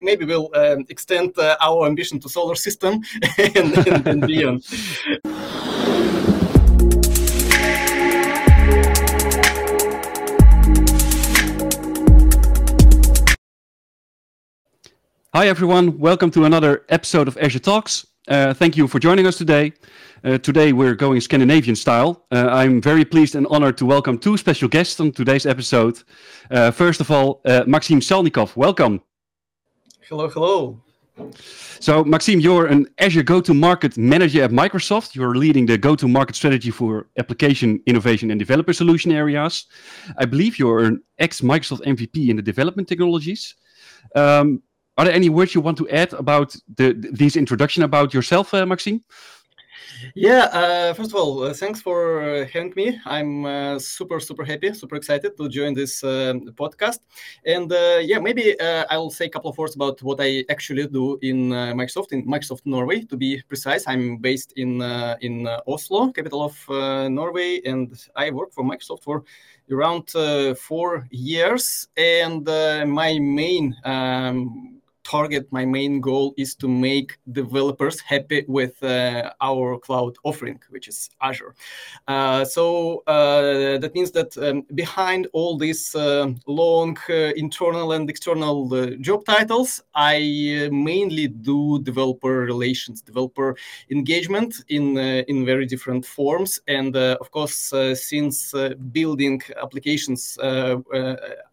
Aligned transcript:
maybe 0.00 0.24
we'll 0.24 0.50
um, 0.54 0.84
extend 0.88 1.36
uh, 1.38 1.56
our 1.60 1.86
ambition 1.86 2.20
to 2.20 2.28
solar 2.28 2.54
system 2.54 3.00
and, 3.38 3.86
and, 3.86 4.06
and 4.06 4.26
beyond. 4.26 4.64
Hi, 15.34 15.46
everyone. 15.46 15.98
Welcome 15.98 16.30
to 16.32 16.44
another 16.44 16.84
episode 16.88 17.28
of 17.28 17.36
Azure 17.38 17.58
Talks. 17.58 18.06
Uh, 18.26 18.52
thank 18.54 18.76
you 18.76 18.88
for 18.88 18.98
joining 18.98 19.26
us 19.26 19.36
today. 19.36 19.72
Uh, 20.24 20.36
today, 20.38 20.72
we're 20.72 20.94
going 20.94 21.20
Scandinavian 21.20 21.76
style. 21.76 22.26
Uh, 22.32 22.48
I'm 22.48 22.80
very 22.80 23.04
pleased 23.04 23.34
and 23.34 23.46
honored 23.48 23.76
to 23.78 23.86
welcome 23.86 24.18
two 24.18 24.36
special 24.36 24.68
guests 24.68 24.98
on 25.00 25.12
today's 25.12 25.46
episode. 25.46 26.02
Uh, 26.50 26.70
first 26.70 27.00
of 27.00 27.10
all, 27.10 27.40
uh, 27.44 27.64
Maxim 27.66 28.00
Salnikov. 28.00 28.56
Welcome. 28.56 29.00
Hello, 30.08 30.26
hello. 30.26 30.80
So, 31.80 32.02
Maxim, 32.02 32.40
you're 32.40 32.64
an 32.64 32.86
Azure 32.98 33.22
go-to-market 33.22 33.98
manager 33.98 34.42
at 34.42 34.50
Microsoft. 34.50 35.14
You're 35.14 35.34
leading 35.34 35.66
the 35.66 35.76
go-to-market 35.76 36.34
strategy 36.34 36.70
for 36.70 37.08
application 37.18 37.82
innovation 37.84 38.30
and 38.30 38.38
developer 38.38 38.72
solution 38.72 39.12
areas. 39.12 39.66
I 40.16 40.24
believe 40.24 40.58
you're 40.58 40.84
an 40.84 41.02
ex-Microsoft 41.18 41.82
MVP 41.82 42.30
in 42.30 42.36
the 42.36 42.42
development 42.42 42.88
technologies. 42.88 43.54
Um, 44.14 44.62
are 44.96 45.04
there 45.04 45.14
any 45.14 45.28
words 45.28 45.54
you 45.54 45.60
want 45.60 45.76
to 45.76 45.88
add 45.90 46.14
about 46.14 46.56
the, 46.76 46.94
this 47.12 47.36
introduction 47.36 47.82
about 47.82 48.14
yourself, 48.14 48.54
uh, 48.54 48.64
Maxim? 48.64 49.04
Yeah, 50.14 50.44
uh, 50.52 50.94
first 50.94 51.10
of 51.10 51.16
all, 51.16 51.42
uh, 51.44 51.52
thanks 51.54 51.80
for 51.80 52.20
uh, 52.22 52.46
having 52.46 52.72
me. 52.76 52.98
I'm 53.04 53.44
uh, 53.44 53.78
super, 53.78 54.20
super 54.20 54.44
happy, 54.44 54.72
super 54.74 54.96
excited 54.96 55.36
to 55.36 55.48
join 55.48 55.74
this 55.74 56.04
um, 56.04 56.52
podcast. 56.56 57.00
And 57.44 57.72
uh, 57.72 57.98
yeah, 58.02 58.18
maybe 58.18 58.58
uh, 58.60 58.84
I'll 58.90 59.10
say 59.10 59.26
a 59.26 59.28
couple 59.28 59.50
of 59.50 59.58
words 59.58 59.74
about 59.74 60.02
what 60.02 60.20
I 60.20 60.44
actually 60.50 60.86
do 60.86 61.18
in 61.22 61.50
Microsoft, 61.50 62.12
in 62.12 62.26
Microsoft 62.26 62.62
Norway, 62.64 63.02
to 63.04 63.16
be 63.16 63.42
precise. 63.48 63.84
I'm 63.86 64.18
based 64.18 64.52
in 64.56 64.82
in 65.20 65.48
Oslo, 65.66 66.12
capital 66.12 66.42
of 66.42 67.10
Norway, 67.10 67.60
and 67.64 67.92
I 68.16 68.30
work 68.30 68.52
for 68.52 68.64
Microsoft 68.64 69.02
for 69.02 69.24
around 69.70 70.10
four 70.58 71.06
years. 71.10 71.88
And 71.96 72.44
my 72.44 73.18
main 73.18 73.76
um, 73.84 74.77
target, 75.08 75.46
my 75.50 75.64
main 75.64 76.00
goal 76.00 76.34
is 76.36 76.54
to 76.56 76.68
make 76.68 77.18
developers 77.32 78.00
happy 78.00 78.44
with 78.46 78.82
uh, 78.82 79.30
our 79.40 79.78
cloud 79.78 80.16
offering, 80.22 80.60
which 80.68 80.86
is 80.88 81.10
Azure. 81.22 81.54
Uh, 82.06 82.44
so 82.44 83.02
uh, 83.06 83.78
that 83.78 83.92
means 83.94 84.10
that 84.10 84.36
um, 84.38 84.66
behind 84.74 85.26
all 85.32 85.56
these 85.56 85.94
uh, 85.94 86.30
long 86.46 86.96
uh, 87.08 87.32
internal 87.36 87.92
and 87.92 88.10
external 88.10 88.72
uh, 88.74 88.90
job 89.00 89.24
titles, 89.24 89.82
I 89.94 90.68
mainly 90.70 91.28
do 91.28 91.80
developer 91.82 92.40
relations, 92.40 93.00
developer 93.00 93.56
engagement 93.90 94.54
in 94.68 94.98
in 94.98 95.46
very 95.46 95.66
different 95.66 96.04
forms. 96.06 96.60
And 96.66 96.96
of 96.96 97.30
course, 97.30 97.72
since 97.94 98.54
building 98.92 99.42
applications 99.62 100.38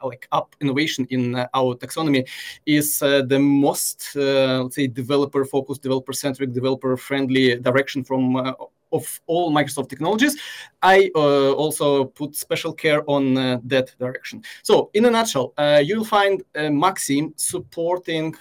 like 0.10 0.28
app 0.32 0.56
innovation 0.62 1.08
in 1.10 1.36
our 1.54 1.76
taxonomy 1.76 2.28
is 2.66 3.00
the 3.00 3.40
most, 3.46 4.12
uh, 4.16 4.64
let's 4.64 4.76
say, 4.76 4.88
developer-focused, 4.88 5.82
developer-centric, 5.82 6.52
developer-friendly 6.54 7.58
direction 7.58 8.04
from 8.04 8.36
uh, 8.36 8.54
of 8.92 9.22
all 9.28 9.52
Microsoft 9.52 9.90
technologies, 9.90 10.38
I 10.82 11.12
uh, 11.16 11.52
also 11.54 12.06
put 12.06 12.36
special 12.36 12.74
care 12.74 13.04
on 13.08 13.38
uh, 13.38 13.60
that 13.66 13.94
direction. 14.00 14.44
So, 14.64 14.90
in 14.94 15.06
a 15.06 15.12
nutshell, 15.12 15.54
uh, 15.58 15.82
you'll 15.84 16.06
find 16.06 16.44
uh, 16.56 16.70
Maxim 16.70 17.34
supporting 17.36 18.34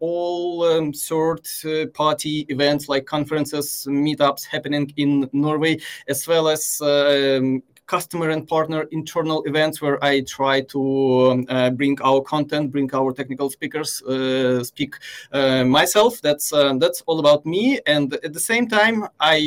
all 0.00 0.64
um, 0.64 0.92
third-party 0.92 2.46
events 2.48 2.88
like 2.88 3.06
conferences, 3.06 3.86
meetups 3.88 4.44
happening 4.46 4.92
in 4.96 5.28
Norway, 5.32 5.78
as 6.06 6.26
well 6.26 6.48
as 6.48 6.80
um, 6.82 7.62
customer 7.88 8.30
and 8.30 8.46
partner 8.46 8.82
internal 8.92 9.42
events 9.44 9.82
where 9.82 9.98
I 10.04 10.20
try 10.20 10.60
to 10.74 11.30
um, 11.30 11.46
uh, 11.48 11.70
bring 11.70 11.98
our 12.02 12.20
content, 12.20 12.70
bring 12.70 12.94
our 12.94 13.12
technical 13.12 13.50
speakers, 13.50 14.02
uh, 14.02 14.62
speak 14.62 14.94
uh, 15.32 15.64
myself. 15.64 16.20
That's 16.22 16.50
that's 16.78 17.00
all 17.06 17.18
about 17.18 17.44
me. 17.44 17.80
And 17.86 18.14
at 18.22 18.32
the 18.32 18.44
same 18.52 18.68
time, 18.68 19.08
I 19.18 19.38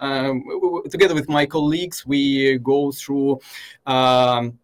um, 0.00 0.42
together 0.90 1.14
with 1.14 1.28
my 1.28 1.46
colleagues, 1.46 2.06
we 2.06 2.58
go 2.58 2.92
through. 2.92 3.40
Um, 3.86 4.58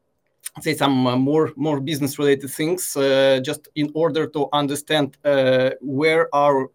say 0.60 0.74
some 0.74 1.06
uh, 1.06 1.16
more 1.16 1.50
more 1.56 1.80
business 1.80 2.18
related 2.18 2.50
things 2.50 2.94
uh, 2.96 3.40
just 3.42 3.68
in 3.74 3.90
order 3.94 4.26
to 4.26 4.48
understand 4.52 5.16
uh, 5.24 5.70
where 5.80 6.28
our 6.34 6.68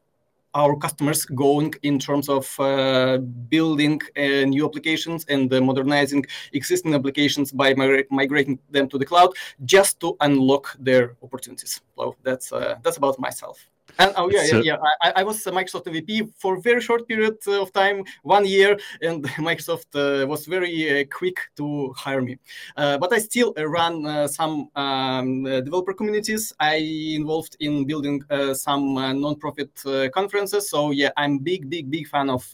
our 0.54 0.76
customers 0.76 1.26
going 1.26 1.74
in 1.84 2.00
terms 2.00 2.30
of 2.30 2.60
uh, 2.60 3.18
building 3.50 4.02
uh, 4.18 4.46
new 4.46 4.66
applications 4.66 5.26
and 5.30 5.54
uh, 5.54 5.62
modernizing 5.62 6.26
existing 6.54 6.94
applications 6.94 7.52
by 7.52 7.74
migra- 7.74 8.06
migrating 8.10 8.60
them 8.70 8.88
to 8.90 8.98
the 8.98 9.06
cloud 9.06 9.30
just 9.66 10.00
to 10.00 10.16
unlock 10.22 10.76
their 10.80 11.16
opportunities. 11.22 11.82
So 11.96 12.16
that's 12.24 12.52
uh, 12.52 12.76
that's 12.84 12.98
about 12.98 13.20
myself. 13.20 13.68
And 14.00 14.14
oh 14.16 14.30
yeah, 14.30 14.44
so, 14.46 14.58
yeah, 14.58 14.74
yeah. 14.74 14.90
I, 15.02 15.22
I, 15.22 15.24
was 15.24 15.46
a 15.48 15.52
Microsoft 15.52 15.86
MVP 15.86 16.32
for 16.38 16.58
a 16.58 16.62
very 16.62 16.82
short 16.82 17.08
period 17.08 17.38
of 17.48 17.74
time, 17.74 18.04
one 18.22 18.46
year, 18.46 18.78
and 19.02 19.24
Microsoft 19.38 19.88
uh, 19.96 20.28
was 20.28 20.46
very 20.46 21.02
uh, 21.02 21.06
quick 21.12 21.40
to 21.56 21.94
hire 21.94 22.22
me. 22.22 22.38
Uh, 22.76 22.98
but 22.98 23.12
I 23.14 23.20
still 23.20 23.54
run 23.58 24.06
uh, 24.06 24.28
some 24.28 24.70
um, 24.76 25.44
developer 25.44 25.94
communities. 25.94 26.54
I 26.60 26.76
involved 26.76 27.58
in 27.60 27.86
building 27.86 28.22
uh, 28.30 28.54
some 28.54 28.98
uh, 28.98 29.14
non-profit 29.14 29.72
conferences. 30.14 30.70
So 30.70 30.92
yeah, 30.92 31.10
I'm 31.18 31.40
big, 31.40 31.70
big, 31.70 31.90
big 31.90 32.08
fan 32.08 32.30
of 32.30 32.46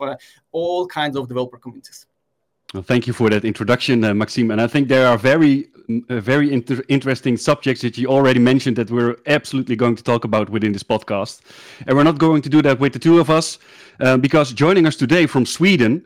all 0.51 0.87
kinds 0.87 1.17
of 1.17 1.27
developer 1.27 1.57
communities. 1.57 2.05
Well, 2.73 2.81
thank 2.81 3.05
you 3.05 3.13
for 3.13 3.29
that 3.29 3.45
introduction, 3.45 4.03
uh, 4.03 4.15
Maxim. 4.15 4.49
And 4.49 4.59
I 4.59 4.65
think 4.65 4.87
there 4.87 5.07
are 5.07 5.15
very, 5.15 5.67
uh, 6.09 6.19
very 6.19 6.51
inter 6.51 6.81
interesting 6.87 7.37
subjects 7.37 7.83
that 7.83 7.99
you 7.99 8.07
already 8.07 8.39
mentioned 8.39 8.77
that 8.77 8.89
we're 8.89 9.15
absolutely 9.27 9.75
going 9.75 9.95
to 9.95 10.01
talk 10.01 10.23
about 10.23 10.49
within 10.49 10.71
this 10.71 10.81
podcast. 10.81 11.41
And 11.85 11.95
we're 11.95 12.03
not 12.03 12.17
going 12.17 12.41
to 12.41 12.49
do 12.49 12.63
that 12.63 12.79
with 12.79 12.93
the 12.93 12.99
two 12.99 13.19
of 13.19 13.29
us, 13.29 13.59
um, 13.99 14.21
because 14.21 14.51
joining 14.53 14.87
us 14.87 14.95
today 14.95 15.27
from 15.27 15.45
Sweden 15.45 16.03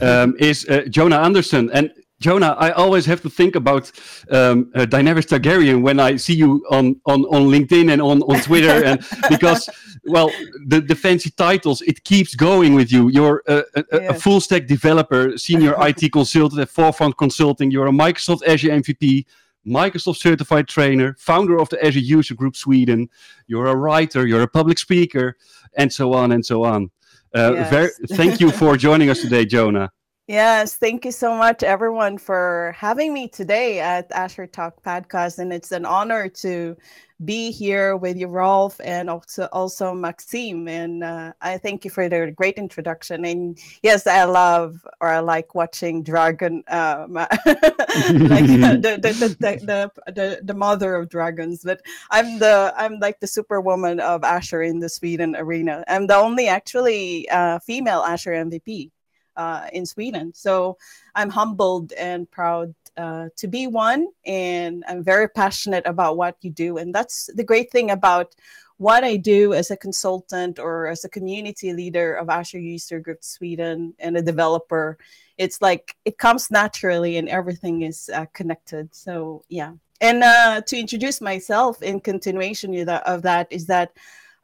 um, 0.00 0.36
is 0.38 0.64
uh, 0.68 0.82
Jonah 0.88 1.18
Andersson. 1.18 1.70
And 1.72 1.90
Jonah, 2.18 2.56
I 2.58 2.70
always 2.70 3.04
have 3.06 3.20
to 3.22 3.30
think 3.30 3.56
about 3.56 3.92
um, 4.30 4.70
uh, 4.74 4.86
Daenerys 4.86 5.26
Targaryen 5.26 5.82
when 5.82 6.00
I 6.00 6.16
see 6.16 6.34
you 6.34 6.64
on, 6.70 6.98
on, 7.04 7.24
on 7.24 7.42
LinkedIn 7.50 7.92
and 7.92 8.00
on, 8.00 8.22
on 8.22 8.40
Twitter, 8.40 8.84
and 8.86 9.04
because 9.28 9.68
well, 10.06 10.30
the, 10.66 10.80
the 10.80 10.94
fancy 10.94 11.30
titles 11.30 11.82
it 11.82 12.04
keeps 12.04 12.34
going 12.34 12.74
with 12.74 12.90
you. 12.90 13.08
You're 13.08 13.42
a, 13.46 13.62
a, 13.74 13.84
a 14.08 14.14
full 14.14 14.40
stack 14.40 14.66
developer, 14.66 15.36
senior 15.36 15.74
IT 15.80 16.12
consultant 16.12 16.60
at 16.60 16.70
Forefront 16.70 17.18
Consulting. 17.18 17.70
You're 17.70 17.88
a 17.88 17.92
Microsoft 17.92 18.46
Azure 18.46 18.70
MVP, 18.70 19.26
Microsoft 19.66 20.16
certified 20.16 20.68
trainer, 20.68 21.16
founder 21.18 21.58
of 21.58 21.68
the 21.68 21.84
Azure 21.84 22.00
User 22.00 22.34
Group 22.34 22.56
Sweden. 22.56 23.10
You're 23.46 23.66
a 23.66 23.76
writer, 23.76 24.26
you're 24.26 24.42
a 24.42 24.48
public 24.48 24.78
speaker, 24.78 25.36
and 25.76 25.92
so 25.92 26.14
on 26.14 26.32
and 26.32 26.44
so 26.44 26.64
on. 26.64 26.90
Uh, 27.34 27.52
yes. 27.54 27.70
very, 27.70 27.90
thank 28.12 28.40
you 28.40 28.50
for 28.50 28.76
joining 28.86 29.10
us 29.10 29.20
today, 29.20 29.44
Jonah. 29.44 29.92
Yes, 30.28 30.74
thank 30.76 31.04
you 31.04 31.12
so 31.12 31.36
much, 31.36 31.62
everyone, 31.62 32.18
for 32.18 32.74
having 32.76 33.14
me 33.14 33.28
today 33.28 33.78
at 33.78 34.10
Azure 34.10 34.48
Talk 34.48 34.82
Podcast. 34.82 35.38
And 35.38 35.52
it's 35.52 35.70
an 35.70 35.84
honor 35.86 36.28
to 36.42 36.76
be 37.24 37.52
here 37.52 37.96
with 37.96 38.16
you, 38.16 38.26
Rolf, 38.26 38.80
and 38.82 39.08
also 39.08 39.48
also 39.52 39.94
Maxim. 39.94 40.66
And 40.66 41.04
uh, 41.04 41.32
I 41.40 41.58
thank 41.58 41.84
you 41.84 41.92
for 41.92 42.08
the 42.08 42.32
great 42.34 42.56
introduction. 42.58 43.24
And 43.24 43.56
yes, 43.84 44.08
I 44.08 44.24
love 44.24 44.84
or 45.00 45.10
I 45.10 45.20
like 45.20 45.54
watching 45.54 46.02
Dragon, 46.02 46.64
uh, 46.66 47.06
like 47.10 47.28
the, 47.46 48.98
the, 49.00 49.36
the, 49.38 49.90
the, 50.12 50.40
the, 50.42 50.54
mother 50.54 50.96
of 50.96 51.08
dragons. 51.08 51.62
But 51.62 51.82
I'm 52.10 52.40
the 52.40 52.74
I'm 52.76 52.98
like 52.98 53.20
the 53.20 53.28
superwoman 53.28 54.00
of 54.00 54.24
Azure 54.24 54.62
in 54.62 54.80
the 54.80 54.88
Sweden 54.88 55.36
arena. 55.36 55.84
I'm 55.86 56.08
the 56.08 56.16
only 56.16 56.48
actually 56.48 57.28
uh, 57.28 57.60
female 57.60 58.00
Azure 58.00 58.32
MVP 58.32 58.90
uh, 59.36 59.66
in 59.72 59.86
Sweden. 59.86 60.32
So 60.34 60.78
I'm 61.14 61.30
humbled 61.30 61.92
and 61.92 62.30
proud 62.30 62.74
uh, 62.96 63.28
to 63.36 63.46
be 63.46 63.66
one, 63.66 64.08
and 64.24 64.84
I'm 64.88 65.02
very 65.02 65.28
passionate 65.28 65.86
about 65.86 66.16
what 66.16 66.36
you 66.40 66.50
do. 66.50 66.78
And 66.78 66.94
that's 66.94 67.28
the 67.34 67.44
great 67.44 67.70
thing 67.70 67.90
about 67.90 68.34
what 68.78 69.04
I 69.04 69.16
do 69.16 69.54
as 69.54 69.70
a 69.70 69.76
consultant 69.76 70.58
or 70.58 70.86
as 70.86 71.04
a 71.04 71.08
community 71.08 71.72
leader 71.72 72.14
of 72.14 72.28
Azure 72.28 72.58
User 72.58 73.00
Group 73.00 73.24
Sweden 73.24 73.94
and 73.98 74.16
a 74.16 74.22
developer. 74.22 74.98
It's 75.38 75.62
like 75.62 75.96
it 76.04 76.18
comes 76.18 76.50
naturally 76.50 77.16
and 77.16 77.28
everything 77.28 77.82
is 77.82 78.10
uh, 78.12 78.26
connected. 78.34 78.94
So, 78.94 79.44
yeah. 79.48 79.72
And 80.00 80.22
uh, 80.22 80.60
to 80.60 80.78
introduce 80.78 81.22
myself 81.22 81.82
in 81.82 82.00
continuation 82.00 82.88
of 82.88 83.22
that 83.22 83.48
is 83.50 83.66
that 83.66 83.92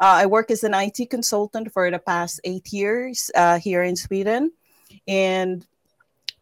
uh, 0.00 0.18
I 0.22 0.26
work 0.26 0.50
as 0.50 0.64
an 0.64 0.74
IT 0.74 1.10
consultant 1.10 1.70
for 1.72 1.90
the 1.90 1.98
past 1.98 2.40
eight 2.44 2.72
years 2.72 3.30
uh, 3.34 3.58
here 3.58 3.82
in 3.82 3.96
Sweden. 3.96 4.50
And 5.06 5.66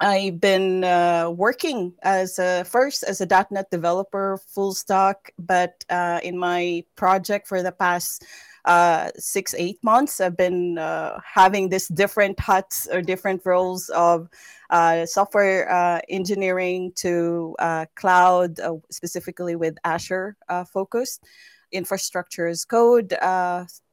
I've 0.01 0.41
been 0.41 0.83
uh, 0.83 1.31
working 1.31 1.93
as 2.03 2.39
a, 2.39 2.65
first 2.65 3.03
as 3.03 3.21
a 3.21 3.27
.NET 3.51 3.71
developer, 3.71 4.39
full 4.47 4.73
stack, 4.73 5.35
but 5.39 5.85
uh, 5.91 6.21
in 6.23 6.39
my 6.39 6.85
project 6.97 7.47
for 7.47 7.63
the 7.63 7.73
past 7.73 8.25
uh, 8.65 9.11
six, 9.17 9.55
eight 9.55 9.79
months, 9.83 10.21
I've 10.21 10.39
been 10.39 10.79
uh, 10.79 11.19
having 11.23 11.69
this 11.69 11.89
different 11.89 12.41
hats 12.41 12.89
or 12.91 13.03
different 13.03 13.43
roles 13.45 13.91
of 13.91 14.29
uh, 14.71 15.05
software 15.05 15.71
uh, 15.71 16.01
engineering 16.09 16.93
to 16.97 17.55
cloud, 17.95 18.59
specifically 18.91 19.57
with 19.57 19.77
Azure 19.85 20.37
focused, 20.73 21.25
infrastructure 21.73 22.47
as 22.47 22.65
code 22.65 23.13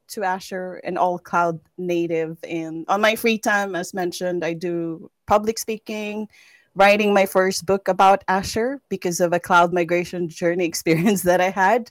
to 0.08 0.24
Azure 0.24 0.80
and 0.84 0.98
all 0.98 1.18
cloud 1.18 1.60
native. 1.76 2.38
And 2.44 2.84
on 2.88 3.00
my 3.00 3.16
free 3.16 3.38
time, 3.38 3.74
as 3.74 3.94
mentioned, 3.94 4.44
I 4.44 4.54
do 4.54 5.10
public 5.26 5.58
speaking, 5.58 6.28
writing 6.74 7.12
my 7.12 7.26
first 7.26 7.66
book 7.66 7.88
about 7.88 8.24
Azure 8.28 8.80
because 8.88 9.20
of 9.20 9.32
a 9.32 9.40
cloud 9.40 9.72
migration 9.72 10.28
journey 10.28 10.64
experience 10.72 11.22
that 11.22 11.40
I 11.40 11.50
had 11.50 11.90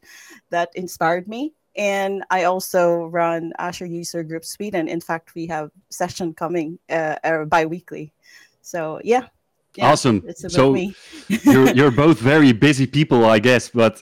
that 0.50 0.70
inspired 0.76 1.28
me. 1.28 1.54
And 1.76 2.24
I 2.32 2.46
also 2.46 3.06
run 3.06 3.54
Azure 3.60 3.86
User 3.86 4.24
Group 4.24 4.44
Sweden. 4.44 4.88
In 4.88 5.00
fact, 5.00 5.36
we 5.36 5.46
have 5.48 5.70
session 5.90 6.34
coming 6.34 6.80
uh, 6.90 7.18
uh, 7.24 7.46
bi-weekly. 7.46 8.14
So 8.62 9.00
yeah, 9.04 9.28
yeah, 9.76 9.92
awesome. 9.92 10.24
so 10.36 10.76
you're 11.28 11.70
you're 11.76 11.92
both 11.92 12.18
very 12.18 12.52
busy 12.52 12.88
people, 12.88 13.26
I 13.26 13.38
guess. 13.38 13.70
But 13.70 14.02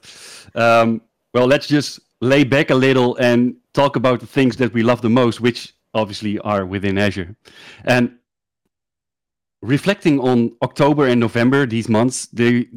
um, 0.56 1.02
well, 1.34 1.48
let's 1.48 1.68
just 1.68 2.00
lay 2.22 2.46
back 2.46 2.70
a 2.70 2.76
little 2.76 3.18
and 3.18 3.56
talk 3.76 3.96
about 3.96 4.20
the 4.20 4.26
things 4.28 4.56
that 4.58 4.74
we 4.74 4.82
love 4.82 5.02
the 5.02 5.10
most, 5.10 5.42
which 5.42 5.76
obviously 5.94 6.40
are 6.40 6.66
within 6.66 6.98
Azure. 6.98 7.36
And 7.84 8.18
reflecting 9.62 10.20
on 10.20 10.56
October 10.62 11.08
and 11.08 11.20
November, 11.20 11.66
these 11.66 11.90
months, 11.90 12.28
they, 12.28 12.68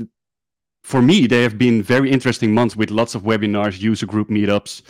for 0.82 1.00
me, 1.00 1.26
they 1.26 1.42
have 1.42 1.56
been 1.56 1.82
very 1.82 2.10
interesting 2.10 2.52
months 2.52 2.76
with 2.76 2.90
lots 2.90 3.14
of 3.14 3.22
webinars, 3.22 3.80
user 3.80 4.06
group 4.06 4.28
meetups, 4.28 4.82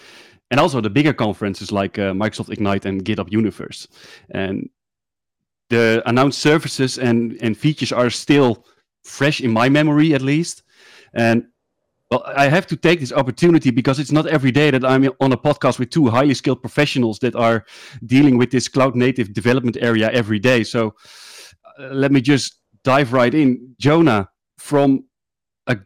and 0.50 0.58
also 0.58 0.80
the 0.80 0.90
bigger 0.90 1.12
conferences 1.12 1.70
like 1.70 1.98
uh, 1.98 2.12
Microsoft 2.12 2.50
Ignite 2.50 2.86
and 2.86 3.04
GitHub 3.04 3.30
Universe. 3.30 3.86
And 4.30 4.70
the 5.70 6.02
announced 6.06 6.38
services 6.38 6.98
and, 6.98 7.36
and 7.42 7.56
features 7.56 7.92
are 7.92 8.10
still 8.10 8.64
fresh 9.04 9.40
in 9.40 9.50
my 9.50 9.68
memory, 9.68 10.14
at 10.14 10.22
least. 10.22 10.62
And 11.12 11.46
well, 12.10 12.22
I 12.24 12.48
have 12.48 12.66
to 12.68 12.76
take 12.76 13.00
this 13.00 13.12
opportunity 13.12 13.70
because 13.70 13.98
it's 13.98 14.12
not 14.12 14.26
every 14.26 14.50
day 14.50 14.70
that 14.70 14.84
I'm 14.84 15.04
on 15.20 15.32
a 15.32 15.36
podcast 15.36 15.78
with 15.78 15.90
two 15.90 16.08
highly 16.08 16.34
skilled 16.34 16.62
professionals 16.62 17.18
that 17.18 17.34
are 17.34 17.66
dealing 18.06 18.38
with 18.38 18.50
this 18.50 18.66
cloud 18.66 18.96
native 18.96 19.34
development 19.34 19.76
area 19.80 20.10
every 20.10 20.38
day. 20.38 20.64
So 20.64 20.94
uh, 21.78 21.88
let 21.88 22.10
me 22.10 22.20
just 22.22 22.60
dive 22.82 23.12
right 23.12 23.34
in. 23.34 23.74
Jonah, 23.78 24.30
from 24.56 25.04
a, 25.66 25.76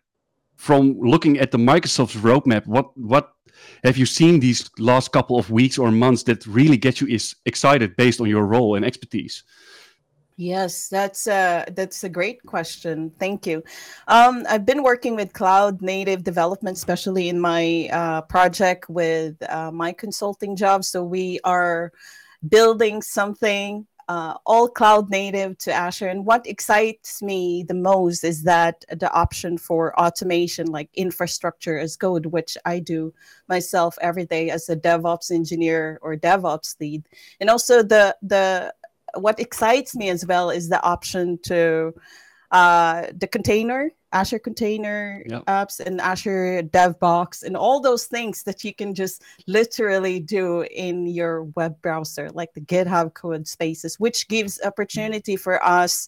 from 0.57 0.97
looking 1.01 1.41
at 1.41 1.51
the 1.51 1.59
Microsoft's 1.59 2.17
roadmap, 2.17 2.67
what 2.67 2.97
what 2.97 3.33
have 3.83 3.97
you 3.97 4.07
seen 4.07 4.39
these 4.39 4.71
last 4.79 5.11
couple 5.11 5.39
of 5.39 5.51
weeks 5.51 5.77
or 5.77 5.91
months 5.91 6.23
that 6.25 6.47
really 6.47 6.77
get 6.77 7.01
you 7.01 7.09
is 7.09 7.35
excited 7.47 7.97
based 7.97 8.21
on 8.21 8.29
your 8.29 8.47
role 8.47 8.77
and 8.77 8.85
expertise? 8.85 9.43
Yes, 10.37 10.89
that's 10.89 11.27
a 11.27 11.67
that's 11.75 12.05
a 12.05 12.09
great 12.09 12.43
question. 12.45 13.13
Thank 13.19 13.47
you. 13.47 13.63
Um, 14.09 14.45
I've 14.49 14.65
been 14.65 14.83
working 14.83 15.15
with 15.15 15.33
cloud 15.33 15.83
native 15.83 16.25
development, 16.25 16.77
especially 16.77 17.29
in 17.29 17.39
my 17.39 17.89
uh, 17.93 18.23
project 18.23 18.89
with 18.89 19.37
uh, 19.49 19.71
my 19.71 19.93
consulting 19.93 20.57
job. 20.57 20.85
So 20.85 21.05
we 21.05 21.39
are 21.45 21.93
building 22.49 23.03
something 23.03 23.87
uh, 24.09 24.35
all 24.47 24.69
cloud 24.69 25.11
native 25.11 25.57
to 25.59 25.73
Azure. 25.73 26.09
And 26.09 26.27
what 26.27 26.47
excites 26.47 27.23
me 27.23 27.65
the 27.67 27.75
most 27.75 28.25
is 28.25 28.43
that 28.43 28.85
the 28.91 29.11
option 29.13 29.57
for 29.57 29.99
automation, 29.99 30.67
like 30.67 30.91
infrastructure 30.95 31.79
as 31.79 31.97
code, 31.97 32.27
which 32.27 32.59
I 32.65 32.81
do 32.81 33.15
myself 33.49 33.97
every 34.01 34.27
day 34.27 34.51
as 34.51 34.69
a 34.69 34.77
DevOps 34.77 35.31
engineer 35.31 35.99
or 36.03 36.17
DevOps 36.17 36.79
lead, 36.81 37.09
and 37.41 37.49
also 37.49 37.83
the 37.83 38.17
the 38.23 38.75
what 39.15 39.41
excites 39.41 39.95
me 39.95 40.09
as 40.09 40.27
well 40.27 40.51
is 40.51 40.69
the 40.69 40.83
option 40.83 41.39
to 41.45 41.93
uh, 42.51 43.07
the 43.17 43.27
container, 43.27 43.91
Azure 44.13 44.39
Container 44.39 45.25
yep. 45.27 45.45
apps, 45.47 45.81
and 45.81 46.01
Azure 46.01 46.63
DevBox, 46.63 47.43
and 47.43 47.57
all 47.57 47.81
those 47.81 48.05
things 48.05 48.43
that 48.43 48.63
you 48.63 48.75
can 48.75 48.95
just 48.95 49.23
literally 49.47 50.21
do 50.21 50.63
in 50.63 51.07
your 51.07 51.45
web 51.57 51.81
browser, 51.81 52.29
like 52.35 52.53
the 52.53 52.61
GitHub 52.61 53.15
Codespaces, 53.15 53.99
which 53.99 54.29
gives 54.29 54.61
opportunity 54.63 55.35
for 55.35 55.65
us 55.65 56.07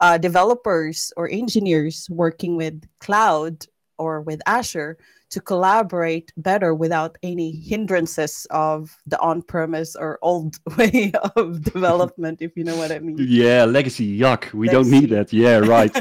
uh, 0.00 0.18
developers 0.18 1.12
or 1.16 1.28
engineers 1.28 2.06
working 2.10 2.56
with 2.56 2.80
cloud 3.00 3.66
or 3.98 4.20
with 4.20 4.40
Azure 4.46 4.98
to 5.32 5.40
collaborate 5.40 6.32
better 6.36 6.74
without 6.74 7.16
any 7.22 7.50
hindrances 7.50 8.46
of 8.50 8.96
the 9.06 9.18
on-premise 9.20 9.96
or 9.96 10.18
old 10.22 10.58
way 10.76 11.12
of 11.36 11.62
development 11.74 12.40
if 12.40 12.56
you 12.56 12.64
know 12.64 12.76
what 12.76 12.92
i 12.92 12.98
mean 12.98 13.16
yeah 13.18 13.64
legacy 13.64 14.06
yuck 14.18 14.52
we 14.52 14.68
legacy. 14.68 14.90
don't 14.90 15.00
need 15.00 15.10
that 15.10 15.32
yeah 15.32 15.56
right 15.56 15.92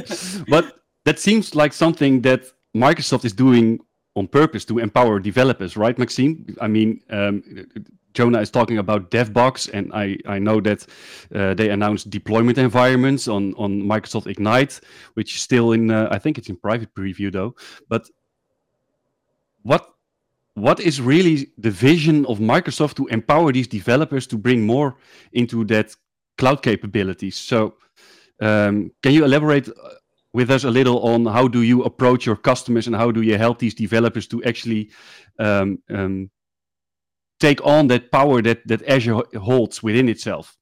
but 0.47 0.79
that 1.05 1.17
seems 1.17 1.55
like 1.55 1.73
something 1.73 2.21
that 2.21 2.43
microsoft 2.75 3.25
is 3.25 3.33
doing 3.33 3.79
on 4.15 4.27
purpose 4.27 4.65
to 4.65 4.79
empower 4.79 5.19
developers 5.19 5.77
right 5.77 5.97
maxim 5.97 6.45
i 6.59 6.67
mean 6.67 6.99
um, 7.09 7.41
Jonah 8.13 8.41
is 8.41 8.51
talking 8.51 8.77
about 8.77 9.09
DevBox, 9.09 9.69
and 9.73 9.89
I, 9.93 10.17
I 10.25 10.37
know 10.37 10.59
that 10.61 10.85
uh, 11.33 11.53
they 11.53 11.69
announced 11.69 12.09
deployment 12.09 12.57
environments 12.57 13.29
on, 13.29 13.53
on 13.53 13.81
Microsoft 13.81 14.27
Ignite, 14.27 14.81
which 15.13 15.35
is 15.35 15.41
still 15.41 15.71
in, 15.71 15.89
uh, 15.89 16.09
I 16.11 16.19
think 16.19 16.37
it's 16.37 16.49
in 16.49 16.57
private 16.57 16.93
preview 16.93 17.31
though. 17.31 17.55
But 17.87 18.09
what 19.63 19.87
what 20.55 20.79
is 20.79 20.99
really 20.99 21.47
the 21.57 21.71
vision 21.71 22.25
of 22.25 22.39
Microsoft 22.39 22.95
to 22.95 23.07
empower 23.07 23.53
these 23.53 23.67
developers 23.67 24.27
to 24.27 24.37
bring 24.37 24.65
more 24.65 24.97
into 25.31 25.63
that 25.65 25.95
cloud 26.37 26.61
capabilities? 26.61 27.37
So, 27.37 27.75
um, 28.41 28.91
can 29.01 29.13
you 29.13 29.23
elaborate 29.23 29.69
uh, 29.69 29.73
with 30.33 30.51
us 30.51 30.63
a 30.63 30.69
little 30.69 30.99
on 31.03 31.25
how 31.25 31.47
do 31.47 31.61
you 31.61 31.83
approach 31.83 32.25
your 32.25 32.35
customers 32.35 32.87
and 32.87 32.95
how 32.95 33.11
do 33.11 33.21
you 33.21 33.37
help 33.37 33.59
these 33.59 33.73
developers 33.73 34.27
to 34.27 34.43
actually 34.43 34.91
um, 35.39 35.79
um, 35.89 36.29
take 37.39 37.63
on 37.65 37.87
that 37.87 38.11
power 38.11 38.41
that 38.41 38.67
that 38.67 38.85
Azure 38.87 39.23
holds 39.39 39.81
within 39.81 40.09
itself? 40.09 40.57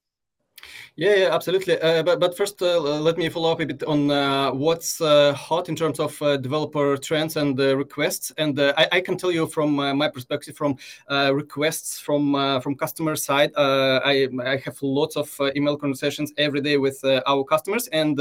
Yeah, 0.99 1.15
yeah 1.15 1.33
absolutely. 1.33 1.79
Uh, 1.81 2.03
but, 2.03 2.19
but 2.19 2.35
first, 2.35 2.61
uh, 2.61 2.77
let 2.77 3.17
me 3.17 3.29
follow 3.29 3.53
up 3.53 3.61
a 3.61 3.65
bit 3.65 3.83
on 3.83 4.11
uh, 4.11 4.51
what's 4.51 4.99
uh, 4.99 5.33
hot 5.33 5.69
in 5.69 5.75
terms 5.77 5.97
of 5.97 6.21
uh, 6.21 6.35
developer 6.35 6.97
trends 6.97 7.37
and 7.37 7.57
uh, 7.57 7.77
requests. 7.77 8.33
And 8.37 8.59
I, 8.59 8.85
I, 8.91 8.99
can 8.99 9.17
tell 9.17 9.31
you 9.31 9.47
from 9.47 9.75
my 9.75 10.09
perspective, 10.09 10.57
from 10.57 10.75
requests 11.09 11.99
from 11.99 12.33
from 12.61 12.75
customer 12.75 13.15
side, 13.15 13.51
I, 13.55 14.27
I 14.43 14.57
have 14.57 14.77
lots 14.81 15.15
of 15.15 15.33
email 15.55 15.77
conversations 15.77 16.33
every 16.37 16.59
day 16.59 16.75
with 16.75 16.99
our 17.05 17.45
customers, 17.45 17.87
and 17.93 18.19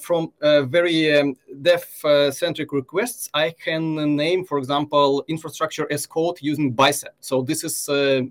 from 0.00 0.32
very 0.40 1.18
um, 1.18 1.36
dev-centric 1.62 2.72
requests, 2.72 3.28
I 3.34 3.50
can 3.50 4.16
name, 4.16 4.44
for 4.44 4.58
example, 4.58 5.24
infrastructure 5.26 5.88
as 5.90 6.06
code 6.06 6.38
using 6.40 6.70
Bicep. 6.70 7.14
So 7.20 7.42
this 7.42 7.64
is 7.64 7.88
a 7.88 8.28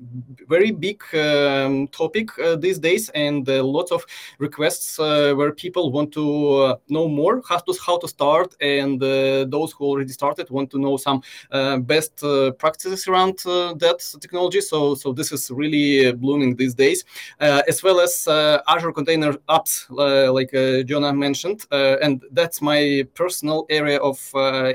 very 0.48 0.72
big 0.72 1.04
um, 1.14 1.90
topic 1.90 2.30
these 2.60 2.80
days, 2.80 3.10
and 3.10 3.49
a 3.50 3.64
lot 3.64 3.92
of 3.92 4.06
requests 4.38 5.00
uh, 5.00 5.34
where 5.36 5.52
people 5.52 5.92
want 5.92 6.12
to 6.14 6.56
uh, 6.56 6.76
know 6.88 7.08
more 7.08 7.42
how 7.48 7.58
to 7.58 7.74
how 7.86 7.98
to 7.98 8.08
start, 8.08 8.56
and 8.62 9.02
uh, 9.02 9.46
those 9.46 9.72
who 9.72 9.86
already 9.86 10.12
started 10.12 10.50
want 10.50 10.70
to 10.72 10.80
know 10.80 10.98
some 10.98 11.22
uh, 11.52 11.78
best 11.78 12.24
uh, 12.24 12.52
practices 12.52 13.08
around 13.08 13.40
uh, 13.46 13.74
that 13.76 14.00
technology. 14.22 14.62
So 14.62 14.96
so 14.96 15.14
this 15.14 15.32
is 15.32 15.52
really 15.52 16.12
blooming 16.14 16.56
these 16.56 16.76
days, 16.76 17.06
as 17.40 17.84
well 17.84 18.00
as 18.00 18.28
Azure 18.68 18.92
Container 18.92 19.34
Apps, 19.50 19.90
like 19.90 20.52
Jonah 20.88 21.14
mentioned, 21.14 21.66
and 21.72 22.24
that's 22.32 22.62
my 22.62 23.06
personal 23.14 23.66
area 23.70 24.00
of 24.00 24.20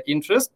interest. 0.07 0.51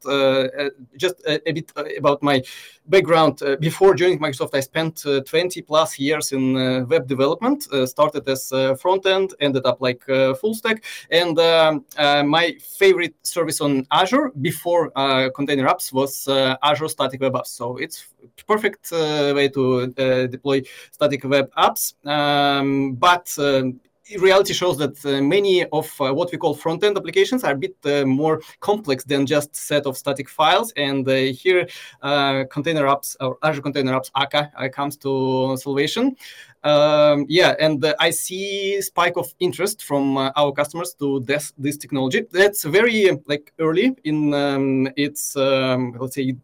just 0.97 1.15
a, 1.25 1.49
a, 1.49 1.51
bit 1.51 1.71
about 1.97 2.21
my 2.21 2.41
background. 2.89 3.41
before 3.59 3.95
joining 3.95 4.19
Microsoft, 4.19 4.53
I 4.53 4.59
spent 4.59 5.05
20 5.25 5.61
plus 5.61 5.97
years 5.97 6.31
in 6.31 6.53
web 6.87 7.07
development. 7.07 7.63
started 7.87 8.09
started 8.09 8.27
as 8.29 8.79
front 8.79 9.05
end, 9.05 9.33
ended 9.39 9.65
up 9.65 9.81
like 9.81 10.03
full 10.39 10.53
stack. 10.53 10.83
And 11.11 11.37
um, 11.39 11.85
uh, 11.97 12.23
my 12.23 12.55
favorite 12.59 13.15
service 13.23 13.61
on 13.61 13.85
Azure 13.91 14.31
before 14.41 14.91
uh, 14.95 15.29
container 15.35 15.67
apps 15.67 15.93
was 15.93 16.27
uh, 16.27 16.55
Azure 16.63 16.87
Static 16.87 17.21
Web 17.21 17.33
Apps. 17.33 17.47
So 17.47 17.77
it's 17.77 18.07
perfect 18.47 18.91
way 18.91 19.49
to 19.49 19.87
deploy 20.27 20.61
static 20.91 21.23
web 21.23 21.49
apps. 21.57 21.93
Um, 22.05 22.93
but 22.93 23.33
um, 23.37 23.79
reality 24.17 24.53
shows 24.53 24.77
that 24.77 25.05
uh, 25.05 25.21
many 25.21 25.65
of 25.65 25.89
uh, 26.01 26.13
what 26.13 26.31
we 26.31 26.37
call 26.37 26.53
front-end 26.53 26.97
applications 26.97 27.43
are 27.43 27.53
a 27.53 27.57
bit 27.57 27.75
uh, 27.85 28.05
more 28.05 28.41
complex 28.59 29.03
than 29.03 29.25
just 29.25 29.55
set 29.55 29.85
of 29.85 29.97
static 29.97 30.29
files. 30.29 30.71
And 30.75 31.07
uh, 31.07 31.15
here, 31.33 31.67
uh, 32.01 32.45
container 32.51 32.85
apps 32.85 33.15
or 33.19 33.37
Azure 33.43 33.61
Container 33.61 33.93
Apps 33.93 34.11
(ACA) 34.15 34.51
uh, 34.57 34.69
comes 34.69 34.97
to 34.97 35.55
salvation. 35.57 36.15
Um, 36.63 37.25
yeah, 37.29 37.55
and 37.59 37.85
I 37.99 38.09
see 38.09 38.81
spike 38.81 39.15
of 39.15 39.33
interest 39.39 39.83
from 39.83 40.17
our 40.17 40.51
customers 40.51 40.93
to 40.95 41.21
this 41.21 41.53
this 41.57 41.77
technology. 41.77 42.25
That's 42.31 42.63
very 42.63 43.11
like 43.27 43.53
early 43.59 43.95
in 44.03 44.33
um, 44.33 44.89
its 44.97 45.37
um, 45.37 45.95
let's 45.99 46.15
say 46.15 46.35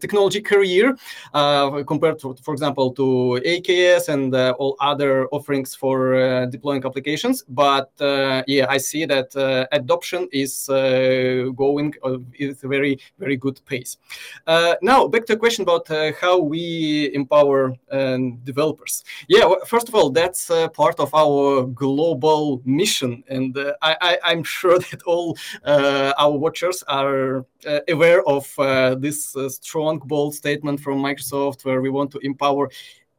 technology 0.00 0.40
career 0.40 0.96
uh, 1.34 1.82
compared 1.84 2.18
to, 2.20 2.34
for 2.42 2.54
example, 2.54 2.92
to 2.92 3.40
AKS 3.44 4.08
and 4.08 4.34
uh, 4.34 4.54
all 4.58 4.76
other 4.80 5.26
offerings 5.28 5.74
for 5.74 6.14
uh, 6.14 6.46
deploying 6.46 6.84
applications. 6.84 7.44
But 7.48 7.90
uh, 8.00 8.42
yeah, 8.46 8.66
I 8.68 8.78
see 8.78 9.04
that 9.06 9.34
uh, 9.36 9.66
adoption 9.72 10.28
is 10.32 10.68
uh, 10.68 11.50
going 11.54 11.94
with 12.38 12.64
a 12.64 12.68
very, 12.68 12.98
very 13.18 13.36
good 13.36 13.60
pace. 13.66 13.96
now, 14.82 15.08
back 15.08 15.26
to 15.26 15.34
a 15.34 15.36
question 15.36 15.62
about 15.62 15.88
how 16.20 16.38
we 16.38 17.10
empower 17.14 17.74
um, 17.90 18.38
developers. 18.44 19.04
Yeah, 19.28 19.46
well, 19.46 19.64
first 19.66 19.88
of 19.88 19.94
all, 19.94 20.10
that's 20.10 20.50
part 20.74 21.00
of 21.00 21.14
our 21.14 21.64
global 21.66 22.60
mission. 22.64 23.22
And 23.28 23.56
I, 23.82 24.18
am 24.24 24.44
sure 24.44 24.78
that 24.90 25.02
all 25.06 25.36
our 25.64 26.36
watchers 26.36 26.82
are 26.88 27.44
aware 27.88 28.22
of 28.28 28.52
this 29.00 29.36
strong, 29.48 29.98
bold 29.98 30.34
statement 30.34 30.80
from 30.80 30.98
Microsoft 30.98 31.64
where 31.64 31.80
we 31.80 31.90
want 31.90 32.10
to 32.12 32.18
empower 32.18 32.70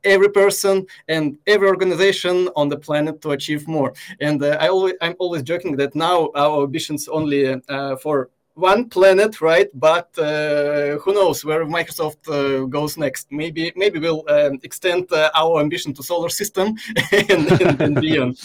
every 0.04 0.30
person 0.30 0.86
and 1.08 1.38
every 1.48 1.68
organization 1.68 2.50
on 2.56 2.70
the 2.70 2.78
planet 2.78 3.22
to 3.22 3.32
achieve 3.32 3.68
more. 3.68 3.94
And 4.20 4.42
uh, 4.44 4.58
I 4.60 4.68
always, 4.70 4.96
I'm 5.02 5.16
always 5.20 5.44
joking 5.44 5.76
that 5.78 5.96
now 5.96 6.32
our 6.36 6.64
ambitions 6.64 7.08
only 7.08 7.62
uh, 7.70 7.96
for 7.98 8.30
one 8.62 8.88
planet, 8.90 9.42
right? 9.42 9.68
But 9.74 10.18
uh, 10.18 10.98
who 11.00 11.14
knows 11.14 11.44
where 11.44 11.66
Microsoft 11.66 12.22
uh, 12.30 12.66
goes 12.66 12.98
next? 12.98 13.32
Maybe 13.32 13.74
maybe 13.76 14.00
we'll 14.00 14.24
um, 14.30 14.60
extend 14.64 15.12
uh, 15.12 15.32
our 15.36 15.60
ambition 15.60 15.94
to 15.96 16.04
solar 16.04 16.30
system 16.30 16.76
and, 17.12 17.62
and, 17.62 17.82
and 17.82 17.96
beyond. 18.02 18.40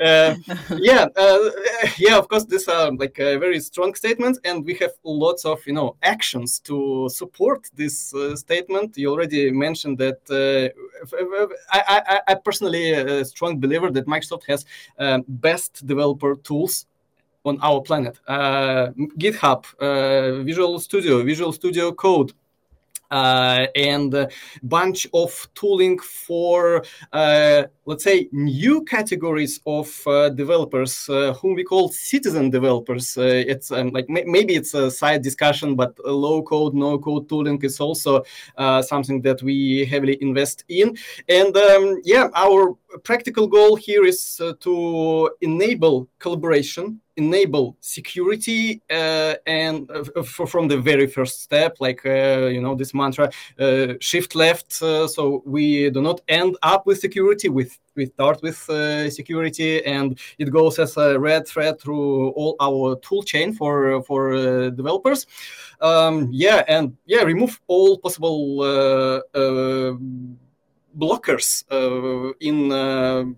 Uh, 0.00 0.34
yeah, 0.78 1.06
uh, 1.16 1.50
yeah. 1.98 2.18
Of 2.18 2.28
course, 2.28 2.44
these 2.44 2.68
are 2.68 2.92
like 2.92 3.16
very 3.16 3.60
strong 3.60 3.94
statements, 3.94 4.38
and 4.44 4.64
we 4.64 4.74
have 4.74 4.92
lots 5.04 5.44
of 5.44 5.66
you 5.66 5.72
know 5.72 5.96
actions 6.02 6.58
to 6.60 7.08
support 7.08 7.68
this 7.74 8.14
uh, 8.14 8.36
statement. 8.36 8.96
You 8.96 9.10
already 9.10 9.50
mentioned 9.50 9.98
that. 9.98 10.20
I, 11.72 12.02
I, 12.06 12.20
I 12.28 12.34
personally 12.34 12.92
a 12.92 13.24
strong 13.24 13.60
believer 13.60 13.90
that 13.90 14.06
Microsoft 14.06 14.44
has 14.46 14.64
um, 14.98 15.24
best 15.28 15.86
developer 15.86 16.34
tools 16.36 16.86
on 17.44 17.58
our 17.62 17.80
planet. 17.80 18.18
Uh, 18.26 18.88
GitHub, 19.18 19.64
uh, 19.80 20.42
Visual 20.42 20.78
Studio, 20.80 21.22
Visual 21.22 21.52
Studio 21.52 21.92
Code, 21.92 22.32
uh, 23.10 23.66
and 23.76 24.12
a 24.14 24.28
bunch 24.62 25.06
of 25.12 25.48
tooling 25.54 25.98
for, 25.98 26.82
uh, 27.12 27.62
let's 27.84 28.02
say, 28.02 28.28
new 28.32 28.82
categories 28.82 29.60
of 29.66 29.88
uh, 30.06 30.30
developers 30.30 31.08
uh, 31.08 31.32
whom 31.34 31.54
we 31.54 31.62
call 31.62 31.88
citizen 31.90 32.50
developers. 32.50 33.16
it's 33.16 33.70
um, 33.70 33.90
like 33.90 34.08
maybe 34.08 34.54
it's 34.54 34.74
a 34.74 34.90
side 34.90 35.22
discussion, 35.22 35.76
but 35.76 35.96
low 36.04 36.42
code, 36.42 36.74
no 36.74 36.98
code 36.98 37.28
tooling 37.28 37.62
is 37.62 37.78
also 37.78 38.24
something 38.82 39.20
that 39.22 39.42
we 39.42 39.84
heavily 39.84 40.18
invest 40.20 40.64
in. 40.68 40.96
And 41.28 41.56
um, 41.56 42.00
yeah, 42.04 42.28
our 42.34 42.74
practical 43.04 43.46
goal 43.46 43.76
here 43.76 44.04
is 44.04 44.40
to 44.60 45.30
enable 45.40 46.08
collaboration 46.18 47.00
enable 47.16 47.76
security 47.80 48.82
uh, 48.90 49.34
and 49.46 49.90
uh, 49.90 50.22
from 50.22 50.68
the 50.68 50.76
very 50.76 51.06
first 51.06 51.42
step 51.42 51.76
like 51.78 52.04
uh, 52.04 52.46
you 52.46 52.60
know 52.60 52.74
this 52.74 52.92
mantra 52.92 53.30
uh, 53.60 53.94
shift 54.00 54.34
left 54.34 54.82
uh, 54.82 55.06
so 55.06 55.42
we 55.46 55.90
do 55.90 56.02
not 56.02 56.20
end 56.28 56.56
up 56.62 56.86
with 56.86 56.98
security 56.98 57.48
with 57.48 57.78
we 57.94 58.06
start 58.06 58.42
with 58.42 58.68
uh, 58.68 59.08
security 59.08 59.84
and 59.86 60.18
it 60.38 60.50
goes 60.50 60.80
as 60.80 60.96
a 60.96 61.18
red 61.18 61.46
thread 61.46 61.80
through 61.80 62.30
all 62.30 62.56
our 62.60 62.96
tool 62.96 63.22
chain 63.22 63.52
for 63.52 64.02
for 64.02 64.32
developers. 64.70 65.26
Um, 65.80 66.28
yeah 66.32 66.64
and 66.66 66.96
yeah 67.06 67.22
remove 67.22 67.60
all 67.68 67.98
possible 67.98 68.58
blockers 70.98 71.64
in 72.40 73.36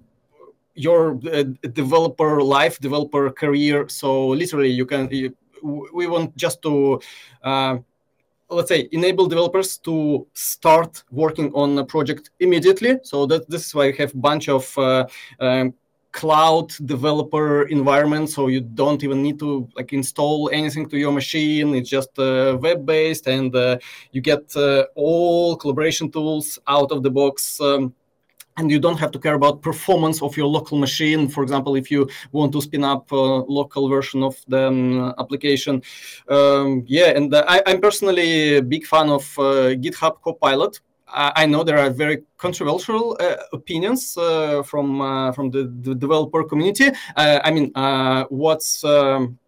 your 0.76 1.18
uh, 1.32 1.44
developer 1.72 2.42
life, 2.42 2.78
developer 2.78 3.30
career. 3.30 3.88
So 3.88 4.28
literally, 4.28 4.70
you 4.70 4.86
can. 4.86 5.08
You, 5.10 5.34
we 5.92 6.06
want 6.06 6.36
just 6.36 6.62
to. 6.62 7.00
Uh, 7.42 7.78
let's 8.48 8.68
say 8.68 8.88
enable 8.92 9.26
developers 9.26 9.76
to 9.78 10.26
start 10.32 11.02
working 11.10 11.52
on 11.52 11.76
a 11.78 11.84
project 11.84 12.30
immediately 12.38 12.96
so 13.02 13.26
that 13.26 13.50
this 13.50 13.66
is 13.66 13.74
why 13.74 13.88
we 13.88 13.96
have 13.96 14.14
a 14.14 14.18
bunch 14.18 14.48
of 14.48 14.78
uh, 14.78 15.04
um, 15.40 15.74
cloud 16.12 16.72
developer 16.86 17.64
environment 17.64 18.30
so 18.30 18.46
you 18.46 18.60
don't 18.60 19.04
even 19.04 19.22
need 19.22 19.38
to 19.38 19.68
like 19.76 19.92
install 19.92 20.48
anything 20.50 20.88
to 20.88 20.96
your 20.96 21.12
machine 21.12 21.74
it's 21.74 21.90
just 21.90 22.18
uh, 22.18 22.56
web 22.60 22.86
based 22.86 23.26
and 23.26 23.54
uh, 23.54 23.76
you 24.12 24.20
get 24.22 24.44
uh, 24.56 24.84
all 24.94 25.56
collaboration 25.56 26.10
tools 26.10 26.58
out 26.68 26.90
of 26.90 27.02
the 27.02 27.10
box 27.10 27.60
um, 27.60 27.92
and 28.56 28.70
you 28.70 28.78
don't 28.78 28.98
have 28.98 29.10
to 29.12 29.18
care 29.18 29.34
about 29.34 29.62
performance 29.62 30.22
of 30.22 30.36
your 30.36 30.46
local 30.46 30.78
machine. 30.78 31.28
For 31.28 31.42
example, 31.42 31.76
if 31.76 31.90
you 31.90 32.08
want 32.32 32.52
to 32.52 32.62
spin 32.62 32.84
up 32.84 33.12
a 33.12 33.14
local 33.14 33.88
version 33.88 34.22
of 34.22 34.36
the 34.48 34.68
um, 34.68 35.14
application. 35.18 35.82
Um, 36.28 36.84
yeah, 36.86 37.10
and 37.16 37.32
uh, 37.34 37.44
I, 37.46 37.62
am 37.66 37.80
personally 37.80 38.56
a 38.56 38.62
big 38.62 38.86
fan 38.86 39.10
of 39.10 39.22
uh, 39.38 39.74
GitHub 39.74 40.22
Copilot. 40.22 40.80
I, 41.06 41.32
I 41.36 41.46
know 41.46 41.62
there 41.62 41.78
are 41.78 41.90
very 41.90 42.22
controversial 42.38 43.16
uh, 43.20 43.36
opinions 43.52 44.16
uh, 44.16 44.62
from 44.62 45.00
uh, 45.00 45.32
from 45.32 45.50
the, 45.50 45.72
the, 45.82 45.94
developer 45.94 46.42
community. 46.44 46.90
Uh, 47.16 47.40
I 47.44 47.50
mean, 47.50 47.72
what's 48.30 48.84
um, 48.84 49.38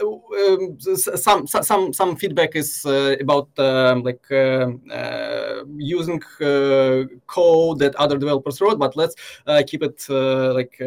um, 0.00 0.78
some 0.78 1.46
some 1.46 1.92
some 1.92 2.16
feedback 2.16 2.56
is 2.56 2.84
uh, 2.86 3.16
about 3.20 3.48
um, 3.58 4.02
like 4.02 4.24
uh, 4.30 4.70
uh, 4.92 5.64
using 5.76 6.22
uh, 6.40 7.04
code 7.26 7.78
that 7.78 7.94
other 7.96 8.18
developers 8.18 8.60
wrote, 8.60 8.78
but 8.78 8.96
let's 8.96 9.14
uh, 9.46 9.62
keep 9.66 9.82
it 9.82 10.04
uh, 10.10 10.52
like 10.54 10.78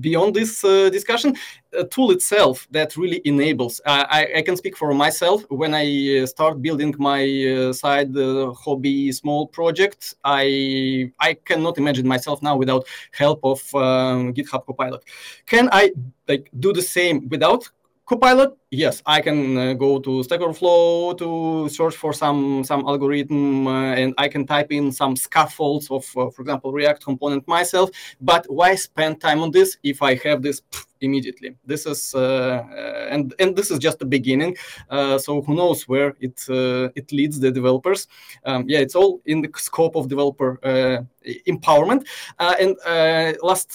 beyond 0.00 0.34
this 0.34 0.60
discussion. 0.62 1.36
A 1.72 1.84
tool 1.84 2.10
itself 2.10 2.66
that 2.72 2.96
really 2.96 3.20
enables. 3.24 3.80
I, 3.86 4.28
I, 4.38 4.42
can 4.42 4.56
speak 4.56 4.76
for 4.76 4.92
myself. 4.92 5.44
When 5.50 5.72
I 5.72 6.18
uh, 6.18 6.26
start 6.26 6.60
building 6.60 6.94
my 6.98 7.22
uh, 7.22 7.72
side 7.72 8.16
uh, 8.16 8.52
hobby 8.52 9.12
small 9.12 9.46
project, 9.46 10.14
I 10.24 11.12
I 11.20 11.34
cannot 11.34 11.78
imagine 11.78 12.08
myself 12.08 12.42
now 12.42 12.56
without 12.56 12.86
help 13.12 13.38
of 13.44 13.60
um, 13.74 14.34
GitHub 14.34 14.66
Copilot. 14.66 15.04
Can 15.46 15.68
I 15.70 15.92
like 16.26 16.50
do 16.58 16.72
the 16.72 16.82
same 16.82 17.28
without 17.28 17.70
Copilot, 18.10 18.58
yes, 18.70 19.02
I 19.06 19.20
can 19.20 19.56
uh, 19.56 19.72
go 19.74 19.98
to 19.98 20.22
Stack 20.22 20.40
Overflow 20.40 21.14
to 21.14 21.68
search 21.68 21.96
for 21.96 22.12
some 22.12 22.64
some 22.64 22.86
algorithm, 22.86 23.66
uh, 23.66 23.94
and 23.94 24.14
I 24.18 24.28
can 24.28 24.46
type 24.46 24.72
in 24.72 24.92
some 24.92 25.16
scaffolds 25.16 25.90
of, 25.90 26.04
uh, 26.16 26.30
for 26.30 26.42
example, 26.42 26.72
React 26.72 27.04
component 27.04 27.46
myself. 27.48 27.90
But 28.20 28.46
why 28.48 28.74
spend 28.74 29.20
time 29.20 29.40
on 29.40 29.50
this 29.50 29.76
if 29.82 30.02
I 30.02 30.14
have 30.24 30.42
this 30.42 30.62
immediately. 31.00 31.56
This 31.64 31.86
is 31.86 32.14
uh, 32.14 32.18
uh, 32.18 33.08
and 33.10 33.34
and 33.38 33.56
this 33.56 33.70
is 33.70 33.78
just 33.78 33.98
the 33.98 34.04
beginning. 34.04 34.56
Uh, 34.88 35.18
so 35.18 35.42
who 35.42 35.54
knows 35.54 35.88
where 35.88 36.14
it 36.20 36.40
it 36.94 37.12
leads 37.12 37.40
the 37.40 37.50
developers? 37.50 38.06
Um, 38.44 38.64
yeah, 38.68 38.78
it's 38.78 38.94
all 38.94 39.20
in 39.26 39.40
the 39.42 39.50
scope 39.56 39.96
of 39.96 40.08
developer 40.08 40.58
empowerment. 41.46 42.06
and 42.38 42.76
last 43.42 43.72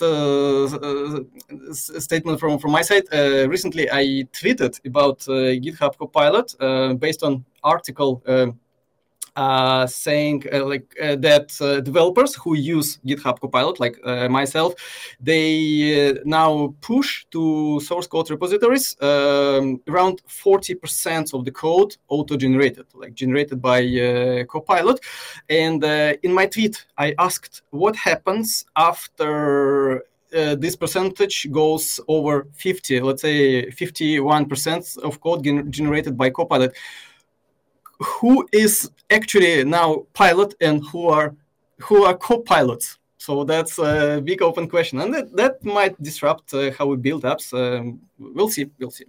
statement 2.02 2.40
from 2.40 2.60
from 2.60 2.72
my 2.72 2.82
side. 2.82 3.04
recently, 3.48 3.90
I 3.92 4.28
tweeted 4.32 4.80
about 4.86 5.20
GitHub 5.20 5.98
Copilot 5.98 7.00
based 7.00 7.24
on 7.24 7.46
article 7.64 8.22
uh, 9.36 9.86
saying 9.86 10.44
uh, 10.54 10.66
like 10.66 10.96
uh, 11.02 11.16
that 11.18 11.56
uh, 11.62 11.82
developers 11.82 12.36
who 12.36 12.56
use 12.56 13.00
GitHub 13.06 13.40
Copilot, 13.40 13.80
like 13.80 14.00
uh, 14.06 14.30
myself, 14.30 14.74
they 15.20 16.10
uh, 16.10 16.14
now 16.26 16.74
push 16.82 17.26
to 17.32 17.80
source 17.82 18.08
code 18.08 18.30
repositories 18.30 18.96
um, 19.02 19.82
around 19.88 20.22
40% 20.28 21.34
of 21.34 21.46
the 21.46 21.52
code 21.52 21.98
auto-generated, 22.08 22.86
like 22.94 23.14
generated 23.14 23.62
by 23.62 24.46
Copilot. 24.50 25.00
And 25.50 25.84
in 26.24 26.34
my 26.34 26.46
tweet, 26.46 26.86
I 26.98 27.14
asked 27.20 27.62
what 27.72 27.96
happens 27.96 28.66
after 28.76 30.06
uh, 30.36 30.56
this 30.56 30.76
percentage 30.76 31.48
goes 31.52 32.00
over 32.08 32.48
50, 32.54 33.00
let's 33.02 33.22
say 33.22 33.70
51% 33.70 34.98
of 35.00 35.20
code 35.22 35.44
gen- 35.44 35.72
generated 35.72 36.18
by 36.18 36.30
Copilot 36.30 36.76
who 38.00 38.48
is 38.52 38.92
actually 39.10 39.64
now 39.64 40.06
pilot 40.14 40.54
and 40.62 40.84
who 40.88 41.08
are 41.08 41.36
who 41.80 42.04
are 42.04 42.18
co-pilots 42.18 43.00
So 43.18 43.44
that's 43.44 43.80
a 43.80 44.22
big 44.24 44.42
open 44.42 44.68
question, 44.68 45.00
and 45.02 45.12
that, 45.14 45.36
that 45.36 45.64
might 45.64 45.96
disrupt 46.02 46.54
uh, 46.54 46.70
how 46.78 46.86
we 46.86 46.98
build 46.98 47.24
apps. 47.24 47.54
Um, 47.54 48.00
we'll 48.20 48.50
see. 48.50 48.70
We'll 48.78 48.92
see. 48.92 49.06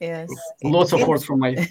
Yes. 0.00 0.30
Lots 0.64 0.94
of 0.94 1.06
words 1.06 1.26
from 1.26 1.40
my. 1.40 1.50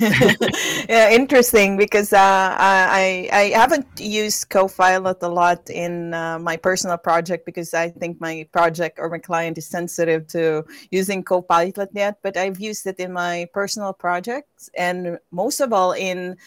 yeah, 0.90 1.10
interesting 1.10 1.78
because 1.78 2.14
uh, 2.14 2.56
I 2.60 3.28
I 3.34 3.44
haven't 3.58 3.88
used 3.98 4.50
Copilot 4.50 5.18
a 5.24 5.28
lot 5.28 5.68
in 5.72 6.14
uh, 6.14 6.38
my 6.38 6.56
personal 6.56 6.98
project 6.98 7.44
because 7.44 7.74
I 7.74 7.90
think 7.90 8.22
my 8.22 8.48
project 8.52 9.00
or 9.02 9.10
my 9.10 9.18
client 9.18 9.58
is 9.58 9.66
sensitive 9.66 10.28
to 10.28 10.64
using 10.92 11.24
Copilot 11.24 11.90
yet. 11.94 12.20
But 12.22 12.38
I've 12.38 12.60
used 12.60 12.86
it 12.86 13.00
in 13.00 13.14
my 13.14 13.48
personal 13.52 13.94
projects, 13.94 14.70
and 14.78 15.18
most 15.32 15.60
of 15.60 15.74
all 15.74 15.94
in 15.94 16.38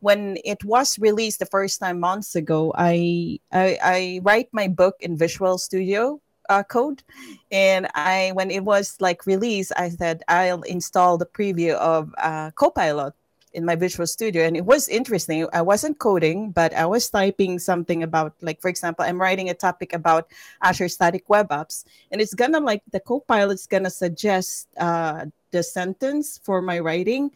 when 0.00 0.38
it 0.44 0.64
was 0.64 0.98
released 0.98 1.38
the 1.38 1.46
first 1.46 1.80
time 1.80 2.00
months 2.00 2.34
ago, 2.34 2.72
I, 2.76 3.40
I, 3.50 3.78
I 3.82 4.20
write 4.22 4.48
my 4.52 4.68
book 4.68 4.96
in 5.00 5.16
Visual 5.16 5.58
Studio 5.58 6.20
uh, 6.48 6.62
code, 6.62 7.02
and 7.50 7.88
I 7.94 8.32
when 8.34 8.50
it 8.50 8.64
was 8.64 8.96
like 9.00 9.26
released, 9.26 9.72
I 9.76 9.88
said 9.90 10.22
I'll 10.28 10.62
install 10.62 11.18
the 11.18 11.26
preview 11.26 11.74
of 11.74 12.14
uh, 12.18 12.50
Copilot 12.52 13.14
in 13.52 13.64
my 13.64 13.74
Visual 13.74 14.06
Studio, 14.06 14.44
and 14.44 14.56
it 14.56 14.64
was 14.64 14.88
interesting. 14.88 15.46
I 15.52 15.62
wasn't 15.62 15.98
coding, 15.98 16.50
but 16.50 16.74
I 16.74 16.86
was 16.86 17.08
typing 17.08 17.58
something 17.58 18.02
about, 18.02 18.34
like, 18.40 18.60
for 18.60 18.68
example, 18.68 19.04
I'm 19.04 19.20
writing 19.20 19.48
a 19.48 19.54
topic 19.54 19.92
about 19.94 20.28
Azure 20.62 20.88
Static 20.88 21.28
Web 21.28 21.48
Apps, 21.48 21.84
and 22.12 22.20
it's 22.20 22.34
gonna 22.34 22.60
like 22.60 22.82
the 22.92 23.00
Copilot's 23.00 23.66
gonna 23.66 23.90
suggest 23.90 24.68
uh, 24.78 25.26
the 25.50 25.62
sentence 25.62 26.38
for 26.42 26.60
my 26.60 26.78
writing. 26.78 27.30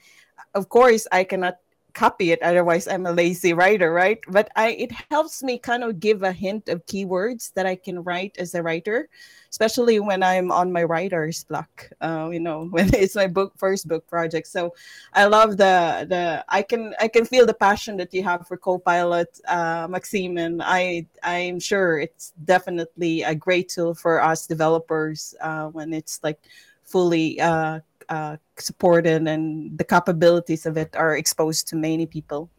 Of 0.54 0.68
course, 0.68 1.06
I 1.10 1.24
cannot 1.24 1.61
copy 1.94 2.32
it 2.32 2.42
otherwise 2.42 2.88
i'm 2.88 3.06
a 3.06 3.12
lazy 3.12 3.52
writer 3.52 3.92
right? 3.92 4.20
But 4.28 4.50
i 4.56 4.70
it 4.70 4.92
helps 5.10 5.42
me 5.42 5.58
kind 5.58 5.84
of 5.84 6.00
give 6.00 6.22
a 6.22 6.32
hint 6.32 6.68
of 6.68 6.84
keywords 6.86 7.52
that 7.54 7.66
i 7.66 7.76
can 7.76 8.02
write 8.02 8.36
as 8.38 8.54
a 8.54 8.62
writer 8.62 9.08
especially 9.50 10.00
when 10.00 10.22
i'm 10.22 10.50
on 10.50 10.72
my 10.72 10.82
writer's 10.82 11.44
block 11.44 11.90
uh, 12.00 12.30
you 12.32 12.40
know 12.40 12.64
when 12.70 12.88
it's 12.94 13.14
my 13.14 13.26
book 13.26 13.52
first 13.56 13.86
book 13.88 14.06
project. 14.08 14.46
So 14.46 14.74
i 15.12 15.26
love 15.26 15.56
the 15.56 16.06
the 16.08 16.44
i 16.48 16.62
can 16.62 16.94
i 17.00 17.08
can 17.08 17.24
feel 17.24 17.46
the 17.46 17.54
passion 17.54 17.96
that 17.98 18.12
you 18.14 18.22
have 18.22 18.46
for 18.46 18.56
copilot 18.56 19.40
uh, 19.48 19.86
maxim 19.88 20.38
and 20.38 20.62
i 20.62 21.06
i'm 21.22 21.60
sure 21.60 21.98
it's 21.98 22.32
definitely 22.44 23.22
a 23.22 23.34
great 23.34 23.68
tool 23.68 23.94
for 23.94 24.22
us 24.22 24.46
developers 24.46 25.34
uh, 25.40 25.66
when 25.68 25.92
it's 25.92 26.20
like 26.22 26.40
fully 26.84 27.40
uh, 27.40 27.80
uh, 28.08 28.36
supported 28.56 29.26
and 29.26 29.76
the 29.78 29.84
capabilities 29.84 30.66
of 30.66 30.76
it 30.76 30.96
are 30.96 31.16
exposed 31.16 31.68
to 31.68 31.76
many 31.76 32.06
people. 32.06 32.50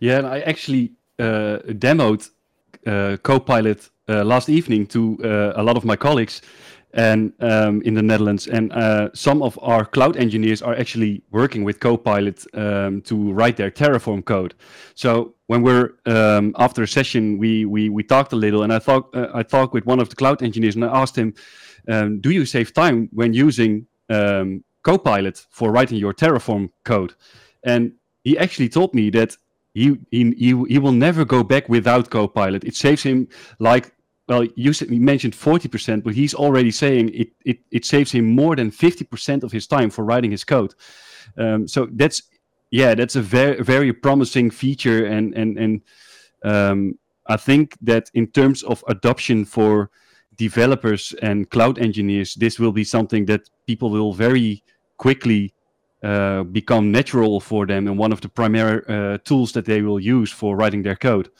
Yeah, 0.00 0.18
and 0.18 0.26
I 0.26 0.40
actually 0.40 0.92
uh, 1.18 1.58
demoed 1.66 2.28
uh, 2.86 3.16
Copilot 3.22 3.90
uh, 4.08 4.24
last 4.24 4.48
evening 4.48 4.86
to 4.86 5.18
uh, 5.24 5.52
a 5.56 5.62
lot 5.62 5.76
of 5.76 5.84
my 5.84 5.96
colleagues 5.96 6.42
and 6.92 7.32
um, 7.40 7.82
in 7.82 7.94
the 7.94 8.02
Netherlands, 8.02 8.46
and 8.46 8.72
uh, 8.72 9.10
some 9.14 9.42
of 9.42 9.58
our 9.62 9.84
cloud 9.84 10.16
engineers 10.16 10.62
are 10.62 10.76
actually 10.76 11.22
working 11.32 11.64
with 11.64 11.80
Copilot 11.80 12.44
um, 12.54 13.02
to 13.02 13.32
write 13.32 13.56
their 13.56 13.70
Terraform 13.70 14.24
code. 14.24 14.54
So 14.94 15.34
when 15.48 15.62
we're 15.62 15.94
um, 16.06 16.54
after 16.56 16.84
a 16.84 16.86
session, 16.86 17.36
we 17.36 17.64
we 17.64 17.88
we 17.88 18.04
talked 18.04 18.32
a 18.32 18.36
little, 18.36 18.62
and 18.62 18.72
I 18.72 18.78
thought 18.78 19.08
I 19.12 19.42
talked 19.42 19.74
with 19.74 19.86
one 19.86 19.98
of 19.98 20.08
the 20.08 20.14
cloud 20.14 20.40
engineers, 20.40 20.76
and 20.76 20.84
I 20.84 21.02
asked 21.02 21.16
him, 21.16 21.34
um, 21.88 22.20
"Do 22.20 22.30
you 22.30 22.46
save 22.46 22.72
time 22.72 23.08
when 23.12 23.34
using 23.34 23.86
um, 24.08 24.64
Copilot 24.82 25.46
for 25.50 25.72
writing 25.72 25.98
your 25.98 26.12
Terraform 26.12 26.70
code. 26.84 27.14
And 27.64 27.92
he 28.22 28.36
actually 28.36 28.68
told 28.68 28.94
me 28.94 29.10
that 29.10 29.36
he, 29.72 29.96
he, 30.10 30.30
he, 30.32 30.64
he 30.68 30.78
will 30.78 30.92
never 30.92 31.24
go 31.24 31.42
back 31.42 31.68
without 31.68 32.10
Copilot. 32.10 32.64
It 32.64 32.76
saves 32.76 33.02
him 33.02 33.28
like 33.58 33.94
well, 34.28 34.46
you, 34.56 34.72
mentioned 34.88 35.34
40%, 35.34 36.02
but 36.02 36.14
he's 36.14 36.34
already 36.34 36.70
saying 36.70 37.10
it, 37.14 37.28
it, 37.44 37.58
it 37.70 37.84
saves 37.84 38.10
him 38.10 38.24
more 38.24 38.56
than 38.56 38.70
50% 38.70 39.42
of 39.42 39.52
his 39.52 39.66
time 39.66 39.90
for 39.90 40.04
writing 40.04 40.30
his 40.30 40.44
code. 40.44 40.74
Um, 41.36 41.68
so 41.68 41.88
that's, 41.92 42.22
yeah, 42.70 42.94
that's 42.94 43.16
a 43.16 43.22
very, 43.22 43.62
very 43.62 43.92
promising 43.92 44.50
feature. 44.50 45.04
And, 45.04 45.34
and, 45.34 45.58
and 45.58 45.82
um, 46.42 46.98
I 47.26 47.36
think 47.36 47.76
that 47.82 48.10
in 48.14 48.28
terms 48.28 48.62
of 48.62 48.82
adoption 48.88 49.44
for 49.44 49.90
developers 50.36 51.14
and 51.22 51.48
cloud 51.50 51.78
engineers, 51.78 52.34
this 52.34 52.58
will 52.58 52.72
be 52.72 52.84
something 52.84 53.26
that 53.26 53.48
people 53.66 53.90
will 53.90 54.12
very 54.12 54.62
quickly 54.96 55.54
uh, 56.02 56.42
become 56.44 56.92
natural 56.92 57.40
for 57.40 57.66
them 57.66 57.86
and 57.86 57.98
one 57.98 58.12
of 58.12 58.20
the 58.20 58.28
primary 58.28 58.82
uh, 58.88 59.18
tools 59.24 59.52
that 59.52 59.64
they 59.64 59.80
will 59.82 59.98
use 59.98 60.30
for 60.30 60.56
writing 60.56 60.82
their 60.82 60.96
code. 60.96 61.30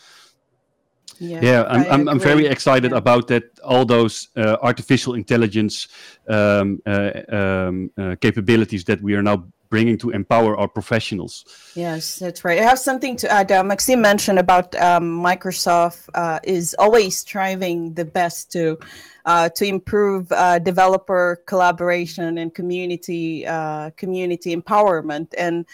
Yeah, 1.25 1.41
yeah 1.43 1.63
I'm, 1.69 1.85
I'm, 1.93 2.09
I'm, 2.09 2.21
very 2.21 2.47
excited 2.47 2.93
yeah. 2.93 2.99
about 2.99 3.29
that. 3.29 3.45
All 3.61 3.85
those 3.85 4.29
uh, 4.37 4.57
artificial 4.63 5.15
intelligence 5.15 5.89
um, 6.29 6.81
uh, 6.87 7.11
um, 7.29 7.91
uh, 7.97 8.17
capabilities 8.21 8.85
that 8.85 9.01
we 9.03 9.15
are 9.15 9.23
now 9.23 9.45
bringing 9.75 9.99
to 9.99 10.11
empower 10.11 10.57
our 10.57 10.69
professionals. 10.69 11.45
Yes, 11.75 12.17
that's 12.23 12.45
right. 12.45 12.61
I 12.61 12.63
have 12.63 12.79
something 12.79 13.17
to 13.17 13.27
add. 13.31 13.51
Uh, 13.51 13.65
Maxim 13.65 14.01
mentioned 14.01 14.39
about 14.39 14.75
um, 14.77 15.05
Microsoft 15.21 16.09
uh, 16.15 16.39
is 16.45 16.77
always 16.79 17.19
striving 17.19 17.93
the 17.95 18.05
best 18.05 18.53
to 18.53 18.79
uh, 19.25 19.49
to 19.49 19.65
improve 19.65 20.31
uh, 20.31 20.59
developer 20.61 21.43
collaboration 21.47 22.39
and 22.39 22.55
community 22.55 23.47
uh, 23.47 23.91
community 23.97 24.55
empowerment 24.55 25.29
and. 25.37 25.67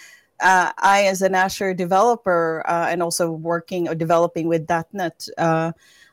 Uh, 0.42 0.72
I, 0.78 1.04
as 1.04 1.22
an 1.22 1.34
Azure 1.34 1.74
developer, 1.74 2.64
and 2.66 3.02
also 3.02 3.30
working 3.30 3.88
or 3.88 3.94
developing 3.94 4.48
with 4.48 4.68
.NET, 4.92 5.28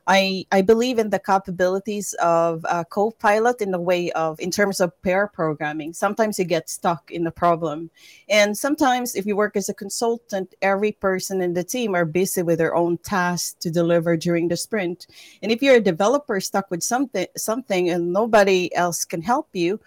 I, 0.08 0.46
I 0.54 0.62
believe 0.62 1.00
in 1.00 1.10
the 1.10 1.20
capabilities 1.20 2.14
of 2.22 2.66
uh, 2.70 2.86
Copilot 2.86 3.62
in 3.62 3.72
the 3.72 3.80
way 3.80 4.10
of, 4.14 4.40
in 4.40 4.52
terms 4.52 4.80
of 4.80 5.00
pair 5.02 5.28
programming. 5.28 5.94
Sometimes 5.94 6.40
you 6.40 6.46
get 6.46 6.70
stuck 6.70 7.12
in 7.12 7.26
the 7.26 7.32
problem. 7.32 7.90
And 8.30 8.58
sometimes, 8.58 9.16
if 9.16 9.26
you 9.26 9.36
work 9.36 9.58
as 9.58 9.68
a 9.68 9.74
consultant, 9.74 10.56
every 10.62 10.94
person 10.94 11.42
in 11.42 11.54
the 11.54 11.64
team 11.64 11.94
are 11.94 12.06
busy 12.06 12.42
with 12.42 12.60
their 12.60 12.74
own 12.74 12.98
tasks 13.00 13.58
to 13.60 13.70
deliver 13.70 14.16
during 14.16 14.48
the 14.48 14.56
sprint. 14.56 15.08
And 15.42 15.52
if 15.52 15.62
you're 15.62 15.76
a 15.76 15.82
developer 15.82 16.40
stuck 16.40 16.72
with 16.72 16.84
something, 16.84 17.28
something 17.36 17.90
and 17.90 18.14
nobody 18.14 18.74
else 18.76 19.04
can 19.04 19.22
help 19.22 19.50
you, 19.52 19.78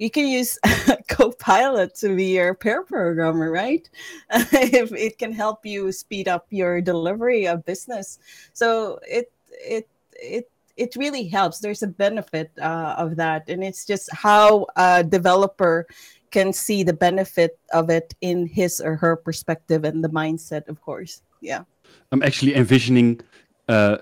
you 0.00 0.10
can 0.10 0.26
use 0.26 0.58
Copilot 1.08 1.94
to 1.96 2.16
be 2.16 2.34
your 2.34 2.54
pair 2.54 2.82
programmer, 2.82 3.52
right? 3.52 3.88
if 4.32 4.92
it 4.92 5.18
can 5.18 5.30
help 5.30 5.66
you 5.66 5.92
speed 5.92 6.26
up 6.26 6.46
your 6.48 6.80
delivery 6.80 7.46
of 7.46 7.64
business. 7.66 8.18
So 8.54 8.98
it 9.06 9.30
it 9.52 9.86
it 10.14 10.50
it 10.76 10.96
really 10.96 11.28
helps. 11.28 11.58
There's 11.58 11.82
a 11.82 11.86
benefit 11.86 12.50
uh, 12.58 12.94
of 12.96 13.16
that, 13.16 13.50
and 13.50 13.62
it's 13.62 13.84
just 13.84 14.08
how 14.12 14.66
a 14.74 15.04
developer 15.04 15.86
can 16.30 16.52
see 16.52 16.82
the 16.82 16.94
benefit 16.94 17.58
of 17.74 17.90
it 17.90 18.14
in 18.22 18.46
his 18.46 18.80
or 18.80 18.96
her 18.96 19.16
perspective 19.16 19.84
and 19.84 20.02
the 20.02 20.08
mindset, 20.08 20.66
of 20.68 20.80
course. 20.80 21.20
Yeah. 21.42 21.64
I'm 22.10 22.22
actually 22.22 22.54
envisioning 22.54 23.20
uh, 23.68 23.98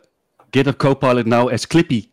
GitHub 0.53 0.79
Copilot 0.79 1.27
now 1.27 1.49
as 1.49 1.67
Clippy. 1.67 2.11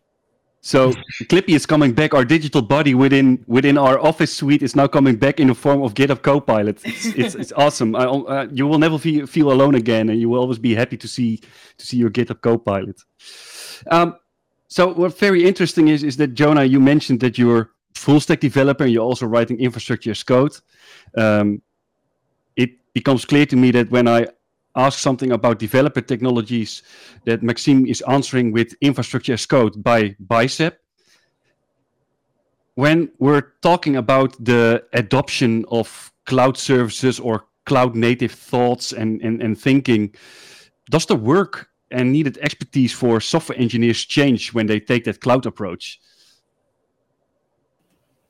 So 0.65 0.93
Clippy 1.29 1.53
is 1.53 1.67
coming 1.67 1.93
back. 1.93 2.15
Our 2.15 2.25
digital 2.25 2.63
body 2.63 2.95
within 2.95 3.45
within 3.45 3.77
our 3.77 3.99
office 3.99 4.33
suite 4.35 4.63
is 4.63 4.75
now 4.75 4.87
coming 4.87 5.15
back 5.15 5.39
in 5.39 5.47
the 5.47 5.53
form 5.53 5.83
of 5.83 5.93
GitHub 5.93 6.23
Copilot. 6.23 6.83
It's 6.83 7.05
it's, 7.05 7.35
it's 7.35 7.51
awesome. 7.65 7.95
I, 7.95 8.05
uh, 8.05 8.47
you 8.51 8.65
will 8.65 8.79
never 8.79 8.97
feel, 8.97 9.27
feel 9.27 9.51
alone 9.51 9.75
again, 9.75 10.09
and 10.09 10.19
you 10.19 10.27
will 10.27 10.39
always 10.39 10.57
be 10.57 10.73
happy 10.73 10.97
to 10.97 11.07
see 11.07 11.37
to 11.77 11.85
see 11.85 11.97
your 11.97 12.09
GitHub 12.09 12.41
Copilot. 12.41 12.99
Um, 13.91 14.15
so 14.67 14.91
what 14.91 15.15
very 15.19 15.45
interesting 15.45 15.87
is 15.87 16.03
is 16.03 16.17
that 16.17 16.33
Jonah, 16.33 16.63
you 16.63 16.79
mentioned 16.79 17.19
that 17.19 17.37
you're 17.37 17.69
full 17.93 18.19
stack 18.19 18.39
developer 18.39 18.85
and 18.85 18.91
you're 18.91 19.05
also 19.05 19.27
writing 19.27 19.59
infrastructure 19.59 20.09
as 20.11 20.23
code. 20.23 20.57
Um, 21.15 21.61
it 22.55 22.71
becomes 22.93 23.23
clear 23.23 23.45
to 23.45 23.55
me 23.55 23.69
that 23.69 23.91
when 23.91 24.07
I 24.07 24.29
ask 24.75 24.99
something 24.99 25.31
about 25.31 25.59
developer 25.59 26.01
technologies, 26.01 26.83
that 27.25 27.41
Maxim 27.41 27.85
is 27.85 28.01
answering 28.01 28.51
with 28.51 28.73
infrastructure 28.81 29.33
as 29.33 29.45
code 29.45 29.83
by 29.83 30.15
Bicep. 30.19 30.79
When 32.75 33.11
we're 33.19 33.53
talking 33.61 33.95
about 33.95 34.35
the 34.43 34.83
adoption 34.93 35.65
of 35.69 36.11
cloud 36.25 36.57
services 36.57 37.19
or 37.19 37.45
cloud 37.65 37.95
native 37.95 38.31
thoughts 38.31 38.91
and, 38.91 39.21
and, 39.21 39.41
and 39.41 39.57
thinking, 39.57 40.13
does 40.89 41.05
the 41.05 41.15
work 41.15 41.69
and 41.91 42.11
needed 42.11 42.37
expertise 42.39 42.91
for 42.91 43.21
software 43.21 43.57
engineers 43.57 44.03
change 44.05 44.53
when 44.53 44.67
they 44.67 44.79
take 44.79 45.05
that 45.05 45.21
cloud 45.21 45.45
approach? 45.45 45.99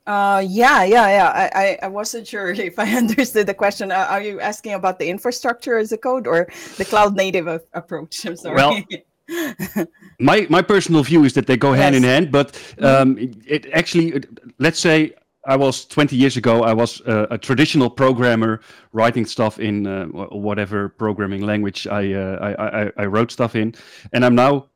Uh, 0.07 0.43
yeah, 0.47 0.83
yeah, 0.83 1.07
yeah. 1.07 1.49
I, 1.55 1.79
I, 1.81 1.87
wasn't 1.87 2.27
sure 2.27 2.49
if 2.69 2.77
I 2.77 2.87
understood 2.95 3.47
the 3.47 3.53
question. 3.53 3.91
Uh, 3.91 4.05
are 4.09 4.21
you 4.21 4.39
asking 4.39 4.73
about 4.73 4.99
the 4.99 5.07
infrastructure 5.07 5.77
as 5.77 5.91
a 5.91 5.97
code 5.97 6.27
or 6.27 6.47
the 6.77 6.85
cloud 6.85 7.15
native 7.15 7.47
a- 7.47 7.61
approach? 7.73 8.23
I'm 8.25 8.35
sorry. 8.35 8.55
Well, 8.55 8.83
my 10.19 10.45
my 10.49 10.61
personal 10.61 11.01
view 11.01 11.23
is 11.23 11.33
that 11.33 11.47
they 11.47 11.57
go 11.57 11.73
hand 11.73 11.95
yes. 11.95 12.03
in 12.03 12.07
hand, 12.07 12.31
but 12.31 12.51
mm-hmm. 12.51 12.85
um, 12.85 13.17
it, 13.17 13.35
it 13.47 13.65
actually, 13.73 14.23
let's 14.59 14.79
say 14.79 15.15
I 15.45 15.55
was 15.55 15.85
20 15.85 16.15
years 16.15 16.37
ago. 16.37 16.63
I 16.63 16.73
was 16.73 17.01
uh, 17.01 17.25
a 17.31 17.37
traditional 17.37 17.89
programmer, 17.89 18.61
writing 18.93 19.25
stuff 19.25 19.59
in 19.59 19.87
uh, 19.87 20.05
whatever 20.05 20.89
programming 20.89 21.41
language 21.41 21.87
I, 21.87 22.13
uh, 22.13 22.37
I, 22.41 22.83
I, 22.83 22.91
I 22.97 23.05
wrote 23.05 23.31
stuff 23.31 23.55
in, 23.55 23.73
and 24.13 24.23
I'm 24.25 24.35
now 24.35 24.67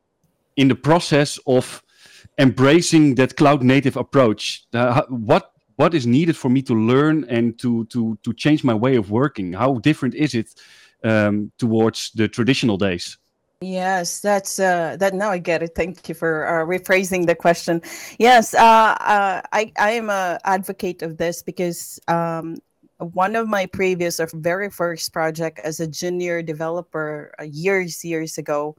in 0.56 0.66
the 0.68 0.74
process 0.74 1.38
of 1.46 1.82
embracing 2.40 3.14
that 3.16 3.36
cloud 3.36 3.62
native 3.62 3.96
approach? 3.96 4.64
Uh, 4.72 5.02
what 5.08 5.52
what 5.76 5.94
is 5.94 6.06
needed 6.06 6.36
for 6.36 6.50
me 6.50 6.62
to 6.62 6.74
learn 6.74 7.24
and 7.28 7.58
to 7.60 7.84
to 7.86 8.18
to 8.24 8.32
change 8.32 8.64
my 8.64 8.74
way 8.74 8.96
of 8.96 9.10
working? 9.10 9.52
How 9.52 9.74
different 9.78 10.14
is 10.14 10.34
it 10.34 10.48
um, 11.04 11.52
towards 11.58 12.10
the 12.14 12.26
traditional 12.28 12.76
days? 12.76 13.18
Yes, 13.62 14.20
that's 14.20 14.58
uh, 14.58 14.96
that. 14.98 15.12
Now 15.12 15.30
I 15.30 15.38
get 15.38 15.62
it. 15.62 15.72
Thank 15.76 16.08
you 16.08 16.14
for 16.14 16.48
uh, 16.48 16.64
rephrasing 16.64 17.26
the 17.26 17.34
question. 17.34 17.82
Yes, 18.18 18.54
uh, 18.54 18.96
uh, 19.16 19.42
I 19.52 19.72
I 19.78 19.90
am 19.92 20.08
a 20.08 20.38
advocate 20.44 21.02
of 21.02 21.18
this 21.18 21.42
because 21.42 22.00
um, 22.08 22.56
one 22.96 23.36
of 23.36 23.48
my 23.48 23.66
previous 23.66 24.18
or 24.18 24.28
very 24.32 24.70
first 24.70 25.12
project 25.12 25.58
as 25.58 25.78
a 25.78 25.86
junior 25.86 26.42
developer 26.42 27.34
uh, 27.38 27.44
years 27.44 28.04
years 28.04 28.38
ago 28.38 28.76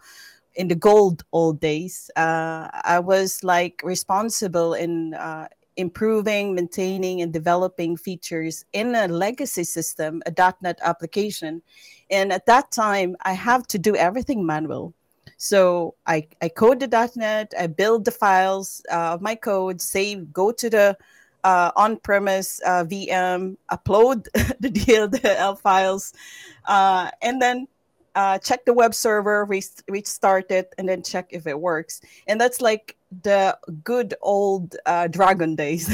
in 0.56 0.68
the 0.68 0.76
gold 0.76 1.24
old 1.32 1.60
days 1.60 2.10
uh, 2.18 2.68
i 2.84 3.00
was 3.00 3.44
like 3.44 3.82
responsible 3.84 4.74
in 4.74 5.14
uh, 5.14 5.48
improving 5.78 6.54
maintaining 6.56 7.22
and 7.22 7.34
developing 7.34 7.96
features 7.98 8.66
in 8.74 8.96
a 8.96 9.08
legacy 9.08 9.64
system 9.64 10.22
a 10.26 10.54
.NET 10.62 10.80
application. 10.84 11.62
And 12.10 12.32
at 12.34 12.46
that 12.46 12.72
time 12.72 13.16
i 13.22 13.34
have 13.34 13.68
to 13.68 13.78
do 13.80 13.96
everything 13.96 14.46
manual. 14.46 14.94
So 15.38 15.96
i, 16.06 16.28
I 16.42 16.50
code 16.50 16.80
the 16.80 17.10
.NET 17.16 17.54
i 17.58 17.68
build 17.68 18.06
the 18.06 18.12
files 18.12 18.82
uh, 18.92 19.14
of 19.14 19.22
my 19.22 19.36
code 19.36 19.82
save 19.82 20.32
go 20.34 20.52
to 20.52 20.70
the 20.70 20.98
uh, 21.44 21.72
on-premise 21.76 22.62
uh, 22.66 22.84
VM, 22.84 23.58
upload 23.72 24.26
the 24.60 24.70
DLL 24.70 25.58
files, 25.60 26.14
uh, 26.66 27.10
and 27.24 27.42
then 27.42 27.68
uh, 28.16 28.38
check 28.40 28.66
the 28.66 28.74
web 28.74 28.94
server, 28.94 29.46
restart 29.88 30.52
it, 30.52 30.74
and 30.78 30.88
then 30.88 31.02
check 31.02 31.28
if 31.30 31.48
it 31.48 31.60
works. 31.60 32.02
And 32.28 32.40
that's 32.40 32.62
like 32.62 32.98
the 33.24 33.58
good 33.84 34.14
old 34.22 34.76
uh, 34.86 35.08
Dragon 35.08 35.56
days. 35.56 35.90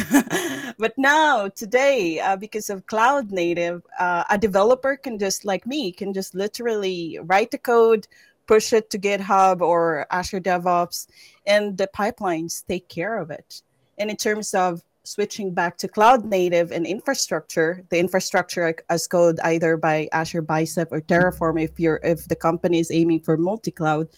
but 0.78 0.98
now, 0.98 1.48
today, 1.50 2.20
uh, 2.20 2.36
because 2.36 2.70
of 2.70 2.86
cloud 2.88 3.32
native, 3.32 3.84
a 4.00 4.38
developer 4.40 4.96
can 4.96 5.20
just 5.20 5.46
like 5.46 5.66
me 5.68 5.92
can 5.92 6.14
just 6.14 6.34
literally 6.34 7.20
write 7.24 7.52
the 7.52 7.58
code, 7.58 8.08
push 8.48 8.74
it 8.74 8.90
to 8.90 9.00
GitHub 9.00 9.62
or 9.62 10.08
Azure 10.10 10.40
DevOps, 10.40 11.08
and 11.46 11.78
the 11.78 11.90
pipelines 11.96 12.66
take 12.68 12.88
care 12.88 13.18
of 13.18 13.30
it. 13.30 13.62
And 13.98 14.10
in 14.10 14.18
terms 14.18 14.54
of 14.54 14.84
switching 15.08 15.54
back 15.54 15.78
to 15.78 15.88
cloud 15.88 16.26
native 16.26 16.72
and 16.72 16.86
infrastructure, 16.86 17.84
the 17.90 17.98
infrastructure 17.98 18.76
as 18.90 19.08
code 19.08 19.40
either 19.44 19.78
by 19.78 20.10
Azure 20.12 20.42
Bicep 20.42 20.92
or 20.92 21.02
Terraform 21.02 21.62
if 21.62 21.80
you're 21.80 22.00
if 22.04 22.28
the 22.28 22.36
company 22.36 22.80
is 22.80 22.92
aiming 22.92 23.22
for 23.22 23.38
multi-cloud, 23.38 24.10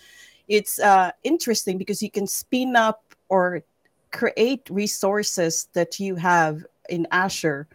it's 0.48 0.80
uh, 0.80 1.12
interesting 1.24 1.78
because 1.78 2.02
you 2.02 2.10
can 2.10 2.28
spin 2.28 2.76
up 2.76 3.04
or 3.30 3.62
create 4.12 4.68
resources 4.70 5.68
that 5.74 6.00
you 6.00 6.16
have 6.16 6.66
in 6.90 7.06
Azure 7.12 7.68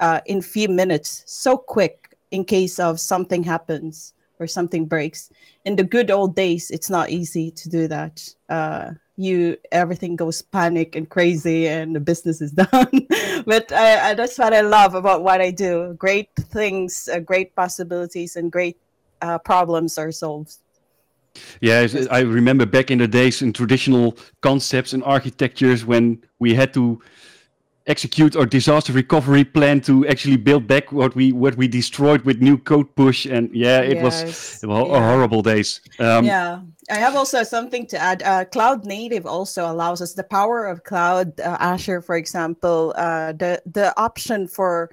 uh, 0.00 0.20
in 0.26 0.40
few 0.40 0.68
minutes, 0.68 1.22
so 1.26 1.56
quick 1.56 2.16
in 2.30 2.44
case 2.44 2.78
of 2.78 2.98
something 2.98 3.44
happens 3.44 4.14
or 4.38 4.46
something 4.46 4.86
breaks. 4.86 5.30
In 5.64 5.76
the 5.76 5.84
good 5.84 6.10
old 6.10 6.34
days, 6.34 6.70
it's 6.70 6.90
not 6.90 7.10
easy 7.10 7.50
to 7.50 7.68
do 7.68 7.86
that. 7.88 8.34
Uh, 8.48 8.92
you 9.16 9.56
everything 9.70 10.16
goes 10.16 10.40
panic 10.42 10.96
and 10.96 11.08
crazy 11.08 11.68
and 11.68 11.94
the 11.94 12.00
business 12.00 12.40
is 12.40 12.52
done. 12.64 13.06
But 13.46 13.72
I, 13.72 14.10
I, 14.10 14.14
that's 14.14 14.38
what 14.38 14.54
i 14.54 14.60
love 14.60 14.94
about 14.94 15.22
what 15.22 15.40
i 15.40 15.50
do. 15.50 15.94
Great 15.98 16.30
things 16.36 17.08
uh, 17.12 17.18
great 17.20 17.54
possibilities 17.54 18.36
and 18.36 18.50
great 18.50 18.78
uh, 19.20 19.38
problems 19.38 19.98
are 19.98 20.12
solved. 20.12 20.56
Yeah 21.60 21.86
i 22.10 22.20
remember 22.20 22.66
back 22.66 22.90
in 22.90 22.98
the 22.98 23.08
days 23.08 23.42
in 23.42 23.52
traditional 23.52 24.16
concepts 24.40 24.92
and 24.92 25.02
architectures 25.04 25.84
when 25.84 26.22
we 26.38 26.54
had 26.54 26.72
to 26.74 27.00
execute 27.86 28.36
our 28.36 28.46
disaster 28.46 28.92
recovery 28.92 29.44
plan 29.44 29.80
to 29.80 30.06
actually 30.06 30.36
build 30.36 30.66
back 30.66 30.92
what 30.92 31.14
we 31.16 31.32
what 31.32 31.56
we 31.56 31.66
destroyed 31.66 32.22
with 32.22 32.40
new 32.40 32.56
code 32.56 32.94
push 32.94 33.26
and 33.26 33.50
yeah 33.52 33.80
it 33.80 33.96
yes. 33.96 34.02
was 34.04 34.68
well, 34.68 34.86
yeah. 34.86 35.10
horrible 35.10 35.42
days 35.42 35.80
um, 35.98 36.24
yeah 36.24 36.60
i 36.90 36.94
have 36.94 37.16
also 37.16 37.42
something 37.42 37.84
to 37.84 37.98
add 37.98 38.22
uh, 38.22 38.44
cloud 38.44 38.84
native 38.84 39.26
also 39.26 39.70
allows 39.70 40.00
us 40.00 40.14
the 40.14 40.22
power 40.22 40.66
of 40.66 40.84
cloud 40.84 41.38
uh, 41.40 41.56
azure 41.58 42.00
for 42.00 42.16
example 42.16 42.94
uh, 42.96 43.32
the 43.32 43.60
the 43.66 43.92
option 43.98 44.46
for 44.46 44.90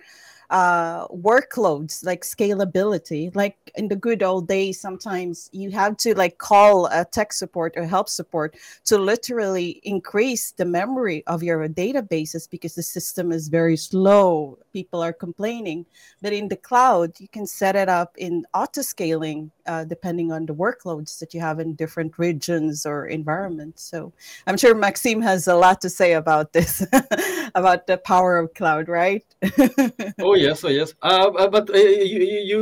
uh, 0.49 1.07
workloads 1.07 2.03
like 2.03 2.23
scalability 2.23 3.33
like 3.35 3.55
in 3.75 3.87
the 3.87 3.95
good 3.95 4.23
old 4.23 4.47
days 4.47 4.79
sometimes 4.79 5.49
you 5.53 5.69
have 5.69 5.95
to 5.97 6.15
like 6.15 6.37
call 6.37 6.87
a 6.87 7.05
tech 7.05 7.31
support 7.31 7.73
or 7.77 7.85
help 7.85 8.09
support 8.09 8.55
to 8.85 8.97
literally 8.97 9.79
increase 9.83 10.51
the 10.51 10.65
memory 10.65 11.23
of 11.27 11.43
your 11.43 11.67
databases 11.69 12.49
because 12.49 12.75
the 12.75 12.83
system 12.83 13.31
is 13.31 13.47
very 13.47 13.77
slow. 13.77 14.57
People 14.73 15.01
are 15.01 15.13
complaining. 15.13 15.85
But 16.21 16.33
in 16.33 16.47
the 16.47 16.57
cloud 16.57 17.19
you 17.19 17.27
can 17.27 17.45
set 17.45 17.75
it 17.75 17.89
up 17.89 18.17
in 18.17 18.45
auto 18.53 18.81
scaling 18.81 19.51
uh, 19.69 19.83
depending 19.83 20.31
on 20.31 20.45
the 20.47 20.55
workloads 20.65 21.19
that 21.19 21.33
you 21.33 21.39
have 21.39 21.59
in 21.59 21.75
different 21.75 22.17
regions 22.17 22.85
or 22.85 23.05
environments. 23.05 23.83
So 23.83 24.11
i'm 24.47 24.57
sure 24.57 24.73
maxim 24.75 25.21
has 25.21 25.47
a 25.47 25.55
lot 25.55 25.79
to 25.81 25.89
say 25.89 26.13
about 26.13 26.53
this 26.53 26.73
about 27.61 27.85
the 27.87 27.97
power 27.97 28.39
of 28.41 28.53
cloud 28.59 28.85
right? 28.89 29.25
Oh 30.27 30.35
yes 30.35 30.63
oh 30.63 30.73
yes. 30.79 30.93
Uh, 31.01 31.31
uh 31.41 31.49
but 31.55 31.69
uh, 31.69 31.77
you, 31.77 32.19
you 32.51 32.61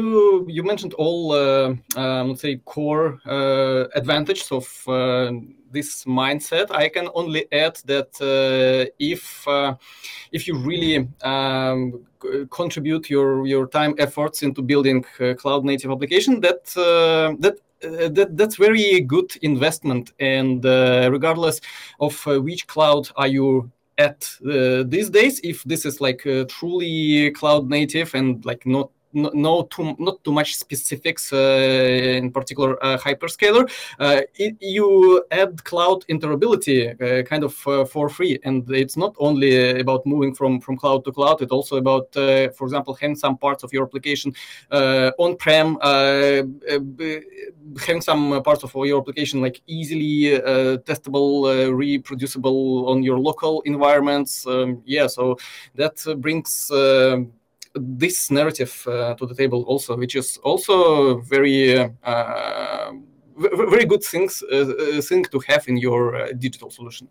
you 0.56 0.64
mentioned 0.64 0.94
all, 0.96 1.32
uh, 1.32 1.74
um, 1.96 2.30
let's 2.30 2.42
say, 2.42 2.58
core 2.66 3.20
uh, 3.26 3.86
advantages 3.96 4.52
of 4.52 4.66
this 5.72 6.06
mindset. 6.06 6.72
I 6.72 6.90
can 6.90 7.10
only 7.14 7.46
add 7.52 7.78
that 7.86 8.10
if 9.00 9.46
if 10.32 10.48
you 10.48 10.58
really 10.58 11.08
um, 11.22 12.06
contribute 12.50 13.10
your 13.10 13.46
your 13.46 13.68
time 13.68 13.96
efforts 13.98 14.44
into 14.44 14.62
building 14.62 15.06
cloud 15.38 15.66
native 15.66 15.92
application, 15.92 16.42
that 16.42 16.66
that 17.40 17.58
uh, 17.84 18.10
that, 18.10 18.36
that's 18.36 18.56
very 18.56 19.02
good 19.02 19.32
investment 19.44 20.12
and 20.20 20.66
uh, 20.66 21.08
regardless 21.12 21.62
of 22.00 22.28
uh, 22.28 22.42
which 22.42 22.66
cloud 22.66 23.08
are 23.16 23.28
you 23.28 23.72
at 24.00 24.28
these 24.42 25.12
days 25.12 25.40
if 25.44 25.64
this 25.64 25.86
is 25.86 26.02
like 26.02 26.26
truly 26.50 27.30
cloud 27.32 27.70
native 27.70 28.16
and 28.16 28.44
like 28.46 28.66
not 28.66 28.90
no 29.14 29.64
too 29.64 29.96
not 30.00 30.24
too 30.24 30.32
much 30.32 30.56
specifics 30.56 31.32
uh, 31.34 31.38
in 31.38 32.32
particular 32.32 32.78
uh, 32.84 32.98
hyperscaler. 32.98 33.70
Uh, 34.00 34.22
it, 34.36 34.56
you 34.60 35.24
add 35.32 35.64
cloud 35.64 36.06
interoperability 36.08 36.90
uh, 37.02 37.24
kind 37.24 37.44
of 37.44 37.68
uh, 37.68 37.86
for 37.86 38.10
free. 38.10 38.40
And 38.44 38.70
it's 38.72 38.98
not 38.98 39.16
only 39.18 39.80
about 39.80 40.06
moving 40.06 40.34
from 40.36 40.60
from 40.60 40.78
cloud 40.78 41.06
to 41.06 41.12
cloud. 41.12 41.42
It's 41.42 41.52
also 41.52 41.78
about 41.78 42.16
uh, 42.16 42.50
for 42.50 42.66
example 42.66 42.94
having 42.94 43.16
some 43.16 43.38
parts 43.38 43.64
of 43.64 43.74
your 43.74 43.86
application 43.86 44.34
on-prem 44.72 45.78
having 47.80 48.02
some 48.02 48.42
parts 48.44 48.64
of 48.64 48.74
your 48.76 49.00
application 49.02 49.42
like 49.42 49.62
easily 49.68 50.40
testable 50.86 51.76
reproducible 51.76 52.90
on 52.90 53.04
your 53.04 53.20
local 53.20 53.62
environments. 53.62 54.46
Um, 54.48 54.82
yeah 54.86 55.08
so 55.08 55.38
that 55.76 55.96
brings 56.20 56.72
this 57.76 58.32
narrative 58.32 58.84
uh, 58.88 59.14
to 59.16 59.26
the 59.26 59.36
table 59.36 59.64
also, 59.64 59.96
which 59.98 60.16
is 60.16 60.38
also 60.44 61.20
very 61.20 61.78
uh, 62.04 62.92
very 63.38 63.86
good 63.86 64.04
things 64.04 64.44
uh, 64.44 65.02
thing 65.02 65.24
to 65.26 65.40
have 65.48 65.68
in 65.68 65.78
your 65.78 66.34
digital 66.34 66.70
solution. 66.70 67.08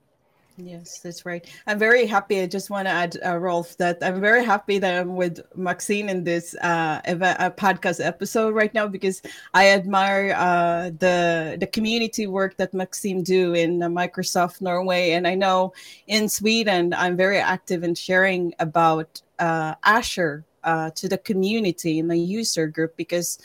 Yes, 0.58 1.00
that's 1.00 1.26
right. 1.26 1.46
I'm 1.66 1.78
very 1.78 2.06
happy. 2.06 2.40
I 2.40 2.46
just 2.46 2.70
want 2.70 2.86
to 2.86 2.90
add, 2.90 3.18
uh, 3.24 3.36
Rolf, 3.36 3.76
that 3.76 3.98
I'm 4.00 4.22
very 4.22 4.42
happy 4.42 4.78
that 4.78 4.98
I'm 4.98 5.14
with 5.14 5.40
Maxim 5.54 6.08
in 6.08 6.24
this 6.24 6.54
uh, 6.62 7.02
event, 7.04 7.38
uh, 7.38 7.50
podcast 7.50 8.02
episode 8.02 8.54
right 8.54 8.72
now 8.72 8.88
because 8.88 9.20
I 9.52 9.68
admire 9.68 10.34
uh, 10.34 10.92
the 10.98 11.58
the 11.60 11.66
community 11.66 12.26
work 12.26 12.56
that 12.56 12.72
Maxim 12.72 13.22
do 13.22 13.52
in 13.52 13.80
Microsoft 13.80 14.62
Norway, 14.62 15.10
and 15.10 15.28
I 15.28 15.34
know 15.34 15.74
in 16.06 16.26
Sweden 16.26 16.94
I'm 16.94 17.18
very 17.18 17.38
active 17.38 17.84
in 17.84 17.94
sharing 17.94 18.54
about 18.58 19.20
uh, 19.38 19.74
Azure 19.84 20.44
uh, 20.64 20.90
to 20.90 21.08
the 21.08 21.18
community 21.18 21.98
in 21.98 22.06
my 22.06 22.14
user 22.14 22.66
group 22.66 22.96
because 22.96 23.38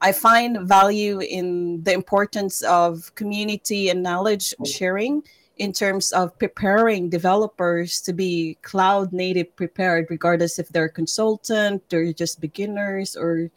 I 0.00 0.12
find 0.12 0.60
value 0.62 1.20
in 1.20 1.82
the 1.82 1.92
importance 1.92 2.62
of 2.62 3.12
community 3.16 3.88
and 3.88 4.02
knowledge 4.02 4.54
sharing 4.64 5.24
in 5.56 5.72
terms 5.72 6.12
of 6.12 6.38
preparing 6.38 7.08
developers 7.08 8.00
to 8.02 8.12
be 8.12 8.56
cloud 8.62 9.12
native 9.12 9.54
prepared, 9.56 10.06
regardless 10.08 10.58
if 10.58 10.68
they're 10.68 10.88
consultant, 10.88 11.82
they're 11.90 12.12
just 12.12 12.40
beginners, 12.40 13.16
or 13.16 13.50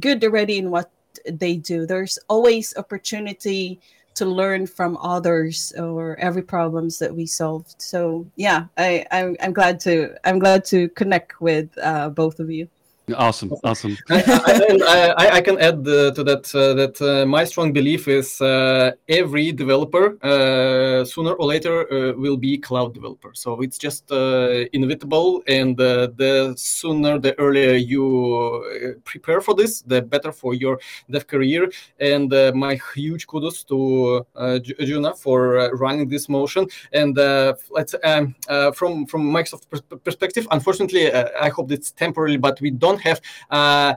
good 0.00 0.22
already 0.22 0.58
in 0.58 0.70
what 0.70 0.90
they 1.26 1.56
do. 1.56 1.84
There's 1.84 2.18
always 2.28 2.76
opportunity 2.76 3.80
to 4.18 4.26
learn 4.26 4.66
from 4.66 4.96
others 4.98 5.72
or 5.78 6.16
every 6.18 6.42
problems 6.42 6.98
that 6.98 7.14
we 7.14 7.26
solved. 7.26 7.74
So 7.78 8.26
yeah, 8.36 8.66
I, 8.76 9.06
I 9.10 9.36
am 9.40 9.52
glad 9.52 9.80
to 9.80 10.14
I'm 10.24 10.38
glad 10.38 10.64
to 10.66 10.88
connect 10.90 11.40
with 11.40 11.70
uh, 11.82 12.10
both 12.10 12.40
of 12.40 12.50
you. 12.50 12.68
Awesome, 13.16 13.52
awesome. 13.64 13.96
I, 14.10 15.14
I, 15.16 15.30
I, 15.36 15.40
can 15.40 15.58
add 15.58 15.86
uh, 15.86 16.10
to 16.12 16.24
that 16.24 16.54
uh, 16.54 16.74
that 16.74 17.00
uh, 17.00 17.24
my 17.26 17.44
strong 17.44 17.72
belief 17.72 18.06
is 18.06 18.40
uh, 18.40 18.92
every 19.08 19.52
developer 19.52 20.18
uh, 20.22 21.04
sooner 21.04 21.32
or 21.32 21.46
later 21.46 21.90
uh, 21.92 22.12
will 22.16 22.36
be 22.36 22.58
cloud 22.58 22.92
developer. 22.92 23.30
So 23.34 23.60
it's 23.62 23.78
just 23.78 24.10
inevitable, 24.10 25.42
and 25.46 25.76
the 25.76 26.54
sooner, 26.56 27.18
the 27.18 27.38
earlier 27.38 27.74
you 27.74 29.00
prepare 29.04 29.40
for 29.40 29.54
this, 29.54 29.82
the 29.82 30.02
better 30.02 30.32
for 30.32 30.54
your 30.54 30.78
dev 31.10 31.26
career. 31.26 31.70
And 32.00 32.30
my 32.54 32.78
huge 32.94 33.26
kudos 33.26 33.64
to 33.64 34.26
Jonah 34.80 35.14
for 35.14 35.70
running 35.74 36.08
this 36.08 36.28
motion. 36.28 36.66
And 36.92 37.16
let's 37.70 37.94
um, 38.04 38.34
from 38.74 39.06
from 39.06 39.30
Microsoft 39.30 39.64
perspective, 40.04 40.46
unfortunately, 40.50 41.12
I 41.12 41.48
hope 41.48 41.72
it's 41.72 41.90
temporary, 41.90 42.36
but 42.36 42.60
we 42.60 42.70
don't 42.70 42.97
have 42.98 43.20
uh, 43.50 43.94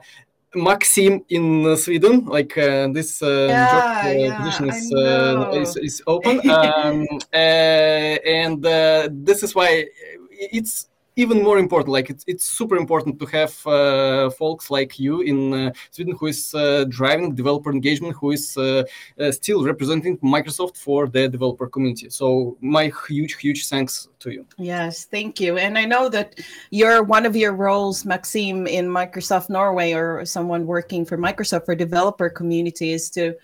Maxim 0.54 1.24
in 1.28 1.76
Sweden, 1.76 2.26
like 2.26 2.56
uh, 2.58 2.88
this 2.92 3.22
uh, 3.22 3.46
yeah, 3.48 3.70
job 3.72 3.84
uh, 4.04 4.10
yeah, 4.10 4.36
position 4.38 4.68
is, 4.68 4.92
uh, 4.92 5.50
is, 5.54 5.76
is 5.76 6.02
open, 6.06 6.40
um, 6.50 7.06
uh, 7.32 7.36
and 7.36 8.64
uh, 8.66 9.08
this 9.10 9.42
is 9.42 9.54
why 9.54 9.86
it's 10.30 10.88
even 11.16 11.42
more 11.42 11.58
important 11.58 11.90
like 11.90 12.08
it's, 12.10 12.24
it's 12.26 12.44
super 12.44 12.76
important 12.76 13.18
to 13.20 13.26
have 13.26 13.66
uh, 13.66 14.30
folks 14.30 14.70
like 14.70 14.98
you 14.98 15.20
in 15.20 15.52
uh, 15.52 15.72
sweden 15.90 16.14
who 16.18 16.26
is 16.26 16.54
uh, 16.54 16.84
driving 16.88 17.34
developer 17.34 17.70
engagement 17.70 18.14
who 18.16 18.30
is 18.30 18.56
uh, 18.56 18.82
uh, 19.20 19.30
still 19.30 19.64
representing 19.64 20.16
microsoft 20.18 20.76
for 20.76 21.06
the 21.06 21.28
developer 21.28 21.68
community. 21.68 22.08
So 22.08 22.56
my 22.60 22.90
huge 23.08 23.34
huge 23.36 23.68
thanks 23.68 24.08
to 24.20 24.30
you. 24.30 24.46
Yes 24.58 25.04
thank 25.04 25.40
you. 25.40 25.58
And 25.58 25.76
i 25.78 25.84
know 25.84 26.08
that 26.08 26.38
you're 26.70 27.02
one 27.02 27.26
of 27.26 27.36
your 27.36 27.52
roles 27.52 28.04
maxim 28.04 28.66
in 28.66 28.86
microsoft 28.86 29.50
norway 29.50 29.92
or 29.92 30.24
someone 30.24 30.66
working 30.66 31.04
for 31.04 31.18
microsoft 31.18 31.66
for 31.66 31.74
developer 31.74 32.30
community 32.30 32.92
is 32.92 33.10
to 33.10 33.34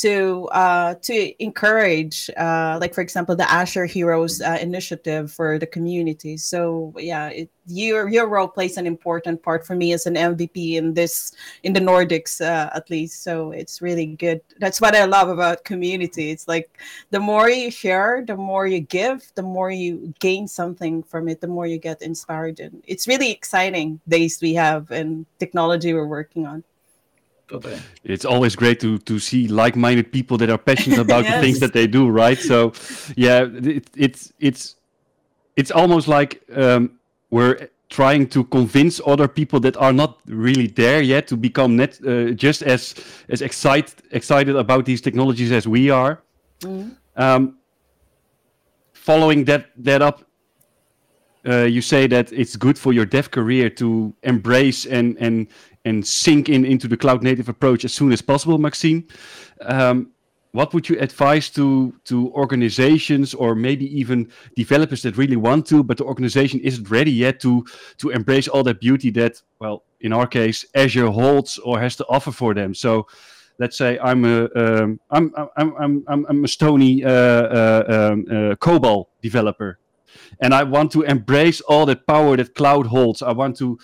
to 0.00 0.48
uh, 0.52 0.94
to 1.02 1.42
encourage, 1.42 2.30
uh, 2.38 2.78
like 2.80 2.94
for 2.94 3.02
example, 3.02 3.36
the 3.36 3.50
Azure 3.50 3.84
Heroes 3.84 4.40
uh, 4.40 4.56
initiative 4.60 5.30
for 5.30 5.58
the 5.58 5.66
community. 5.66 6.38
So 6.38 6.94
yeah, 6.96 7.28
it, 7.28 7.50
your 7.66 8.08
your 8.08 8.26
role 8.26 8.48
plays 8.48 8.78
an 8.78 8.86
important 8.86 9.42
part 9.42 9.66
for 9.66 9.76
me 9.76 9.92
as 9.92 10.06
an 10.06 10.14
MVP 10.14 10.76
in 10.76 10.94
this 10.94 11.32
in 11.64 11.74
the 11.74 11.80
Nordics 11.80 12.40
uh, 12.40 12.70
at 12.74 12.88
least. 12.88 13.22
So 13.22 13.52
it's 13.52 13.82
really 13.82 14.06
good. 14.06 14.40
That's 14.58 14.80
what 14.80 14.96
I 14.96 15.04
love 15.04 15.28
about 15.28 15.64
community. 15.64 16.30
It's 16.30 16.48
like 16.48 16.80
the 17.10 17.20
more 17.20 17.50
you 17.50 17.70
share, 17.70 18.24
the 18.26 18.36
more 18.36 18.66
you 18.66 18.80
give, 18.80 19.30
the 19.34 19.42
more 19.42 19.70
you 19.70 20.14
gain 20.18 20.48
something 20.48 21.02
from 21.02 21.28
it, 21.28 21.42
the 21.42 21.46
more 21.46 21.66
you 21.66 21.76
get 21.76 22.00
inspired. 22.00 22.58
And 22.58 22.82
it's 22.86 23.06
really 23.06 23.30
exciting 23.30 24.00
days 24.08 24.40
we 24.40 24.54
have 24.54 24.90
and 24.90 25.26
technology 25.38 25.92
we're 25.92 26.06
working 26.06 26.46
on. 26.46 26.64
It's 28.04 28.24
always 28.24 28.56
great 28.56 28.80
to 28.80 28.98
to 28.98 29.18
see 29.18 29.48
like-minded 29.48 30.12
people 30.12 30.38
that 30.38 30.50
are 30.50 30.58
passionate 30.58 30.98
about 31.06 31.24
yes. 31.24 31.34
the 31.34 31.40
things 31.40 31.60
that 31.60 31.72
they 31.72 31.86
do, 31.86 32.08
right? 32.08 32.38
So, 32.38 32.72
yeah, 33.16 33.46
it, 33.52 33.88
it's 33.96 34.32
it's 34.38 34.76
it's 35.56 35.70
almost 35.70 36.08
like 36.08 36.42
um, 36.54 36.98
we're 37.30 37.68
trying 37.90 38.28
to 38.28 38.44
convince 38.44 39.00
other 39.04 39.26
people 39.28 39.58
that 39.60 39.76
are 39.76 39.92
not 39.92 40.20
really 40.26 40.68
there 40.68 41.02
yet 41.02 41.26
to 41.26 41.36
become 41.36 41.76
net 41.76 41.98
uh, 42.06 42.30
just 42.30 42.62
as 42.62 42.94
as 43.28 43.42
excited 43.42 43.94
excited 44.12 44.56
about 44.56 44.84
these 44.84 45.00
technologies 45.00 45.52
as 45.52 45.66
we 45.66 45.90
are. 45.90 46.22
Mm. 46.60 46.96
Um, 47.16 47.58
following 48.92 49.44
that 49.44 49.70
that 49.76 50.02
up, 50.02 50.24
uh, 51.46 51.64
you 51.64 51.82
say 51.82 52.06
that 52.06 52.32
it's 52.32 52.56
good 52.56 52.78
for 52.78 52.92
your 52.92 53.04
dev 53.04 53.30
career 53.30 53.68
to 53.70 54.14
embrace 54.22 54.86
and 54.86 55.16
and 55.18 55.48
and 55.84 56.06
sink 56.06 56.48
in 56.48 56.64
into 56.64 56.88
the 56.88 56.96
cloud 56.96 57.22
native 57.22 57.48
approach 57.48 57.84
as 57.84 57.92
soon 57.92 58.12
as 58.12 58.22
possible, 58.22 58.58
Maxim. 58.58 59.06
Um, 59.62 60.12
what 60.52 60.74
would 60.74 60.88
you 60.88 60.98
advise 60.98 61.48
to 61.50 61.94
to 62.04 62.32
organizations 62.32 63.34
or 63.34 63.54
maybe 63.54 63.86
even 63.98 64.30
developers 64.56 65.02
that 65.02 65.16
really 65.16 65.36
want 65.36 65.66
to, 65.66 65.84
but 65.84 65.96
the 65.96 66.04
organization 66.04 66.60
isn't 66.60 66.90
ready 66.90 67.12
yet 67.12 67.40
to 67.40 67.64
to 67.98 68.10
embrace 68.10 68.48
all 68.48 68.64
that 68.64 68.80
beauty 68.80 69.10
that, 69.10 69.40
well, 69.60 69.84
in 70.00 70.12
our 70.12 70.26
case, 70.26 70.64
Azure 70.74 71.10
holds 71.10 71.58
or 71.58 71.80
has 71.80 71.96
to 71.96 72.06
offer 72.08 72.32
for 72.32 72.54
them? 72.54 72.74
So, 72.74 73.06
let's 73.58 73.76
say 73.76 73.98
I'm 74.02 74.24
a 74.24 74.48
um, 74.56 75.00
I'm, 75.10 75.32
I'm 75.56 75.74
I'm 75.78 76.04
I'm 76.08 76.26
I'm 76.28 76.44
a 76.44 76.48
Stony 76.48 77.04
uh, 77.04 77.10
uh, 77.10 78.10
um, 78.12 78.24
uh, 78.28 78.54
COBOL 78.56 79.06
developer, 79.22 79.78
and 80.40 80.52
I 80.52 80.64
want 80.64 80.90
to 80.92 81.02
embrace 81.02 81.60
all 81.60 81.86
that 81.86 82.06
power 82.06 82.36
that 82.36 82.54
cloud 82.54 82.86
holds. 82.86 83.22
I 83.22 83.32
want 83.32 83.56
to 83.58 83.78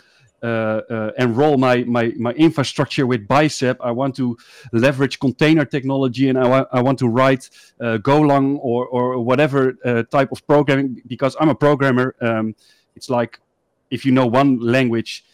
enroll 1.19 1.57
my, 1.59 1.85
my, 1.85 2.13
my 2.19 2.33
infrastructure 2.33 3.07
with 3.07 3.27
Bicep. 3.27 3.79
I 3.81 3.91
want 3.91 4.17
to 4.17 4.37
leverage 4.73 5.19
container 5.19 5.65
technology 5.65 6.29
and 6.29 6.39
I, 6.39 6.47
wa- 6.49 6.67
I 6.73 6.81
want 6.83 6.99
to 7.01 7.09
write 7.09 7.51
uh, 7.81 7.99
Golang 7.99 8.59
or, 8.61 8.87
or 8.87 9.21
whatever 9.21 9.73
type 10.11 10.31
of 10.33 10.47
programming 10.47 11.03
because 11.07 11.37
I'm 11.41 11.49
a 11.49 11.55
programmer. 11.55 12.15
Um, 12.21 12.55
it's 12.95 13.11
like 13.11 13.41
if 13.91 14.05
you 14.05 14.13
know 14.13 14.27
one 14.27 14.59
language, 14.61 15.25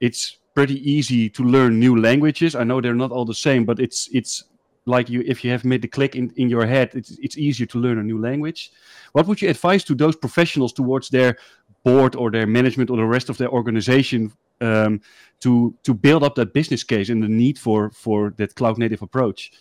it's 0.00 0.38
pretty 0.54 0.78
easy 0.90 1.28
to 1.30 1.42
learn 1.44 1.78
new 1.78 2.00
languages. 2.00 2.54
I 2.54 2.64
know 2.64 2.80
they're 2.80 2.94
not 2.94 3.10
all 3.10 3.24
the 3.24 3.34
same, 3.34 3.64
but 3.64 3.78
it's 3.78 4.08
it's 4.12 4.44
like 4.84 5.08
you 5.08 5.22
if 5.26 5.44
you 5.44 5.50
have 5.50 5.64
made 5.64 5.82
the 5.82 5.88
click 5.88 6.16
in, 6.16 6.32
in 6.36 6.48
your 6.48 6.66
head, 6.66 6.90
it's 6.94 7.12
it's 7.18 7.38
easier 7.38 7.66
to 7.66 7.78
learn 7.78 7.98
a 7.98 8.02
new 8.02 8.20
language. 8.20 8.72
What 9.12 9.26
would 9.26 9.40
you 9.40 9.48
advise 9.48 9.84
to 9.84 9.94
those 9.94 10.16
professionals 10.16 10.72
towards 10.72 11.08
their 11.08 11.36
board 11.84 12.14
or 12.16 12.30
their 12.30 12.46
management 12.46 12.90
or 12.90 12.96
the 12.96 13.04
rest 13.04 13.28
of 13.28 13.38
their 13.38 13.48
organization 13.48 14.32
um, 14.60 15.00
to 15.40 15.74
to 15.82 15.94
build 15.94 16.22
up 16.22 16.34
that 16.36 16.52
business 16.52 16.84
case 16.84 17.08
and 17.08 17.22
the 17.22 17.28
need 17.28 17.58
for 17.58 17.90
for 17.90 18.34
that 18.36 18.54
cloud 18.54 18.78
native 18.78 19.02
approach? 19.02 19.52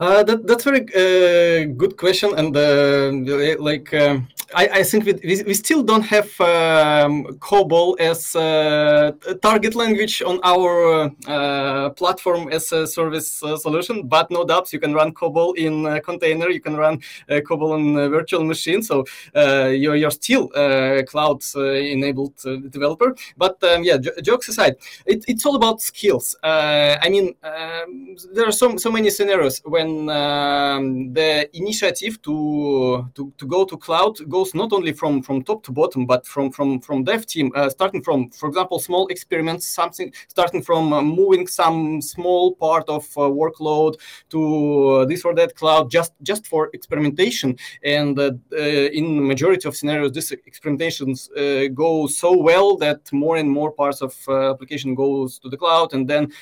Uh, 0.00 0.24
that, 0.24 0.46
that's 0.46 0.64
very 0.64 0.80
uh, 0.80 1.72
good 1.76 1.96
question, 1.96 2.32
and 2.36 2.56
uh, 2.56 3.62
like 3.62 3.94
um, 3.94 4.26
I, 4.52 4.68
I, 4.80 4.82
think 4.82 5.04
we, 5.04 5.42
we, 5.44 5.54
still 5.54 5.84
don't 5.84 6.02
have 6.02 6.28
um, 6.40 7.26
COBOL 7.38 8.00
as 8.00 8.34
a 8.34 9.14
target 9.40 9.76
language 9.76 10.20
on 10.22 10.40
our 10.42 11.12
uh, 11.28 11.90
platform 11.90 12.48
as 12.50 12.72
a 12.72 12.88
service 12.88 13.40
uh, 13.44 13.56
solution, 13.56 14.08
but 14.08 14.30
no 14.32 14.44
doubts 14.44 14.72
you 14.72 14.80
can 14.80 14.94
run 14.94 15.12
COBOL 15.12 15.56
in 15.56 15.86
a 15.86 16.00
container, 16.00 16.48
you 16.50 16.60
can 16.60 16.76
run 16.76 17.00
COBOL 17.28 17.74
on 17.74 17.96
a 17.96 18.08
virtual 18.08 18.44
machine, 18.44 18.82
so 18.82 19.04
you're, 19.34 19.96
you're 19.96 20.10
still 20.10 20.50
a 20.56 21.04
cloud-enabled 21.04 22.36
developer. 22.68 23.14
But 23.36 23.62
um, 23.62 23.84
yeah, 23.84 23.98
jokes 24.22 24.48
aside, 24.48 24.74
it, 25.06 25.24
it's 25.28 25.46
all 25.46 25.54
about 25.54 25.80
skills. 25.80 26.36
I 26.42 27.08
mean, 27.08 27.34
um, 27.44 28.16
there 28.32 28.48
are 28.48 28.52
so, 28.52 28.76
so 28.76 28.90
many 28.90 29.10
scenarios 29.10 29.60
when 29.64 29.83
um, 30.10 31.12
the 31.12 31.48
initiative 31.56 32.20
to, 32.22 33.10
to, 33.14 33.32
to 33.38 33.46
go 33.46 33.64
to 33.64 33.76
cloud 33.76 34.16
goes 34.28 34.54
not 34.54 34.72
only 34.72 34.92
from 34.92 35.22
from 35.22 35.42
top 35.42 35.62
to 35.64 35.72
bottom, 35.72 36.06
but 36.06 36.26
from 36.26 36.50
from 36.50 36.80
from 36.80 37.04
dev 37.04 37.26
team, 37.26 37.50
uh, 37.54 37.68
starting 37.68 38.02
from, 38.02 38.30
for 38.30 38.48
example, 38.48 38.78
small 38.78 39.06
experiments, 39.08 39.66
something 39.66 40.12
starting 40.28 40.62
from 40.62 40.92
uh, 40.92 41.02
moving 41.02 41.46
some 41.46 42.00
small 42.00 42.54
part 42.54 42.88
of 42.88 43.04
uh, 43.16 43.22
workload 43.22 43.94
to 44.30 44.40
uh, 44.88 45.04
this 45.04 45.24
or 45.24 45.34
that 45.34 45.54
cloud, 45.54 45.90
just 45.90 46.12
just 46.22 46.46
for 46.46 46.70
experimentation. 46.72 47.56
And 47.82 48.18
uh, 48.18 48.32
uh, 48.52 48.56
in 48.98 49.26
majority 49.26 49.68
of 49.68 49.76
scenarios, 49.76 50.12
these 50.12 50.32
experimentations 50.50 51.28
go 51.74 52.06
so 52.06 52.36
well 52.36 52.76
that 52.76 53.00
more 53.12 53.36
and 53.36 53.50
more 53.50 53.70
parts 53.72 54.02
of 54.02 54.14
application 54.28 54.94
goes 54.94 55.38
to 55.38 55.48
the 55.48 55.56
cloud, 55.56 55.94
and 55.94 56.08
then 56.08 56.32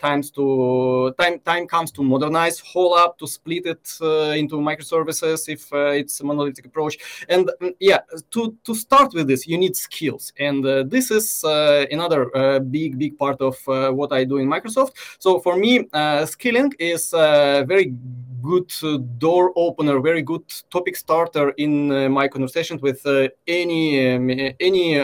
times 0.00 0.30
to 0.32 1.14
time 1.18 1.38
time 1.40 1.66
comes 1.66 1.90
to 1.92 2.02
modernize 2.02 2.60
whole 2.60 2.87
app 2.96 3.18
to 3.18 3.26
split 3.26 3.66
it 3.66 3.98
into 4.36 4.56
microservices 4.56 5.48
if 5.48 5.72
it's 5.72 6.20
a 6.20 6.24
monolithic 6.24 6.66
approach. 6.66 6.96
And 7.28 7.50
mm, 7.60 7.74
yeah 7.80 8.00
to 8.30 8.56
to 8.64 8.74
start 8.74 9.14
with 9.14 9.26
this 9.28 9.46
you 9.46 9.58
need 9.58 9.76
skills. 9.76 10.32
And 10.38 10.64
uh, 10.64 10.84
this 10.86 11.10
is 11.10 11.44
uh, 11.44 11.86
another 11.90 12.36
uh, 12.36 12.58
big 12.60 12.98
big 12.98 13.16
part 13.18 13.40
of 13.40 13.56
uh, 13.68 13.90
what 13.90 14.12
i 14.12 14.24
do 14.24 14.38
in 14.38 14.48
microsoft. 14.48 14.92
So 15.18 15.40
for 15.40 15.56
me 15.56 15.88
uh, 15.92 16.26
skilling 16.26 16.72
is 16.78 17.12
a 17.12 17.64
very 17.66 17.94
good 18.42 18.72
uh, 18.82 18.98
door 19.18 19.52
opener 19.56 20.00
very 20.00 20.22
good 20.22 20.46
topic 20.70 20.96
starter 20.96 21.50
in 21.56 22.10
my 22.12 22.28
conversations 22.28 22.80
with 22.80 23.04
any 23.46 24.14
um, 24.14 24.30
any 24.60 24.98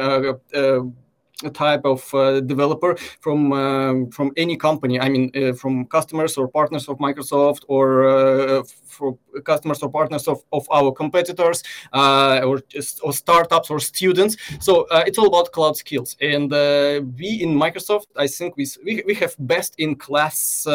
type 1.50 1.84
of 1.84 2.14
uh, 2.14 2.40
developer 2.40 2.96
from 3.20 3.52
um, 3.52 4.10
from 4.10 4.32
any 4.36 4.56
company. 4.56 5.00
I 5.00 5.08
mean, 5.08 5.30
uh, 5.34 5.52
from 5.52 5.86
customers 5.86 6.36
or 6.36 6.48
partners 6.48 6.88
of 6.88 6.98
Microsoft, 6.98 7.64
or 7.68 8.08
uh, 8.08 8.62
for 8.86 9.18
customers 9.44 9.82
or 9.82 9.90
partners 9.90 10.28
of, 10.28 10.42
of 10.52 10.66
our 10.70 10.92
competitors, 10.92 11.62
or 11.92 12.60
just 12.68 13.00
or 13.02 13.12
startups 13.12 13.70
or 13.70 13.80
students. 13.80 14.36
So 14.60 14.86
it's 15.06 15.18
all 15.18 15.26
about 15.26 15.52
cloud 15.52 15.76
skills. 15.76 16.16
And 16.20 16.50
we 16.50 17.42
in 17.42 17.54
Microsoft, 17.54 18.06
I 18.16 18.26
think 18.26 18.56
we 18.56 18.66
we, 18.84 19.14
have 19.14 19.34
best 19.38 19.74
in 19.78 19.94
class 19.94 20.66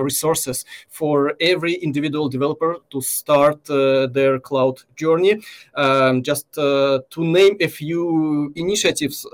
resources 0.00 0.64
for 0.88 1.34
every 1.40 1.74
individual 1.74 2.28
developer 2.28 2.76
to 2.90 3.00
start 3.00 3.64
their 3.64 4.38
cloud 4.38 4.82
journey. 4.96 5.40
Um, 5.74 6.22
just 6.22 6.52
to 6.54 7.02
name 7.18 7.56
a 7.60 7.68
few 7.68 8.52
initiatives. 8.56 9.26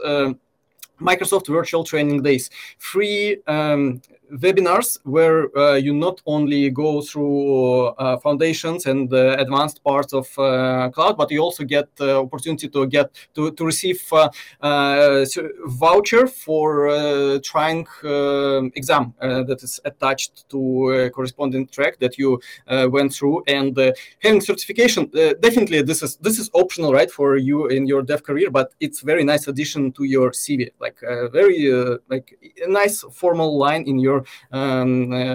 Microsoft 1.00 1.46
Virtual 1.48 1.84
Training 1.84 2.22
Days, 2.22 2.50
free 2.78 3.38
um, 3.46 4.00
webinars 4.32 4.98
where 5.04 5.56
uh, 5.56 5.74
you 5.74 5.92
not 5.92 6.20
only 6.26 6.70
go 6.70 7.00
through 7.00 7.86
uh, 7.86 8.16
foundations 8.18 8.86
and 8.86 9.12
uh, 9.12 9.36
advanced 9.38 9.82
parts 9.82 10.12
of 10.12 10.26
uh, 10.38 10.88
cloud, 10.90 11.16
but 11.16 11.30
you 11.30 11.40
also 11.40 11.64
get 11.64 11.94
the 11.96 12.16
opportunity 12.18 12.68
to 12.68 12.86
get 12.86 13.10
to, 13.34 13.50
to 13.52 13.64
receive 13.64 14.00
uh, 14.12 14.28
uh, 14.60 15.24
voucher 15.66 16.26
for 16.26 17.40
trying 17.42 17.86
exam 18.74 19.14
that 19.20 19.58
is 19.62 19.80
attached 19.84 20.48
to 20.48 21.10
corresponding 21.14 21.66
track 21.66 21.98
that 21.98 22.18
you 22.18 22.40
went 22.68 23.12
through 23.12 23.42
and 23.46 23.78
having 24.20 24.40
certification. 24.40 25.06
definitely, 25.40 25.82
this 25.82 26.02
is 26.02 26.16
this 26.16 26.38
is 26.38 26.50
optional, 26.54 26.92
right, 26.92 27.10
for 27.10 27.36
you 27.36 27.66
in 27.66 27.86
your 27.86 28.02
dev 28.02 28.22
career, 28.22 28.50
but 28.50 28.72
it's 28.80 29.00
very 29.00 29.24
nice 29.24 29.48
addition 29.48 29.92
to 29.92 30.04
your 30.04 30.30
CV, 30.30 30.70
like 30.80 30.98
very 31.32 31.70
like 32.08 32.38
a 32.64 32.68
nice 32.68 33.04
formal 33.12 33.58
line 33.58 33.84
in 33.86 33.98
your 33.98 34.19
um, 34.52 35.12
uh, 35.12 35.34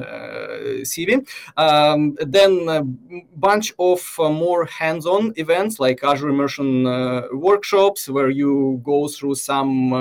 CV. 0.84 1.28
Um, 1.58 2.18
then 2.20 2.68
a 2.70 2.84
bunch 3.38 3.74
of 3.80 4.02
uh, 4.20 4.30
more 4.30 4.66
hands-on 4.66 5.34
events 5.36 5.80
like 5.80 6.04
Azure 6.04 6.30
Immersion 6.30 6.86
uh, 6.86 7.24
workshops 7.34 8.10
where 8.10 8.30
you 8.30 8.82
go 8.84 9.08
through 9.08 9.36
some 9.36 9.94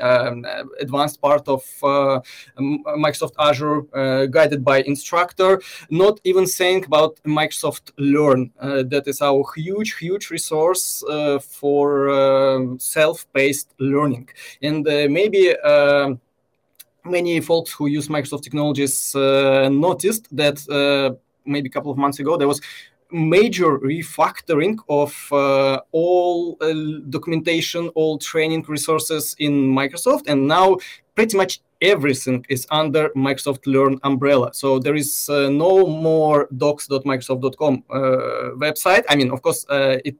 um, 0.00 0.44
advanced 0.80 1.20
part 1.20 1.46
of 1.48 1.64
uh, 1.82 2.20
Microsoft 2.58 3.34
Azure 3.38 3.82
uh, 3.94 4.26
guided 4.26 4.64
by 4.64 4.82
instructor, 4.82 5.60
not 5.90 6.20
even 6.24 6.46
saying 6.46 6.84
about 6.84 7.16
Microsoft 7.24 7.92
Learn. 7.98 8.50
Uh, 8.58 8.82
that 8.84 9.06
is 9.06 9.20
our 9.20 9.44
huge, 9.54 9.96
huge 9.98 10.30
resource 10.30 11.04
for 11.40 12.10
um, 12.10 12.78
self-paced 12.78 13.74
learning. 13.78 14.28
And 14.62 14.84
maybe 14.84 15.54
um, 15.58 16.20
many 17.04 17.40
folks 17.40 17.72
who 17.72 17.86
use 17.86 18.08
Microsoft 18.08 18.42
technologies 18.42 19.14
uh, 19.14 19.68
noticed 19.70 20.28
that 20.34 20.56
uh, 20.68 21.14
maybe 21.44 21.68
a 21.68 21.72
couple 21.72 21.90
of 21.90 21.98
months 21.98 22.18
ago 22.20 22.36
there 22.36 22.48
was 22.48 22.60
major 23.10 23.78
refactoring 23.78 24.78
of 24.88 25.14
uh, 25.32 25.80
all 25.92 26.56
uh, 26.60 26.72
documentation, 27.10 27.88
all 27.88 28.18
training 28.18 28.64
resources 28.68 29.36
in 29.38 29.52
Microsoft, 29.52 30.22
and 30.28 30.48
now 30.48 30.76
pretty 31.14 31.36
much 31.36 31.60
everything 31.82 32.44
is 32.48 32.66
under 32.70 33.10
Microsoft 33.10 33.66
Learn 33.66 33.98
umbrella. 34.04 34.54
So 34.54 34.78
there 34.78 34.94
is 34.94 35.28
uh, 35.28 35.50
no 35.50 35.86
more 35.86 36.48
docs.microsoft.com 36.56 37.84
uh, 37.90 37.96
website. 38.56 39.04
I 39.08 39.16
mean, 39.16 39.30
of 39.30 39.42
course, 39.42 39.66
uh, 39.68 39.98
it 40.04 40.16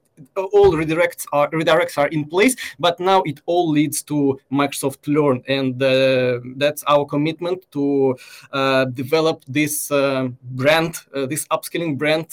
all 0.52 0.72
redirects 0.72 1.26
are 1.32 1.48
redirects 1.50 1.98
are 1.98 2.08
in 2.08 2.24
place, 2.24 2.56
but 2.78 2.98
now 3.00 3.22
it 3.24 3.40
all 3.46 3.68
leads 3.70 4.02
to 4.02 4.38
Microsoft 4.50 5.06
Learn, 5.06 5.42
and 5.48 5.82
uh, 5.82 6.40
that's 6.56 6.84
our 6.88 7.04
commitment 7.04 7.66
to 7.72 8.16
uh, 8.52 8.84
develop 8.86 9.44
this 9.48 9.90
uh, 9.90 10.28
brand, 10.42 10.96
this 11.28 11.46
upskilling 11.48 11.96
brand 11.98 12.32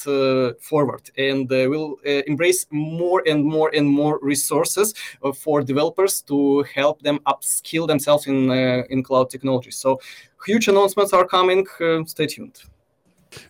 forward, 0.62 1.10
and 1.18 1.50
we'll 1.50 1.96
embrace 2.28 2.66
more 2.72 3.24
and 3.28 3.44
more 3.44 3.72
and 3.74 3.88
more 3.88 4.20
resources 4.22 4.94
for 5.36 5.62
developers 5.62 6.22
to 6.22 6.64
help 6.74 7.02
them 7.02 7.20
upskill 7.28 7.88
themselves 7.88 8.28
in 8.28 8.52
in 8.90 9.04
cloud 9.04 9.30
technology. 9.30 9.72
So 9.72 10.00
huge 10.46 10.68
announcements 10.68 11.14
are 11.14 11.26
coming. 11.26 11.66
Uh, 11.80 12.04
stay 12.06 12.28
tuned. 12.28 12.62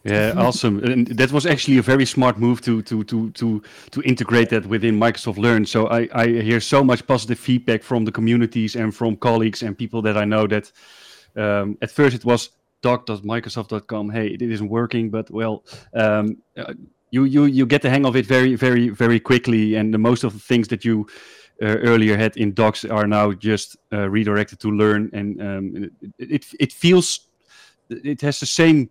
Yeah, 0.04 0.34
awesome. 0.38 0.84
And 0.84 1.08
that 1.08 1.32
was 1.32 1.46
actually 1.46 1.78
a 1.78 1.82
very 1.82 2.06
smart 2.06 2.38
move 2.38 2.62
to 2.62 2.82
to 2.82 3.04
to 3.04 3.32
to 3.32 3.62
to 3.92 4.02
integrate 4.02 4.50
that 4.50 4.66
within 4.66 5.00
Microsoft 5.00 5.38
Learn. 5.38 5.66
So 5.66 5.88
I 5.88 6.08
I 6.14 6.28
hear 6.28 6.60
so 6.60 6.84
much 6.84 7.06
positive 7.06 7.40
feedback 7.40 7.84
from 7.84 8.06
the 8.06 8.12
communities 8.12 8.76
and 8.76 8.94
from 8.94 9.16
colleagues 9.18 9.64
and 9.64 9.78
people 9.78 10.02
that 10.02 10.18
I 10.18 10.26
know 10.26 10.48
that 10.48 10.72
um, 11.36 11.78
at 11.82 11.92
first 11.92 12.16
it 12.16 12.26
was 12.26 12.50
doc.microsoft.com. 12.82 14.10
Hey, 14.10 14.28
it 14.28 14.42
isn't 14.42 14.70
working, 14.70 15.10
but 15.10 15.30
well, 15.32 15.64
um, 15.94 16.38
uh, 16.58 16.74
you 17.12 17.24
you 17.26 17.46
you 17.46 17.66
get 17.66 17.82
the 17.82 17.90
hang 17.90 18.06
of 18.06 18.16
it 18.16 18.26
very 18.26 18.56
very 18.56 18.90
very 18.90 19.20
quickly, 19.20 19.76
and 19.76 19.94
the 19.94 19.98
most 19.98 20.24
of 20.24 20.34
the 20.34 20.40
things 20.40 20.68
that 20.68 20.84
you 20.84 21.08
uh, 21.62 21.66
earlier 21.66 22.18
had 22.18 22.38
in 22.38 22.54
docs 22.54 22.86
are 22.86 23.08
now 23.08 23.34
just 23.34 23.78
uh, 23.94 24.10
redirected 24.10 24.60
to 24.60 24.72
learn, 24.72 25.10
and 25.14 25.42
um, 25.42 25.90
it, 26.18 26.32
it, 26.32 26.46
it 26.60 26.74
feels 26.74 27.30
it 27.90 28.22
has 28.22 28.40
the 28.40 28.46
same 28.46 28.90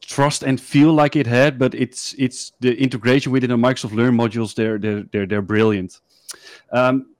trust 0.00 0.42
and 0.42 0.60
feel 0.60 0.92
like 0.92 1.16
it 1.16 1.26
had, 1.26 1.58
but 1.58 1.74
it's 1.74 2.14
it's 2.18 2.52
the 2.60 2.74
integration 2.76 3.32
within 3.32 3.50
the 3.50 3.56
Microsoft 3.56 3.92
Learn 3.92 4.16
modules. 4.16 4.54
They're 4.54 4.78
they're 4.78 5.02
they're, 5.12 5.26
they're 5.26 5.42
brilliant. 5.42 6.00
Um, 6.72 7.14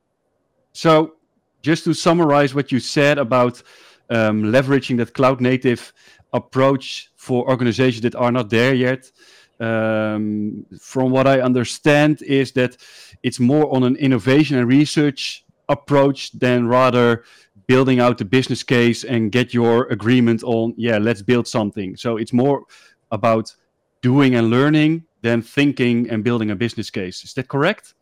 so 0.72 1.14
just 1.62 1.84
to 1.84 1.94
summarize 1.94 2.54
what 2.54 2.72
you 2.72 2.80
said 2.80 3.18
about 3.18 3.62
um, 4.08 4.44
leveraging 4.44 4.96
that 4.98 5.14
cloud 5.14 5.40
native 5.40 5.92
approach 6.32 7.10
for 7.16 7.48
organizations 7.48 8.02
that 8.02 8.14
are 8.14 8.32
not 8.32 8.50
there 8.50 8.74
yet 8.74 9.10
um, 9.60 10.64
from 10.80 11.10
what 11.10 11.26
I 11.26 11.40
understand, 11.40 12.22
is 12.22 12.52
that 12.52 12.76
it's 13.22 13.38
more 13.38 13.72
on 13.74 13.82
an 13.82 13.96
innovation 13.96 14.56
and 14.56 14.66
research 14.66 15.44
approach 15.68 16.32
than 16.32 16.66
rather 16.66 17.24
building 17.70 18.00
out 18.00 18.18
the 18.18 18.24
business 18.24 18.62
case 18.64 19.04
and 19.04 19.30
get 19.30 19.54
your 19.54 19.86
agreement 19.92 20.42
on, 20.42 20.74
yeah, 20.76 20.98
let's 20.98 21.22
build 21.22 21.46
something. 21.46 21.96
So 21.96 22.16
it's 22.16 22.32
more 22.32 22.64
about 23.12 23.54
doing 24.02 24.34
and 24.34 24.50
learning 24.50 25.04
than 25.22 25.40
thinking 25.40 26.10
and 26.10 26.24
building 26.24 26.50
a 26.50 26.56
business 26.56 26.90
case. 26.90 27.22
Is 27.22 27.32
that 27.34 27.46
correct? 27.46 27.94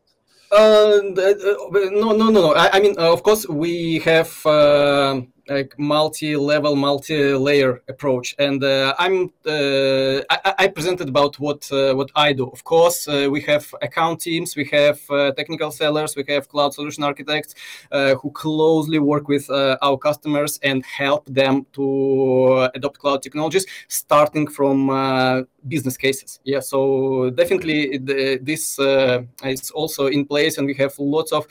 Uh, 0.51 1.01
no, 1.05 2.13
no, 2.13 2.31
no, 2.31 2.31
no. 2.31 2.55
I, 2.55 2.77
I 2.77 2.81
mean, 2.81 2.95
uh, 2.99 3.13
of 3.13 3.23
course, 3.23 3.47
we 3.47 3.99
have. 4.11 4.31
Uh 4.47 5.23
like 5.49 5.79
multi-level, 5.79 6.77
multi-layer 6.77 7.83
approach. 7.89 8.35
And 8.39 8.63
uh, 8.63 8.95
I'm 8.99 9.33
uh, 9.47 10.21
I, 10.31 10.55
I, 10.59 10.69
presented 10.69 11.09
about 11.09 11.39
what 11.39 11.71
uh, 11.73 11.95
what 11.95 12.11
I 12.15 12.33
do. 12.33 12.49
Of 12.49 12.65
course, 12.65 13.09
uh, 13.09 13.29
we 13.31 13.41
have 13.43 13.75
account 13.83 14.21
teams, 14.21 14.57
we 14.57 14.65
have 14.67 15.01
uh, 15.11 15.33
technical 15.33 15.71
sellers, 15.71 16.17
we 16.17 16.25
have 16.29 16.49
cloud 16.49 16.75
solution 16.75 17.03
architects 17.05 17.55
uh, 17.93 18.15
who 18.17 18.31
closely 18.31 18.99
work 18.99 19.29
with 19.29 19.51
our 19.51 19.97
customers 19.97 20.59
and 20.63 20.85
help 20.85 21.27
them 21.27 21.67
to 21.73 22.69
adopt 22.75 22.99
cloud 22.99 23.23
technologies, 23.23 23.67
starting 23.89 24.47
from 24.47 25.47
business 25.67 25.97
cases. 25.97 26.41
Yeah, 26.45 26.61
so 26.61 27.31
definitely 27.31 27.99
the, 27.99 28.39
this 28.43 28.79
is 28.79 29.71
also 29.71 30.07
in 30.07 30.25
place, 30.27 30.59
and 30.59 30.67
we 30.67 30.75
have 30.75 30.93
lots 30.99 31.33
of 31.33 31.47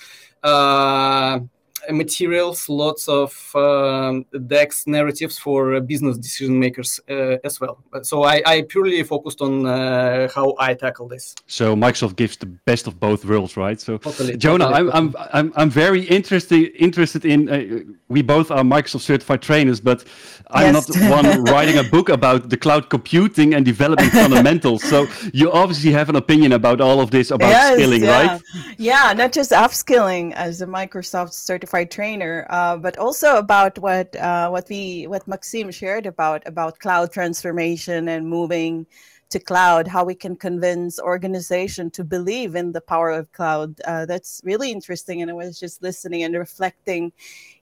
materials, 1.94 2.70
lots 2.70 3.08
of 3.08 3.56
um, 3.56 4.26
decks, 4.48 4.88
narratives 4.88 5.38
for 5.38 5.76
uh, 5.76 5.80
business 5.80 6.18
decision 6.18 6.60
makers 6.60 7.00
uh, 7.10 7.38
as 7.44 7.60
well. 7.62 7.78
So 8.04 8.24
I, 8.24 8.42
I, 8.46 8.62
purely 8.64 9.02
focused 9.04 9.42
on 9.42 9.66
uh, 9.66 10.28
how 10.34 10.56
I 10.60 10.74
tackle 10.74 11.08
this. 11.08 11.36
So 11.48 11.76
Microsoft 11.76 12.16
gives 12.16 12.38
the 12.38 12.46
best 12.46 12.88
of 12.88 13.00
both 13.00 13.26
worlds, 13.26 13.58
right? 13.58 13.80
So 13.80 13.98
totally, 13.98 14.38
Jonah, 14.38 14.66
totally. 14.66 14.92
I'm, 14.92 15.16
I'm 15.16 15.28
I'm 15.34 15.54
I'm 15.56 15.70
very 15.70 16.04
interested 16.04 16.72
interested 16.76 17.26
in. 17.26 17.50
Uh, 17.50 17.94
we 18.10 18.22
both 18.22 18.52
are 18.52 18.64
Microsoft 18.64 19.02
certified 19.02 19.42
trainers, 19.42 19.82
but 19.82 20.06
I'm 20.50 20.74
yes. 20.74 20.90
not 20.90 21.24
one 21.24 21.44
writing 21.52 21.78
a 21.78 21.84
book 21.84 22.10
about 22.10 22.50
the 22.50 22.58
cloud 22.58 22.90
computing 22.90 23.54
and 23.54 23.66
development 23.66 24.12
fundamentals. 24.24 24.82
So 24.84 25.08
you 25.34 25.52
obviously 25.52 25.92
have 25.92 26.10
an 26.10 26.16
opinion 26.16 26.54
about 26.54 26.80
all 26.80 27.02
of 27.02 27.12
this 27.12 27.32
about 27.32 27.50
yes, 27.50 27.74
skilling, 27.76 28.04
yeah. 28.04 28.28
right? 28.28 28.42
Yeah, 28.78 29.14
not 29.16 29.34
just 29.34 29.52
upskilling 29.52 30.34
as 30.34 30.62
a 30.62 30.66
Microsoft 30.66 31.34
certified 31.34 31.77
certified 31.78 31.92
trainer, 31.92 32.48
uh, 32.50 32.78
but 32.78 32.98
also 32.98 33.38
about 33.38 33.78
what 33.80 34.16
uh, 34.16 34.50
what 34.50 34.68
we 34.70 35.08
what 35.08 35.28
Maxim 35.28 35.72
shared 35.72 36.06
about 36.06 36.42
about 36.48 36.80
cloud 36.80 37.12
transformation 37.12 38.10
and 38.10 38.28
moving 38.28 38.86
to 39.30 39.40
cloud, 39.40 39.88
how 39.88 40.06
we 40.06 40.16
can 40.16 40.38
convince 40.38 41.00
organization 41.00 41.92
to 41.92 42.04
believe 42.04 42.56
in 42.56 42.72
the 42.72 42.80
power 42.80 43.12
of 43.12 43.30
cloud. 43.34 43.76
Uh, 43.86 44.06
that's 44.06 44.42
really 44.46 44.72
interesting, 44.72 45.22
and 45.22 45.30
I 45.30 45.34
was 45.34 45.60
just 45.60 45.84
listening 45.84 46.24
and 46.24 46.36
reflecting 46.36 47.12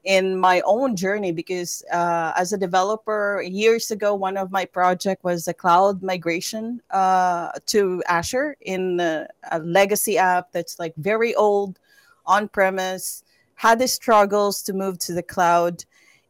in 0.04 0.38
my 0.40 0.62
own 0.66 0.96
journey 0.96 1.32
because 1.34 1.84
uh, 1.92 2.32
as 2.38 2.54
a 2.54 2.58
developer 2.58 3.42
years 3.42 3.92
ago 3.92 4.14
one 4.14 4.38
of 4.38 4.52
my 4.52 4.66
project 4.66 5.24
was 5.24 5.48
a 5.48 5.54
cloud 5.54 6.04
migration 6.04 6.80
uh, 6.92 7.50
to 7.66 8.04
azure 8.08 8.56
in 8.62 9.00
a, 9.00 9.28
a 9.52 9.58
legacy 9.60 10.20
app 10.20 10.52
that's 10.52 10.78
like 10.78 10.94
very 10.98 11.34
old 11.34 11.80
on 12.28 12.48
premise 12.48 13.24
had 13.56 13.80
the 13.80 13.88
struggles 13.88 14.62
to 14.64 14.74
move 14.74 15.00
to 15.00 15.14
the 15.14 15.24
cloud. 15.24 15.84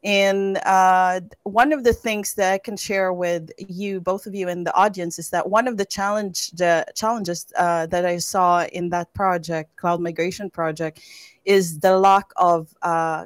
And 0.04 0.60
uh, 0.66 1.22
one 1.44 1.74
of 1.74 1.84
the 1.84 1.94
things 1.94 2.36
that 2.36 2.54
I 2.54 2.60
can 2.60 2.78
share 2.78 3.12
with 3.12 3.50
you, 3.58 4.00
both 4.00 4.28
of 4.28 4.36
you 4.36 4.48
in 4.50 4.64
the 4.64 4.74
audience, 4.76 5.18
is 5.18 5.32
that 5.32 5.50
one 5.50 5.68
of 5.68 5.78
the 5.78 5.86
challenge 5.86 6.52
the 6.52 6.86
challenges 6.94 7.48
uh, 7.58 7.88
that 7.88 8.06
I 8.06 8.18
saw 8.18 8.66
in 8.66 8.90
that 8.90 9.12
project, 9.16 9.76
cloud 9.78 10.02
migration 10.02 10.52
project, 10.52 11.02
is 11.44 11.80
the 11.80 11.98
lack 11.98 12.30
of 12.36 12.76
uh, 12.84 13.26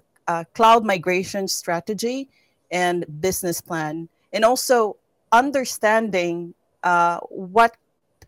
cloud 0.54 0.86
migration 0.86 1.48
strategy 1.48 2.30
and 2.72 3.06
business 3.20 3.60
plan, 3.60 4.08
and 4.32 4.46
also 4.46 4.96
understanding 5.34 6.54
uh, 6.84 7.20
what 7.30 7.76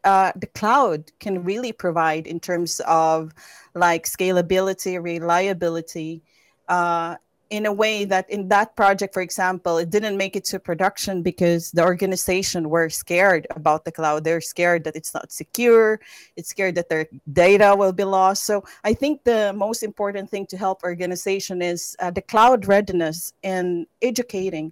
uh, 0.03 0.31
the 0.35 0.47
cloud 0.47 1.11
can 1.19 1.43
really 1.43 1.71
provide 1.71 2.27
in 2.27 2.39
terms 2.39 2.81
of 2.87 3.33
like 3.73 4.05
scalability, 4.05 5.01
reliability, 5.01 6.23
uh, 6.67 7.15
in 7.51 7.65
a 7.65 7.73
way 7.73 8.05
that 8.05 8.27
in 8.29 8.47
that 8.47 8.77
project, 8.77 9.13
for 9.13 9.21
example, 9.21 9.77
it 9.77 9.89
didn't 9.89 10.15
make 10.15 10.37
it 10.37 10.45
to 10.45 10.57
production 10.57 11.21
because 11.21 11.69
the 11.71 11.83
organization 11.83 12.69
were 12.69 12.89
scared 12.89 13.45
about 13.51 13.83
the 13.83 13.91
cloud. 13.91 14.23
They're 14.23 14.39
scared 14.39 14.85
that 14.85 14.95
it's 14.95 15.13
not 15.13 15.33
secure. 15.33 15.99
It's 16.37 16.47
scared 16.47 16.75
that 16.75 16.87
their 16.87 17.07
data 17.33 17.75
will 17.77 17.91
be 17.91 18.05
lost. 18.05 18.45
So 18.45 18.63
I 18.85 18.93
think 18.93 19.25
the 19.25 19.51
most 19.53 19.83
important 19.83 20.29
thing 20.29 20.47
to 20.47 20.57
help 20.57 20.81
organization 20.83 21.61
is 21.61 21.93
uh, 21.99 22.09
the 22.09 22.21
cloud 22.21 22.67
readiness 22.67 23.33
and 23.43 23.85
educating. 24.01 24.71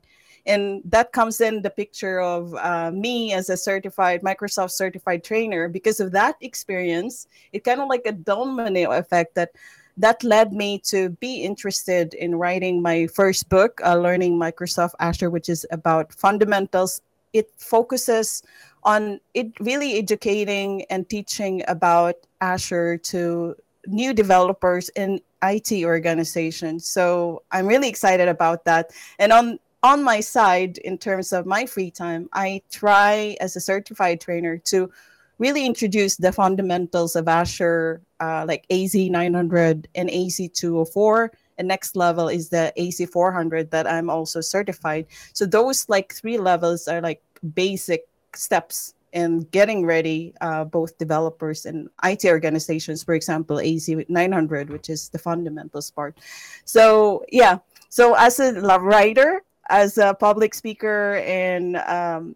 And 0.50 0.82
that 0.86 1.14
comes 1.14 1.40
in 1.42 1.62
the 1.62 1.70
picture 1.70 2.20
of 2.20 2.56
uh, 2.56 2.92
me 2.92 3.34
as 3.34 3.50
a 3.50 3.58
certified 3.58 4.22
Microsoft 4.22 4.72
certified 4.72 5.24
trainer. 5.24 5.70
Because 5.70 6.00
of 6.00 6.12
that 6.12 6.36
experience, 6.42 7.28
it 7.54 7.64
kind 7.64 7.80
of 7.80 7.88
like 7.88 8.06
a 8.06 8.12
domino 8.12 8.92
effect 8.92 9.36
that 9.36 9.52
that 9.98 10.24
led 10.24 10.54
me 10.54 10.80
to 10.80 11.10
be 11.20 11.44
interested 11.44 12.14
in 12.14 12.36
writing 12.36 12.82
my 12.82 13.06
first 13.08 13.50
book, 13.50 13.82
uh, 13.86 13.96
Learning 13.96 14.40
Microsoft 14.40 14.94
Azure, 15.00 15.30
which 15.30 15.50
is 15.50 15.68
about 15.72 16.14
fundamentals. 16.14 17.02
It 17.34 17.52
focuses 17.58 18.42
on 18.84 19.20
it 19.34 19.52
really 19.60 19.98
educating 19.98 20.84
and 20.90 21.08
teaching 21.10 21.64
about 21.68 22.16
Azure 22.42 22.98
to 23.12 23.56
new 23.88 24.14
developers 24.14 24.90
in 24.96 25.20
IT 25.44 25.84
organizations. 25.84 26.88
So 26.88 27.44
I'm 27.52 27.68
really 27.68 27.90
excited 27.90 28.28
about 28.28 28.66
that. 28.66 28.92
And 29.20 29.32
on 29.32 29.60
on 29.84 30.04
my 30.04 30.20
side, 30.20 30.78
in 30.80 30.98
terms 30.98 31.32
of 31.32 31.46
my 31.46 31.66
free 31.66 31.92
time, 31.92 32.30
I 32.34 32.62
try 32.70 33.38
as 33.40 33.56
a 33.56 33.62
certified 33.62 34.20
trainer 34.22 34.58
to 34.66 34.90
really 35.38 35.66
introduce 35.66 36.18
the 36.18 36.32
fundamentals 36.32 37.16
of 37.16 37.28
Azure, 37.28 38.02
uh, 38.20 38.46
like 38.48 38.66
AZ900 38.70 39.86
and 39.96 40.10
AZ204. 40.10 41.30
And 41.58 41.68
next 41.68 41.96
level 41.96 42.28
is 42.28 42.50
the 42.50 42.74
AZ400 42.78 43.70
that 43.72 43.88
I'm 43.88 44.10
also 44.10 44.42
certified. 44.42 45.08
So 45.34 45.46
those 45.46 45.88
like 45.90 46.14
three 46.14 46.38
levels 46.38 46.88
are 46.88 47.02
like 47.02 47.22
basic 47.54 48.08
steps 48.36 48.94
in 49.14 49.42
getting 49.52 49.86
ready, 49.86 50.34
uh, 50.42 50.66
both 50.66 50.98
developers 50.98 51.66
and 51.66 51.90
IT 52.04 52.26
organizations. 52.26 53.04
For 53.04 53.14
example, 53.14 53.58
AZ900, 53.58 54.70
which 54.70 54.90
is 54.90 55.10
the 55.10 55.18
fundamentals 55.18 55.90
part. 55.90 56.18
So 56.66 57.26
yeah. 57.32 57.60
So 57.90 58.14
as 58.14 58.40
a 58.40 58.54
writer, 58.80 59.42
as 59.70 59.98
a 59.98 60.14
public 60.14 60.54
speaker, 60.54 61.16
and 61.26 61.78
um, 61.78 62.36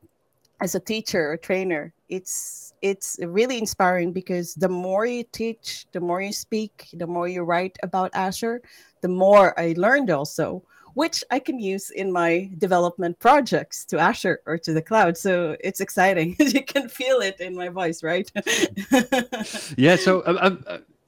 as 0.62 0.76
a 0.76 0.80
teacher 0.80 1.32
or 1.32 1.38
trainer, 1.38 1.94
it's 2.10 2.74
it's 2.82 3.18
really 3.22 3.58
inspiring 3.58 4.12
because 4.12 4.54
the 4.56 4.70
more 4.70 5.06
you 5.06 5.24
teach, 5.32 5.86
the 5.92 6.00
more 6.00 6.22
you 6.22 6.34
speak, 6.34 6.88
the 6.94 7.08
more 7.08 7.28
you 7.28 7.44
write 7.44 7.78
about 7.82 8.12
Azure, 8.14 8.62
the 9.02 9.08
more 9.08 9.58
I 9.60 9.74
learned 9.78 10.10
also, 10.10 10.64
which 10.94 11.24
I 11.32 11.40
can 11.40 11.60
use 11.60 11.90
in 11.90 12.12
my 12.12 12.50
development 12.58 13.20
projects 13.20 13.86
to 13.86 13.98
Azure 14.00 14.42
or 14.46 14.58
to 14.60 14.74
the 14.74 14.82
cloud. 14.82 15.18
So 15.18 15.56
it's 15.60 15.80
exciting. 15.80 16.36
you 16.40 16.64
can 16.64 16.90
feel 16.90 17.20
it 17.22 17.40
in 17.40 17.56
my 17.56 17.70
voice, 17.70 18.04
right? 18.04 18.30
yeah. 19.78 19.96
So 19.96 20.24
I'm, 20.26 20.64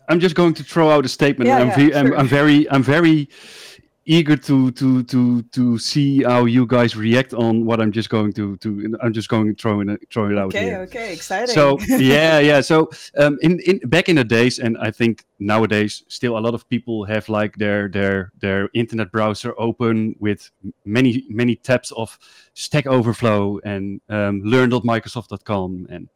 I'm, 0.07 0.19
just 0.19 0.35
going 0.35 0.53
to 0.55 0.63
throw 0.63 0.89
out 0.89 1.05
a 1.05 1.09
statement. 1.09 1.47
Yeah, 1.47 1.59
I'm, 1.59 1.67
yeah, 1.67 1.75
sure. 1.75 1.97
I'm, 1.97 2.13
I'm 2.13 2.27
very, 2.27 2.69
I'm 2.69 2.83
very 2.83 3.29
eager 4.05 4.37
to 4.37 4.71
to 4.71 5.03
to 5.03 5.41
to 5.41 5.77
see 5.79 6.23
how 6.23 6.45
you 6.45 6.65
guys 6.65 6.95
react 6.95 7.33
on 7.33 7.65
what 7.65 7.81
I'm 7.81 7.91
just 7.91 8.09
going 8.09 8.33
to 8.33 8.55
to 8.57 8.95
I'm 9.01 9.13
just 9.13 9.29
going 9.29 9.55
to 9.55 9.61
throw 9.61 9.81
it 9.81 9.99
throw 10.11 10.29
it 10.29 10.37
out 10.37 10.47
okay, 10.47 10.63
here. 10.65 10.79
Okay, 10.81 11.13
exciting. 11.13 11.53
So 11.53 11.79
yeah, 11.87 12.39
yeah. 12.39 12.61
So 12.61 12.89
um, 13.17 13.37
in 13.41 13.59
in 13.61 13.79
back 13.79 14.07
in 14.07 14.15
the 14.15 14.23
days, 14.23 14.59
and 14.59 14.77
I 14.77 14.91
think 14.91 15.25
nowadays 15.39 16.03
still 16.07 16.37
a 16.37 16.39
lot 16.39 16.53
of 16.53 16.69
people 16.69 17.05
have 17.05 17.27
like 17.29 17.55
their 17.57 17.89
their 17.89 18.31
their 18.39 18.69
internet 18.73 19.11
browser 19.11 19.53
open 19.57 20.15
with 20.19 20.51
many 20.85 21.25
many 21.29 21.55
tabs 21.55 21.91
of 21.91 22.17
Stack 22.53 22.85
Overflow 22.85 23.59
and 23.65 24.01
um, 24.09 24.41
learn.microsoft.com 24.43 25.87
and 25.89 26.09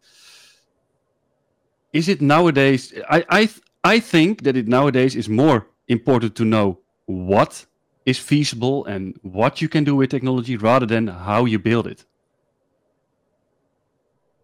is 1.92 2.08
it 2.08 2.22
nowadays 2.22 2.94
I 3.10 3.26
I 3.30 3.50
I 3.84 4.00
think 4.00 4.44
that 4.44 4.56
it 4.56 4.68
nowadays 4.68 5.16
is 5.16 5.28
more 5.28 5.68
important 5.88 6.36
to 6.36 6.46
know 6.46 6.80
what 7.08 7.66
is 8.10 8.20
feasible 8.20 8.86
and 8.86 9.20
what 9.22 9.62
you 9.62 9.70
can 9.70 9.84
do 9.84 9.96
with 9.96 10.10
technology 10.10 10.58
rather 10.58 10.86
than 10.86 11.08
how 11.08 11.46
you 11.46 11.60
build 11.60 11.88
it. 11.88 12.06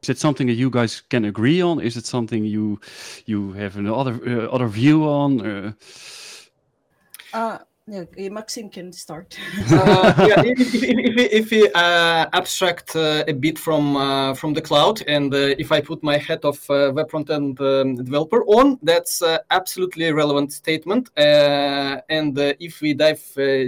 Is 0.04 0.10
it 0.10 0.18
something 0.20 0.48
that 0.48 0.54
you 0.54 0.70
guys 0.70 1.02
can 1.10 1.26
agree 1.26 1.62
on? 1.62 1.80
Is 1.80 1.98
it 1.98 2.06
something 2.06 2.46
you 2.46 2.80
you 3.26 3.54
have 3.54 3.76
another 3.76 4.20
uh, 4.28 4.56
other 4.56 4.68
view 4.68 5.04
on? 5.04 5.42
Uh, 5.42 5.72
uh 7.34 7.58
no, 7.88 8.08
Maxim 8.32 8.68
can 8.68 8.92
start. 8.92 9.38
uh, 9.70 10.14
yeah, 10.28 10.42
if, 10.44 10.74
if, 10.74 11.32
if, 11.32 11.52
we 11.52 11.70
uh, 11.76 12.26
abstract 12.34 12.96
uh, 12.96 13.24
a 13.28 13.32
bit 13.34 13.60
from 13.60 13.96
uh, 13.96 14.34
from 14.34 14.56
the 14.56 14.62
cloud, 14.62 15.04
and 15.08 15.32
uh, 15.32 15.54
if 15.60 15.72
I 15.72 15.82
put 15.82 16.02
my 16.02 16.18
hat 16.18 16.44
of 16.46 16.58
uh, 16.68 16.92
web 16.96 17.12
front-end 17.12 17.62
um, 17.62 17.94
developer 17.94 18.44
on, 18.46 18.80
that's 18.82 19.22
absolutely 19.52 20.12
relevant 20.12 20.52
statement. 20.52 21.12
and 21.16 22.40
if 22.60 22.82
we 22.82 22.96
dive 22.96 23.22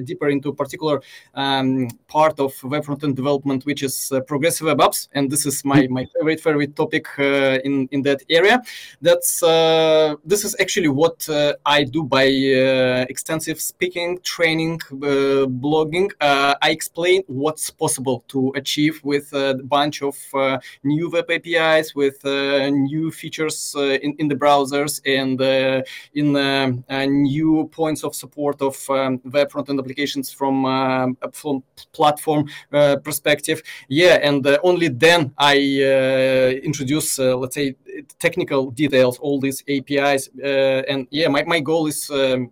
deeper 0.04 0.30
into 0.30 0.50
a 0.50 0.56
particular 0.56 1.00
um, 1.36 1.88
part 2.08 2.40
of 2.40 2.52
web 2.64 2.86
front-end 2.86 3.16
development, 3.16 3.68
which 3.68 3.84
is 3.84 4.12
progressive 4.26 4.66
web 4.66 4.80
apps, 4.80 5.10
and 5.12 5.30
this 5.30 5.46
is 5.46 5.64
my, 5.64 5.86
my 5.92 6.08
favorite 6.16 6.40
favorite 6.40 6.76
topic 6.76 7.06
in 7.20 7.88
in 7.92 8.02
that 8.02 8.24
area, 8.32 8.64
that's 9.00 9.42
this 10.26 10.44
is 10.44 10.56
actually 10.60 10.88
what 10.88 11.30
I 11.68 11.84
do 11.84 12.02
by 12.04 12.26
extensive 13.10 13.62
speaking 13.62 14.07
training, 14.16 14.80
uh, 14.92 15.46
blogging, 15.64 16.10
uh, 16.22 16.56
I 16.62 16.70
explain 16.72 17.24
what's 17.28 17.70
possible 17.70 18.24
to 18.30 18.54
achieve 18.56 19.02
with 19.04 19.34
uh, 19.34 19.56
a 19.60 19.64
bunch 19.64 20.02
of 20.02 20.18
uh, 20.34 20.60
new 20.84 21.10
web 21.10 21.30
APIs, 21.30 21.96
with 21.96 22.26
uh, 22.26 22.70
new 22.70 23.12
features 23.12 23.76
uh, 23.78 23.82
in, 24.06 24.16
in 24.20 24.28
the 24.28 24.36
browsers, 24.36 25.02
and 25.06 25.42
in 26.14 27.24
new 27.24 27.70
points 27.72 28.04
of 28.04 28.16
support 28.16 28.62
of 28.62 28.90
um, 28.90 29.20
web 29.26 29.52
front-end 29.52 29.80
applications 29.80 30.32
from, 30.32 31.18
from 31.34 31.64
platform 31.94 32.46
perspective. 33.04 33.62
Yeah, 33.90 34.20
and 34.22 34.46
only 34.64 34.88
then 34.90 35.34
I 35.38 35.58
introduce, 36.64 37.20
let's 37.20 37.56
say, 37.56 37.76
technical 38.20 38.72
details, 38.72 39.18
all 39.20 39.40
these 39.40 39.64
APIs. 39.68 40.30
Uh, 40.44 40.84
and 40.88 41.08
yeah, 41.12 41.28
my, 41.28 41.44
my 41.44 41.60
goal 41.60 41.88
is 41.88 42.10
um, 42.10 42.52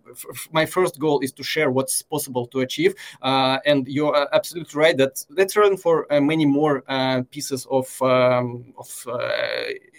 my 0.52 0.66
first 0.66 0.98
goal 0.98 1.20
is 1.20 1.32
to 1.32 1.42
share 1.42 1.70
what's 1.70 2.02
possible 2.02 2.46
to 2.48 2.60
achieve. 2.60 2.94
Uh, 3.22 3.58
and 3.66 3.88
you're 3.88 4.28
absolutely 4.34 4.78
right 4.78 4.96
that 4.96 5.24
let's 5.30 5.56
run 5.56 5.76
for 5.76 6.10
uh, 6.12 6.20
many 6.20 6.46
more 6.46 6.82
uh, 6.88 7.22
pieces 7.30 7.66
of 7.70 8.02
um, 8.02 8.72
of 8.78 9.06
uh, 9.08 9.18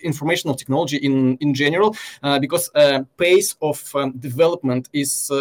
informational 0.03 0.55
technology 0.55 0.97
in 0.97 1.37
in 1.37 1.53
general, 1.53 1.95
uh, 2.23 2.39
because 2.39 2.69
pace 3.17 3.55
of 3.61 3.95
um, 3.95 4.11
development 4.19 4.89
is 4.93 5.31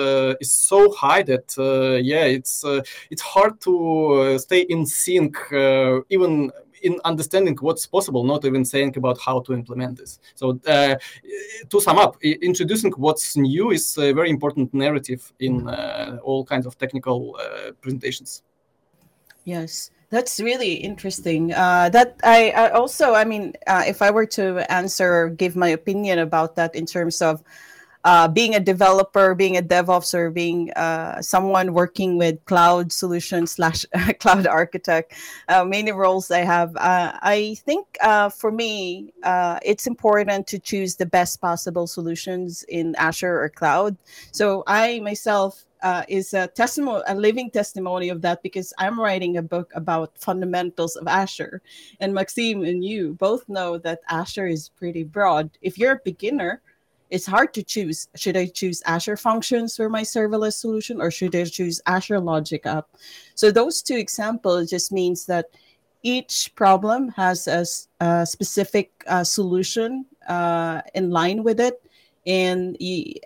is 0.40 0.50
so 0.50 0.90
high 0.92 1.22
that 1.22 1.54
yeah, 2.02 2.24
it's 2.24 2.64
it's 3.10 3.22
hard 3.22 3.60
to 3.60 4.38
stay 4.38 4.60
in 4.60 4.86
sync 4.86 5.36
even 6.08 6.50
in 6.86 6.94
understanding 7.04 7.56
what's 7.66 7.86
possible, 7.96 8.22
not 8.24 8.44
even 8.44 8.64
saying 8.64 8.92
about 8.96 9.18
how 9.26 9.40
to 9.46 9.52
implement 9.60 9.98
this. 10.00 10.12
So 10.34 10.60
uh, 10.66 10.94
to 11.70 11.80
sum 11.80 11.98
up, 11.98 12.12
introducing 12.22 12.92
what's 13.04 13.36
new 13.36 13.70
is 13.72 13.98
a 13.98 14.12
very 14.12 14.30
important 14.30 14.72
narrative 14.72 15.32
in 15.40 15.68
uh, 15.68 16.18
all 16.22 16.44
kinds 16.44 16.66
of 16.66 16.78
technical 16.78 17.18
uh, 17.40 17.72
presentations. 17.82 18.42
Yes. 19.44 19.90
That's 20.08 20.38
really 20.38 20.74
interesting. 20.74 21.52
Uh, 21.52 21.88
that 21.90 22.20
I, 22.22 22.50
I, 22.50 22.70
also, 22.70 23.14
I 23.14 23.24
mean, 23.24 23.54
uh, 23.66 23.82
if 23.86 24.02
I 24.02 24.10
were 24.12 24.26
to 24.38 24.44
answer, 24.70 25.30
give 25.30 25.56
my 25.56 25.68
opinion 25.80 26.20
about 26.20 26.54
that 26.56 26.76
in 26.76 26.86
terms 26.86 27.20
of 27.20 27.42
uh, 28.06 28.28
being 28.28 28.54
a 28.54 28.60
developer, 28.60 29.34
being 29.34 29.56
a 29.56 29.62
DevOps, 29.62 30.14
or 30.14 30.30
being 30.30 30.70
uh, 30.74 31.20
someone 31.20 31.74
working 31.74 32.16
with 32.16 32.42
cloud 32.44 32.92
solutions 32.92 33.50
slash 33.50 33.84
cloud 34.20 34.46
architect, 34.46 35.12
uh, 35.48 35.64
many 35.64 35.90
roles 35.90 36.30
I 36.30 36.44
have. 36.44 36.74
Uh, 36.76 37.18
I 37.20 37.56
think 37.66 37.84
uh, 38.00 38.28
for 38.28 38.52
me, 38.52 39.12
uh, 39.24 39.58
it's 39.64 39.88
important 39.88 40.46
to 40.46 40.58
choose 40.60 40.94
the 40.94 41.04
best 41.04 41.40
possible 41.40 41.88
solutions 41.88 42.64
in 42.68 42.94
Azure 42.94 43.42
or 43.42 43.48
cloud. 43.48 43.96
So 44.30 44.62
I 44.68 45.00
myself 45.00 45.66
uh, 45.82 46.04
is 46.06 46.32
a 46.32 46.46
testimony, 46.46 47.02
a 47.08 47.14
living 47.16 47.50
testimony 47.50 48.08
of 48.08 48.22
that 48.22 48.40
because 48.40 48.72
I'm 48.78 49.00
writing 49.00 49.36
a 49.36 49.42
book 49.42 49.72
about 49.74 50.16
fundamentals 50.16 50.94
of 50.94 51.08
Azure, 51.08 51.60
and 51.98 52.14
Maxim 52.14 52.62
and 52.62 52.84
you 52.84 53.14
both 53.14 53.48
know 53.48 53.78
that 53.78 54.00
Azure 54.08 54.46
is 54.46 54.68
pretty 54.68 55.02
broad. 55.02 55.50
If 55.60 55.76
you're 55.76 55.92
a 55.92 56.00
beginner, 56.04 56.62
it's 57.10 57.26
hard 57.26 57.54
to 57.54 57.62
choose. 57.62 58.08
Should 58.16 58.36
I 58.36 58.46
choose 58.46 58.82
Azure 58.86 59.16
Functions 59.16 59.76
for 59.76 59.88
my 59.88 60.02
serverless 60.02 60.54
solution 60.54 61.00
or 61.00 61.10
should 61.10 61.34
I 61.34 61.44
choose 61.44 61.80
Azure 61.86 62.20
Logic 62.20 62.64
App? 62.66 62.88
So 63.34 63.50
those 63.50 63.82
two 63.82 63.96
examples 63.96 64.70
just 64.70 64.92
means 64.92 65.26
that 65.26 65.46
each 66.02 66.52
problem 66.54 67.08
has 67.10 67.46
a, 67.48 67.64
a 68.04 68.26
specific 68.26 68.92
uh, 69.06 69.24
solution 69.24 70.06
uh, 70.28 70.82
in 70.94 71.10
line 71.10 71.42
with 71.42 71.60
it. 71.60 71.80
and 72.26 72.76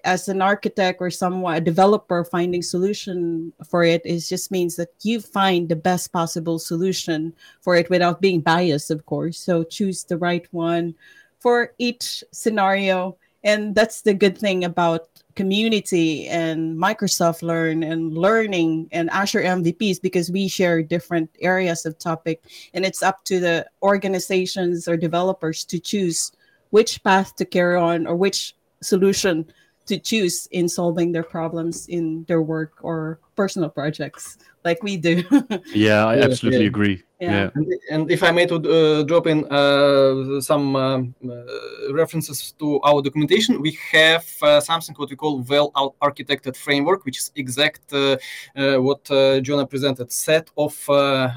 as 0.05 0.29
an 0.29 0.43
architect 0.43 1.01
or 1.01 1.11
someone 1.11 1.57
a 1.57 1.61
developer 1.61 2.23
finding 2.23 2.61
solution 2.61 3.53
for 3.65 3.83
it 3.83 4.05
is 4.05 4.29
just 4.29 4.51
means 4.51 4.77
that 4.77 4.93
you 5.03 5.21
find 5.21 5.69
the 5.69 5.77
best 5.77 6.13
possible 6.13 6.59
solution 6.59 7.33
for 7.63 7.75
it 7.77 7.89
without 7.89 8.21
being 8.21 8.41
biased 8.41 8.91
of 8.91 9.05
course 9.07 9.39
so 9.39 9.65
choose 9.65 10.05
the 10.05 10.19
right 10.19 10.47
one 10.53 10.95
for 11.39 11.73
each 11.79 12.23
scenario 12.31 13.17
and 13.43 13.75
that's 13.75 14.03
the 14.03 14.15
good 14.15 14.37
thing 14.37 14.65
about 14.65 15.09
community 15.35 16.27
and 16.29 16.77
microsoft 16.77 17.43
learn 17.43 17.83
and 17.83 18.17
learning 18.17 18.89
and 18.93 19.09
azure 19.11 19.43
mvps 19.43 20.01
because 20.03 20.31
we 20.31 20.49
share 20.49 20.83
different 20.83 21.31
areas 21.41 21.87
of 21.87 21.99
topic 21.99 22.43
and 22.75 22.85
it's 22.85 23.03
up 23.03 23.25
to 23.25 23.41
the 23.41 23.67
organizations 23.83 24.89
or 24.89 24.97
developers 24.97 25.65
to 25.65 25.79
choose 25.79 26.33
which 26.71 27.03
path 27.03 27.35
to 27.37 27.45
carry 27.45 27.77
on 27.77 28.07
or 28.07 28.17
which 28.17 28.55
solution 28.83 29.47
to 29.87 29.99
choose 29.99 30.47
in 30.53 30.69
solving 30.69 31.13
their 31.13 31.23
problems 31.23 31.89
in 31.89 32.25
their 32.29 32.43
work 32.43 32.75
or 32.83 33.19
personal 33.43 33.71
projects 33.81 34.25
like 34.65 34.83
we 34.83 34.97
do 35.09 35.15
yeah 35.87 36.07
i 36.13 36.17
absolutely 36.27 36.65
yeah. 36.65 36.75
agree 36.75 36.97
yeah. 37.21 37.51
And, 37.55 37.75
and, 37.91 38.11
if 38.11 38.23
I 38.23 38.31
may 38.31 38.47
to 38.47 38.55
uh, 38.57 39.03
drop 39.03 39.27
in 39.27 39.45
uh, 39.53 40.41
some 40.41 40.75
uh, 40.75 41.01
uh 41.01 41.93
references 41.93 42.53
to 42.59 42.81
our 42.81 43.03
documentation, 43.03 43.61
we 43.61 43.79
have 43.93 44.27
uh, 44.43 44.61
something 44.61 44.95
what 44.97 45.11
we 45.11 45.17
call 45.17 45.43
well 45.43 45.71
architected 46.01 46.57
framework, 46.57 47.05
which 47.05 47.19
is 47.19 47.31
exact 47.37 47.93
uh, 47.93 48.17
what 48.57 49.05
Jonah 49.43 49.67
presented, 49.67 50.11
set 50.11 50.51
of 50.57 50.75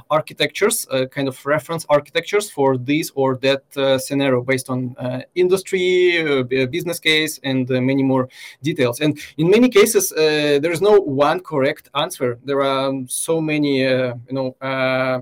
architectures, 0.09 0.87
kind 1.11 1.27
of 1.27 1.45
reference 1.45 1.85
architectures 1.89 2.49
for 2.49 2.77
this 2.77 3.11
or 3.15 3.35
that 3.37 3.63
scenario 4.01 4.41
based 4.41 4.69
on 4.69 4.95
industry, 5.35 6.43
business 6.71 6.99
case, 6.99 7.39
and 7.43 7.69
many 7.69 8.03
more 8.03 8.29
details. 8.61 9.01
And 9.01 9.19
in 9.37 9.49
many 9.49 9.67
cases, 9.67 10.13
there 10.15 10.71
is 10.71 10.81
no 10.81 10.99
one 10.99 11.41
correct 11.41 11.89
answer. 11.95 12.39
There 12.43 12.61
are 12.61 12.93
so 13.07 13.41
many, 13.41 13.79
you 13.79 14.15
know, 14.31 14.55
uh, 14.61 15.21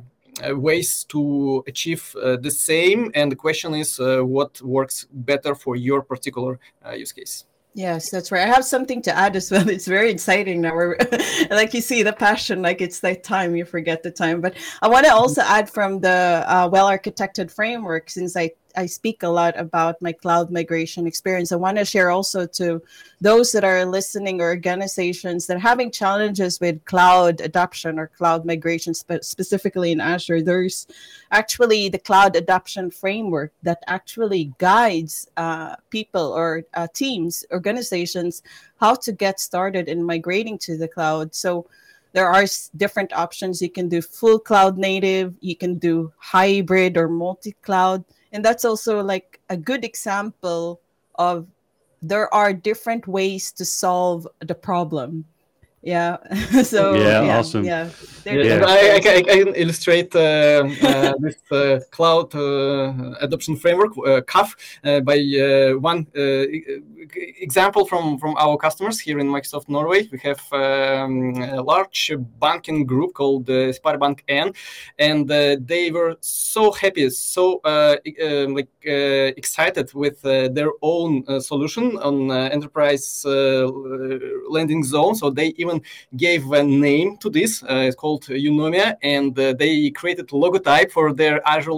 ways 0.56 1.04
to 1.04 1.64
achieve 1.68 2.16
uh, 2.16 2.38
the 2.38 2.50
same 2.50 3.12
and 3.14 3.32
the 3.32 3.36
question 3.36 3.76
is 3.76 4.00
uh, 4.00 4.22
what 4.22 4.62
works 4.62 5.06
better 5.12 5.54
for 5.54 5.76
your 5.76 6.02
particular 6.02 6.58
use 6.96 7.12
case 7.12 7.46
Yes, 7.74 8.10
that's 8.10 8.34
right. 8.34 8.42
I 8.42 8.48
have 8.48 8.66
something 8.66 9.02
to 9.04 9.16
add 9.16 9.36
as 9.36 9.50
well. 9.50 9.70
It's 9.76 9.88
very 9.88 10.12
exciting 10.12 10.62
now. 10.62 10.76
We're 10.76 10.98
like 11.50 11.74
you 11.74 11.82
see 11.82 12.04
the 12.04 12.12
passion, 12.12 12.62
like 12.62 12.82
it's 12.82 13.00
that 13.00 13.24
time 13.24 13.56
you 13.56 13.64
forget 13.64 14.04
the 14.04 14.12
time. 14.12 14.42
But 14.42 14.56
I 14.82 14.90
want 14.90 15.06
to 15.06 15.14
also 15.14 15.42
add 15.42 15.70
from 15.70 16.02
the 16.02 16.44
uh, 16.48 16.68
well 16.70 16.90
architected 16.90 17.50
framework, 17.50 18.10
since 18.10 18.36
I 18.36 18.52
I 18.76 18.86
speak 18.86 19.24
a 19.24 19.30
lot 19.30 19.58
about 19.58 20.02
my 20.02 20.12
cloud 20.12 20.52
migration 20.52 21.08
experience. 21.08 21.52
I 21.52 21.56
want 21.56 21.78
to 21.78 21.86
share 21.86 22.10
also 22.10 22.46
to 22.48 22.82
those 23.20 23.52
that 23.52 23.64
are 23.64 23.86
listening 23.86 24.42
or 24.42 24.50
organizations 24.50 25.48
that 25.48 25.58
are 25.58 25.60
having 25.60 25.92
challenges 25.92 26.60
with 26.60 26.84
cloud 26.86 27.42
adoption 27.42 28.00
or 28.00 28.08
cloud 28.08 28.46
migration, 28.46 28.94
spe- 28.94 29.24
specifically 29.24 29.92
in 29.92 30.02
Azure. 30.02 30.42
There's 30.42 30.88
actually 31.32 31.90
the 31.90 32.00
cloud 32.00 32.36
adoption 32.36 32.92
framework 32.92 33.52
that 33.64 33.84
actually 33.88 34.54
guides 34.58 35.28
uh, 35.38 35.76
people 35.90 36.34
or 36.34 36.64
uh, 36.74 36.88
teams, 36.94 37.46
organizations, 37.52 38.44
how 38.80 38.96
to 38.96 39.12
get 39.12 39.40
started 39.40 39.88
in 39.88 40.04
migrating 40.04 40.58
to 40.60 40.78
the 40.78 40.88
cloud. 40.88 41.36
So 41.36 41.68
there 42.14 42.28
are 42.28 42.46
different 42.76 43.14
options. 43.14 43.62
You 43.62 43.70
can 43.70 43.88
do 43.88 44.02
full 44.02 44.40
cloud 44.40 44.78
native, 44.78 45.34
you 45.40 45.56
can 45.56 45.78
do 45.78 46.12
hybrid 46.18 46.98
or 46.98 47.08
multi 47.08 47.54
cloud 47.62 48.04
and 48.32 48.44
that's 48.44 48.66
also 48.66 49.02
like 49.02 49.40
a 49.50 49.58
good 49.58 49.84
example 49.84 50.80
of 51.16 51.48
there 52.02 52.34
are 52.34 52.54
different 52.54 53.08
ways 53.08 53.52
to 53.52 53.66
solve 53.66 54.28
the 54.40 54.56
problem 54.56 55.26
yeah. 55.82 56.18
So 56.64 56.94
yeah, 56.94 57.24
yeah 57.24 57.40
awesome. 57.40 57.64
yeah, 57.64 57.90
yeah. 58.26 58.64
I, 58.66 58.96
I, 58.96 59.00
can, 59.00 59.18
I, 59.18 59.22
can, 59.22 59.56
illustrate 59.56 60.16
uh, 60.16 60.20
uh, 60.84 61.14
this 61.20 61.38
uh, 61.52 61.80
cloud 61.92 62.36
uh, 62.36 63.16
adoption 63.20 63.56
framework 63.56 63.98
uh, 63.98 64.22
CAF 64.22 64.56
uh, 64.84 65.00
by 65.02 65.18
one 65.80 66.08
example 67.42 67.86
from 67.86 68.18
from 68.20 68.36
our 68.38 68.58
customers 68.58 69.00
here 69.00 69.20
in 69.20 69.28
Microsoft 69.28 69.70
Norway. 69.70 70.08
We 70.12 70.20
have 70.20 70.42
um, 70.52 71.42
a 71.42 71.62
large 71.62 72.12
banking 72.40 72.86
group 72.86 73.14
called 73.14 73.50
uh, 73.50 73.74
SpareBank 73.74 74.20
1 74.30 74.54
and 75.00 75.28
they 75.28 75.92
were 75.92 76.16
so 76.22 76.72
happy 76.72 77.10
so 77.10 77.60
um, 77.64 78.56
like 78.56 78.70
Uh, 78.84 79.32
excited 79.38 79.94
with 79.94 80.26
uh, 80.26 80.48
their 80.48 80.72
own 80.82 81.24
uh, 81.28 81.40
solution 81.40 81.98
on 82.00 82.32
enterprise 82.32 83.24
landing 84.50 84.84
zone 84.84 85.14
so 85.14 85.30
they 85.30 85.54
even 85.58 85.80
gave 86.16 86.52
a 86.52 86.64
name 86.64 87.16
to 87.18 87.30
this. 87.30 87.62
Uh, 87.62 87.86
it's 87.88 87.96
called 87.96 88.24
Eunomia, 88.24 88.96
and 89.04 89.38
uh, 89.38 89.54
they 89.54 89.92
created 89.92 90.26
a 90.32 90.36
logotype 90.36 90.90
for 90.92 91.14
their 91.14 91.48
Azure 91.48 91.74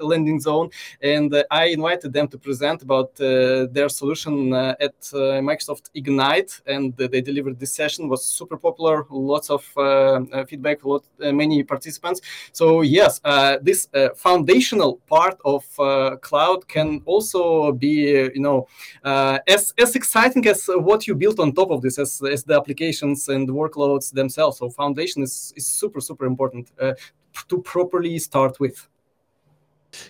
landing 0.00 0.40
zone. 0.40 0.70
And 1.00 1.32
uh, 1.32 1.44
I 1.52 1.66
invited 1.66 2.12
them 2.12 2.26
to 2.28 2.38
present 2.38 2.82
about 2.82 3.14
their 3.14 3.88
solution 3.88 4.52
at 4.52 5.00
Microsoft 5.48 5.90
Ignite, 5.94 6.60
and 6.66 6.96
they 6.96 7.20
delivered 7.20 7.60
this 7.60 7.72
session. 7.72 8.08
was 8.08 8.24
super 8.24 8.56
popular. 8.56 9.06
Lots 9.08 9.50
of 9.50 9.62
feedback. 10.48 10.84
Lot, 10.84 11.04
many 11.18 11.62
participants. 11.62 12.20
So 12.52 12.82
yes, 12.82 13.20
this 13.62 13.88
foundational 14.16 14.96
part 15.06 15.38
of 15.44 15.64
cloud 16.20 16.39
can 16.68 17.02
also 17.06 17.72
be, 17.72 18.30
you 18.34 18.40
know, 18.40 18.66
as 19.04 19.72
as 19.78 19.94
exciting 19.94 20.46
as 20.48 20.68
what 20.68 21.06
you 21.06 21.14
built 21.14 21.38
on 21.40 21.52
top 21.52 21.70
of 21.70 21.80
this, 21.80 21.98
as, 21.98 22.22
as 22.22 22.44
the 22.44 22.54
applications 22.54 23.28
and 23.28 23.48
workloads 23.48 24.12
themselves. 24.12 24.58
So 24.58 24.70
foundation 24.70 25.22
is, 25.22 25.52
is 25.56 25.66
super, 25.66 26.00
super 26.00 26.26
important 26.26 26.70
uh, 26.80 26.94
to 27.48 27.62
properly 27.62 28.18
start 28.18 28.60
with. 28.60 28.88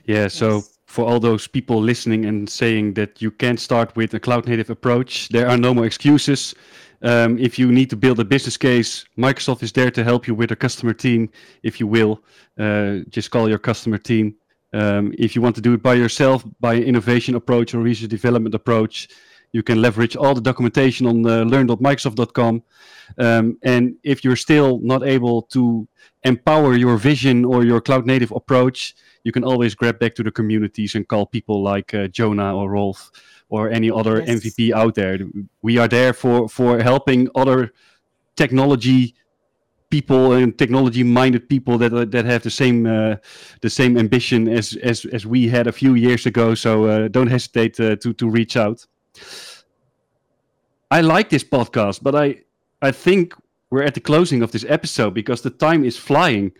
Yeah, 0.04 0.28
so 0.28 0.48
yes. 0.56 0.78
for 0.86 1.06
all 1.06 1.20
those 1.20 1.48
people 1.48 1.80
listening 1.80 2.26
and 2.26 2.48
saying 2.48 2.94
that 2.94 3.22
you 3.22 3.30
can't 3.30 3.60
start 3.60 3.96
with 3.96 4.14
a 4.14 4.20
cloud 4.20 4.46
native 4.46 4.70
approach, 4.70 5.28
there 5.28 5.48
are 5.48 5.56
no 5.56 5.74
more 5.74 5.86
excuses. 5.86 6.54
Um, 7.02 7.38
if 7.38 7.58
you 7.58 7.72
need 7.72 7.88
to 7.90 7.96
build 7.96 8.20
a 8.20 8.24
business 8.24 8.58
case, 8.58 9.06
Microsoft 9.16 9.62
is 9.62 9.72
there 9.72 9.90
to 9.90 10.04
help 10.04 10.26
you 10.26 10.34
with 10.34 10.52
a 10.52 10.56
customer 10.56 10.92
team, 10.92 11.30
if 11.62 11.80
you 11.80 11.86
will. 11.86 12.22
Uh, 12.58 12.98
just 13.08 13.30
call 13.30 13.48
your 13.48 13.58
customer 13.58 13.98
team. 13.98 14.34
Um, 14.72 15.12
if 15.18 15.34
you 15.34 15.42
want 15.42 15.56
to 15.56 15.60
do 15.60 15.74
it 15.74 15.82
by 15.82 15.94
yourself, 15.94 16.44
by 16.60 16.74
an 16.74 16.84
innovation 16.84 17.34
approach 17.34 17.74
or 17.74 17.78
research 17.78 18.10
development 18.10 18.54
approach, 18.54 19.08
you 19.52 19.62
can 19.62 19.82
leverage 19.82 20.16
all 20.16 20.34
the 20.34 20.40
documentation 20.40 21.06
on 21.06 21.26
uh, 21.26 21.42
learn.microsoft.com. 21.42 22.62
Um, 23.18 23.58
and 23.62 23.96
if 24.04 24.22
you're 24.24 24.36
still 24.36 24.78
not 24.80 25.02
able 25.02 25.42
to 25.42 25.88
empower 26.22 26.76
your 26.76 26.96
vision 26.96 27.44
or 27.44 27.64
your 27.64 27.80
cloud 27.80 28.06
native 28.06 28.30
approach, 28.30 28.94
you 29.24 29.32
can 29.32 29.44
always 29.44 29.74
grab 29.74 29.98
back 29.98 30.14
to 30.14 30.22
the 30.22 30.30
communities 30.30 30.94
and 30.94 31.06
call 31.08 31.26
people 31.26 31.62
like 31.62 31.92
uh, 31.94 32.06
Jonah 32.08 32.56
or 32.56 32.70
Rolf 32.70 33.10
or 33.48 33.70
any 33.70 33.90
other 33.90 34.22
yes. 34.22 34.40
MVP 34.40 34.72
out 34.72 34.94
there. 34.94 35.18
We 35.62 35.78
are 35.78 35.88
there 35.88 36.12
for 36.12 36.48
for 36.48 36.80
helping 36.80 37.28
other 37.34 37.72
technology 38.36 39.14
people 39.90 40.32
and 40.32 40.56
technology 40.56 41.02
minded 41.02 41.48
people 41.48 41.78
that 41.78 41.92
uh, 41.92 42.04
that 42.06 42.24
have 42.24 42.42
the 42.42 42.50
same 42.50 42.86
uh, 42.86 43.16
the 43.60 43.70
same 43.70 43.98
ambition 43.98 44.48
as 44.48 44.76
as 44.82 45.04
as 45.12 45.26
we 45.26 45.48
had 45.48 45.66
a 45.66 45.72
few 45.72 45.94
years 45.94 46.26
ago. 46.26 46.54
So 46.54 46.84
uh, 46.84 47.08
don't 47.08 47.30
hesitate 47.30 47.78
uh, 47.80 47.96
to 47.96 48.12
to 48.12 48.30
reach 48.30 48.56
out. 48.56 48.86
I 50.90 51.00
like 51.02 51.28
this 51.28 51.44
podcast, 51.44 52.02
but 52.02 52.14
I 52.14 52.42
I 52.82 52.92
think 52.92 53.34
we're 53.70 53.86
at 53.86 53.94
the 53.94 54.00
closing 54.00 54.42
of 54.42 54.50
this 54.50 54.64
episode 54.68 55.14
because 55.14 55.42
the 55.42 55.50
time 55.50 55.84
is 55.84 55.96
flying. 55.96 56.52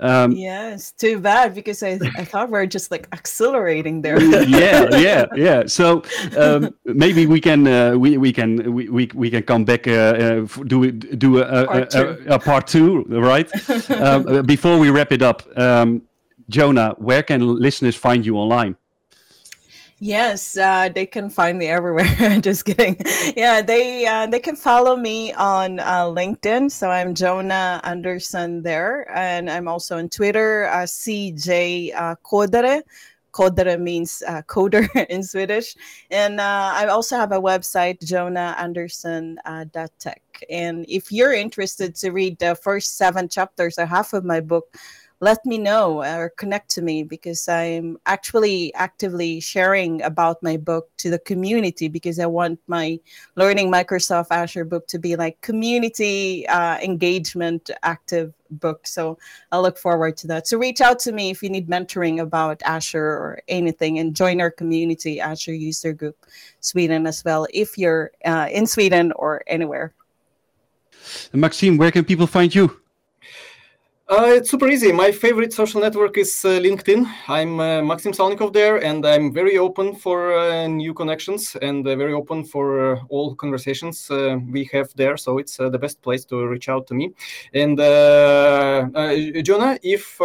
Um, 0.00 0.32
yes, 0.32 0.92
too 0.92 1.18
bad 1.18 1.54
because 1.54 1.82
I, 1.82 1.98
I 2.16 2.24
thought 2.24 2.50
we 2.50 2.58
are 2.58 2.66
just 2.66 2.90
like 2.90 3.06
accelerating 3.12 4.02
there. 4.02 4.20
yeah, 4.22 4.88
yeah, 4.96 5.26
yeah. 5.36 5.62
So 5.66 6.02
um, 6.36 6.74
maybe 6.84 7.26
we 7.26 7.40
can 7.40 7.66
uh, 7.66 7.96
we 7.96 8.16
we 8.16 8.32
can 8.32 8.74
we, 8.74 8.88
we, 8.88 9.10
we 9.14 9.30
can 9.30 9.42
come 9.42 9.64
back 9.64 9.86
uh, 9.86 9.90
uh, 9.90 10.46
do 10.64 10.90
do 10.90 11.38
a, 11.38 11.62
a, 11.62 11.66
part 11.66 11.94
a, 11.94 12.34
a, 12.34 12.38
part 12.38 12.66
two, 12.66 13.02
right? 13.08 13.48
um, 13.90 14.42
before 14.46 14.78
we 14.78 14.90
wrap 14.90 15.12
it 15.12 15.22
up, 15.22 15.42
um, 15.58 16.02
Jonah, 16.48 16.94
where 16.98 17.22
can 17.22 17.40
listeners 17.60 17.94
find 17.94 18.24
you 18.24 18.36
online? 18.36 18.76
Yes, 20.02 20.56
uh, 20.56 20.88
they 20.88 21.04
can 21.04 21.28
find 21.28 21.58
me 21.58 21.66
everywhere. 21.66 22.06
Just 22.40 22.64
kidding. 22.64 22.96
Yeah, 23.36 23.60
they 23.60 24.06
uh, 24.06 24.26
they 24.26 24.40
can 24.40 24.56
follow 24.56 24.96
me 24.96 25.34
on 25.34 25.78
uh, 25.78 26.04
LinkedIn. 26.04 26.70
So 26.70 26.90
I'm 26.90 27.14
Jonah 27.14 27.82
Andersson 27.84 28.62
there, 28.62 29.06
and 29.14 29.50
I'm 29.50 29.68
also 29.68 29.98
on 29.98 30.08
Twitter. 30.08 30.70
Uh, 30.72 30.86
CJ 30.86 31.94
uh, 31.94 32.14
Kodare. 32.24 32.82
Means 33.78 34.24
uh, 34.26 34.42
coder 34.42 34.88
in 35.08 35.22
Swedish, 35.22 35.76
and 36.10 36.40
uh, 36.40 36.72
I 36.74 36.86
also 36.86 37.16
have 37.16 37.30
a 37.30 37.40
website, 37.40 38.00
jonahandersson.tech. 38.00 40.22
and 40.50 40.84
if 40.88 41.12
you're 41.12 41.32
interested 41.32 41.94
to 41.94 42.10
read 42.10 42.40
the 42.40 42.56
first 42.56 42.96
seven 42.96 43.28
chapters 43.28 43.78
or 43.78 43.86
half 43.86 44.14
of 44.14 44.24
my 44.24 44.40
book 44.40 44.76
let 45.20 45.44
me 45.44 45.58
know 45.58 46.02
or 46.02 46.30
connect 46.36 46.70
to 46.70 46.82
me 46.82 47.02
because 47.02 47.46
I'm 47.46 47.98
actually 48.06 48.72
actively 48.74 49.38
sharing 49.38 50.00
about 50.02 50.42
my 50.42 50.56
book 50.56 50.88
to 50.96 51.10
the 51.10 51.18
community 51.18 51.88
because 51.88 52.18
I 52.18 52.24
want 52.24 52.58
my 52.66 52.98
Learning 53.36 53.70
Microsoft 53.70 54.28
Azure 54.30 54.64
book 54.64 54.86
to 54.88 54.98
be 54.98 55.16
like 55.16 55.38
community 55.42 56.48
uh, 56.48 56.78
engagement 56.78 57.70
active 57.82 58.32
book. 58.50 58.86
So 58.86 59.18
I'll 59.52 59.60
look 59.60 59.76
forward 59.76 60.16
to 60.18 60.26
that. 60.28 60.48
So 60.48 60.56
reach 60.56 60.80
out 60.80 60.98
to 61.00 61.12
me 61.12 61.28
if 61.30 61.42
you 61.42 61.50
need 61.50 61.68
mentoring 61.68 62.20
about 62.20 62.62
Azure 62.64 63.04
or 63.04 63.42
anything 63.46 63.98
and 63.98 64.16
join 64.16 64.40
our 64.40 64.50
community, 64.50 65.20
Azure 65.20 65.52
User 65.52 65.92
Group 65.92 66.16
Sweden 66.60 67.06
as 67.06 67.22
well, 67.24 67.46
if 67.52 67.76
you're 67.76 68.10
uh, 68.24 68.48
in 68.50 68.66
Sweden 68.66 69.12
or 69.16 69.42
anywhere. 69.46 69.92
Maxim, 71.34 71.76
where 71.76 71.90
can 71.90 72.04
people 72.04 72.26
find 72.26 72.54
you? 72.54 72.79
Uh, 74.10 74.24
it's 74.34 74.50
super 74.50 74.66
easy. 74.66 74.90
My 74.90 75.12
favorite 75.12 75.52
social 75.52 75.80
network 75.80 76.18
is 76.18 76.44
uh, 76.44 76.58
LinkedIn. 76.58 77.06
I'm 77.28 77.60
uh, 77.60 77.80
Maxim 77.80 78.10
Salnikov 78.10 78.52
there, 78.52 78.82
and 78.82 79.06
I'm 79.06 79.32
very 79.32 79.56
open 79.56 79.94
for 79.94 80.36
uh, 80.36 80.66
new 80.66 80.92
connections 80.92 81.56
and 81.62 81.86
uh, 81.86 81.94
very 81.94 82.12
open 82.12 82.42
for 82.42 82.96
uh, 82.96 83.00
all 83.08 83.36
conversations 83.36 84.10
we 84.50 84.68
have 84.72 84.92
there. 84.96 85.16
So 85.16 85.38
it's 85.38 85.58
the 85.58 85.78
best 85.78 86.02
place 86.02 86.24
to 86.24 86.44
reach 86.44 86.68
out 86.68 86.88
to 86.88 86.94
me. 86.94 87.12
And 87.54 87.78
Jonah, 89.46 89.78
if 89.80 90.18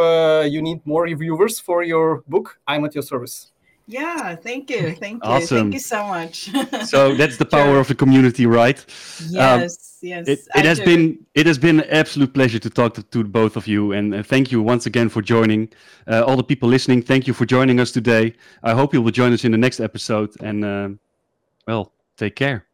you 0.52 0.64
need 0.64 0.82
more 0.84 1.04
reviewers 1.04 1.60
for 1.60 1.84
your 1.84 2.24
book, 2.28 2.58
I'm 2.66 2.86
at 2.86 2.96
your 2.96 3.04
service. 3.04 3.52
Yeah, 3.88 4.36
thank 4.36 4.70
you. 4.70 4.96
Thank 4.96 5.24
you. 5.24 5.30
Awesome. 5.30 5.58
Thank 5.58 5.74
you 5.76 5.80
so 5.80 6.08
much. 6.08 6.50
so 6.86 7.14
that's 7.14 7.38
the 7.38 7.46
power 7.46 7.74
sure. 7.74 7.80
of 7.80 7.88
the 7.88 7.94
community, 7.96 8.48
right? 8.48 8.84
Yes, 9.30 10.00
um, 10.02 10.10
yes. 10.10 10.28
It, 10.28 10.40
it 10.56 10.66
has 10.66 10.80
do. 10.80 10.86
been 10.86 11.26
it 11.36 11.46
has 11.46 11.60
been 11.60 11.82
an 11.82 11.90
absolute 11.90 12.34
pleasure 12.34 12.58
to 12.58 12.70
talk 12.70 12.96
to, 12.96 13.04
to 13.04 13.24
both 13.24 13.56
of 13.56 13.68
you, 13.68 13.92
and 13.92 14.16
uh, 14.16 14.24
thank 14.24 14.52
you 14.52 14.62
once 14.62 14.88
again 14.88 15.08
for 15.08 15.22
joining. 15.22 15.72
Uh, 16.08 16.24
all 16.24 16.36
the 16.36 16.44
people 16.44 16.68
listening, 16.68 17.02
thank 17.02 17.28
you 17.28 17.34
for 17.34 17.46
joining 17.46 17.80
us 17.80 17.92
today. 17.92 18.34
I 18.64 18.74
hope 18.74 18.92
you 18.94 19.04
will 19.04 19.12
join 19.12 19.34
us 19.34 19.46
in 19.46 19.52
the 19.52 19.58
next 19.58 19.80
episode, 19.80 20.34
and 20.42 20.66
uh, 20.66 20.90
well, 21.68 21.92
take 22.18 22.36
care. 22.36 22.66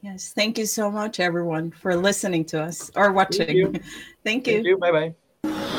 Yes, 0.00 0.32
thank 0.32 0.58
you 0.58 0.66
so 0.66 0.90
much, 0.90 1.18
everyone, 1.18 1.70
for 1.72 1.96
listening 1.96 2.44
to 2.46 2.62
us 2.62 2.90
or 2.96 3.12
watching. 3.12 3.46
Thank 3.46 3.56
you. 3.56 3.72
thank 4.24 4.46
you. 4.46 4.52
Thank 4.54 4.66
you. 4.66 4.78
Bye 4.78 5.12
bye. 5.44 5.78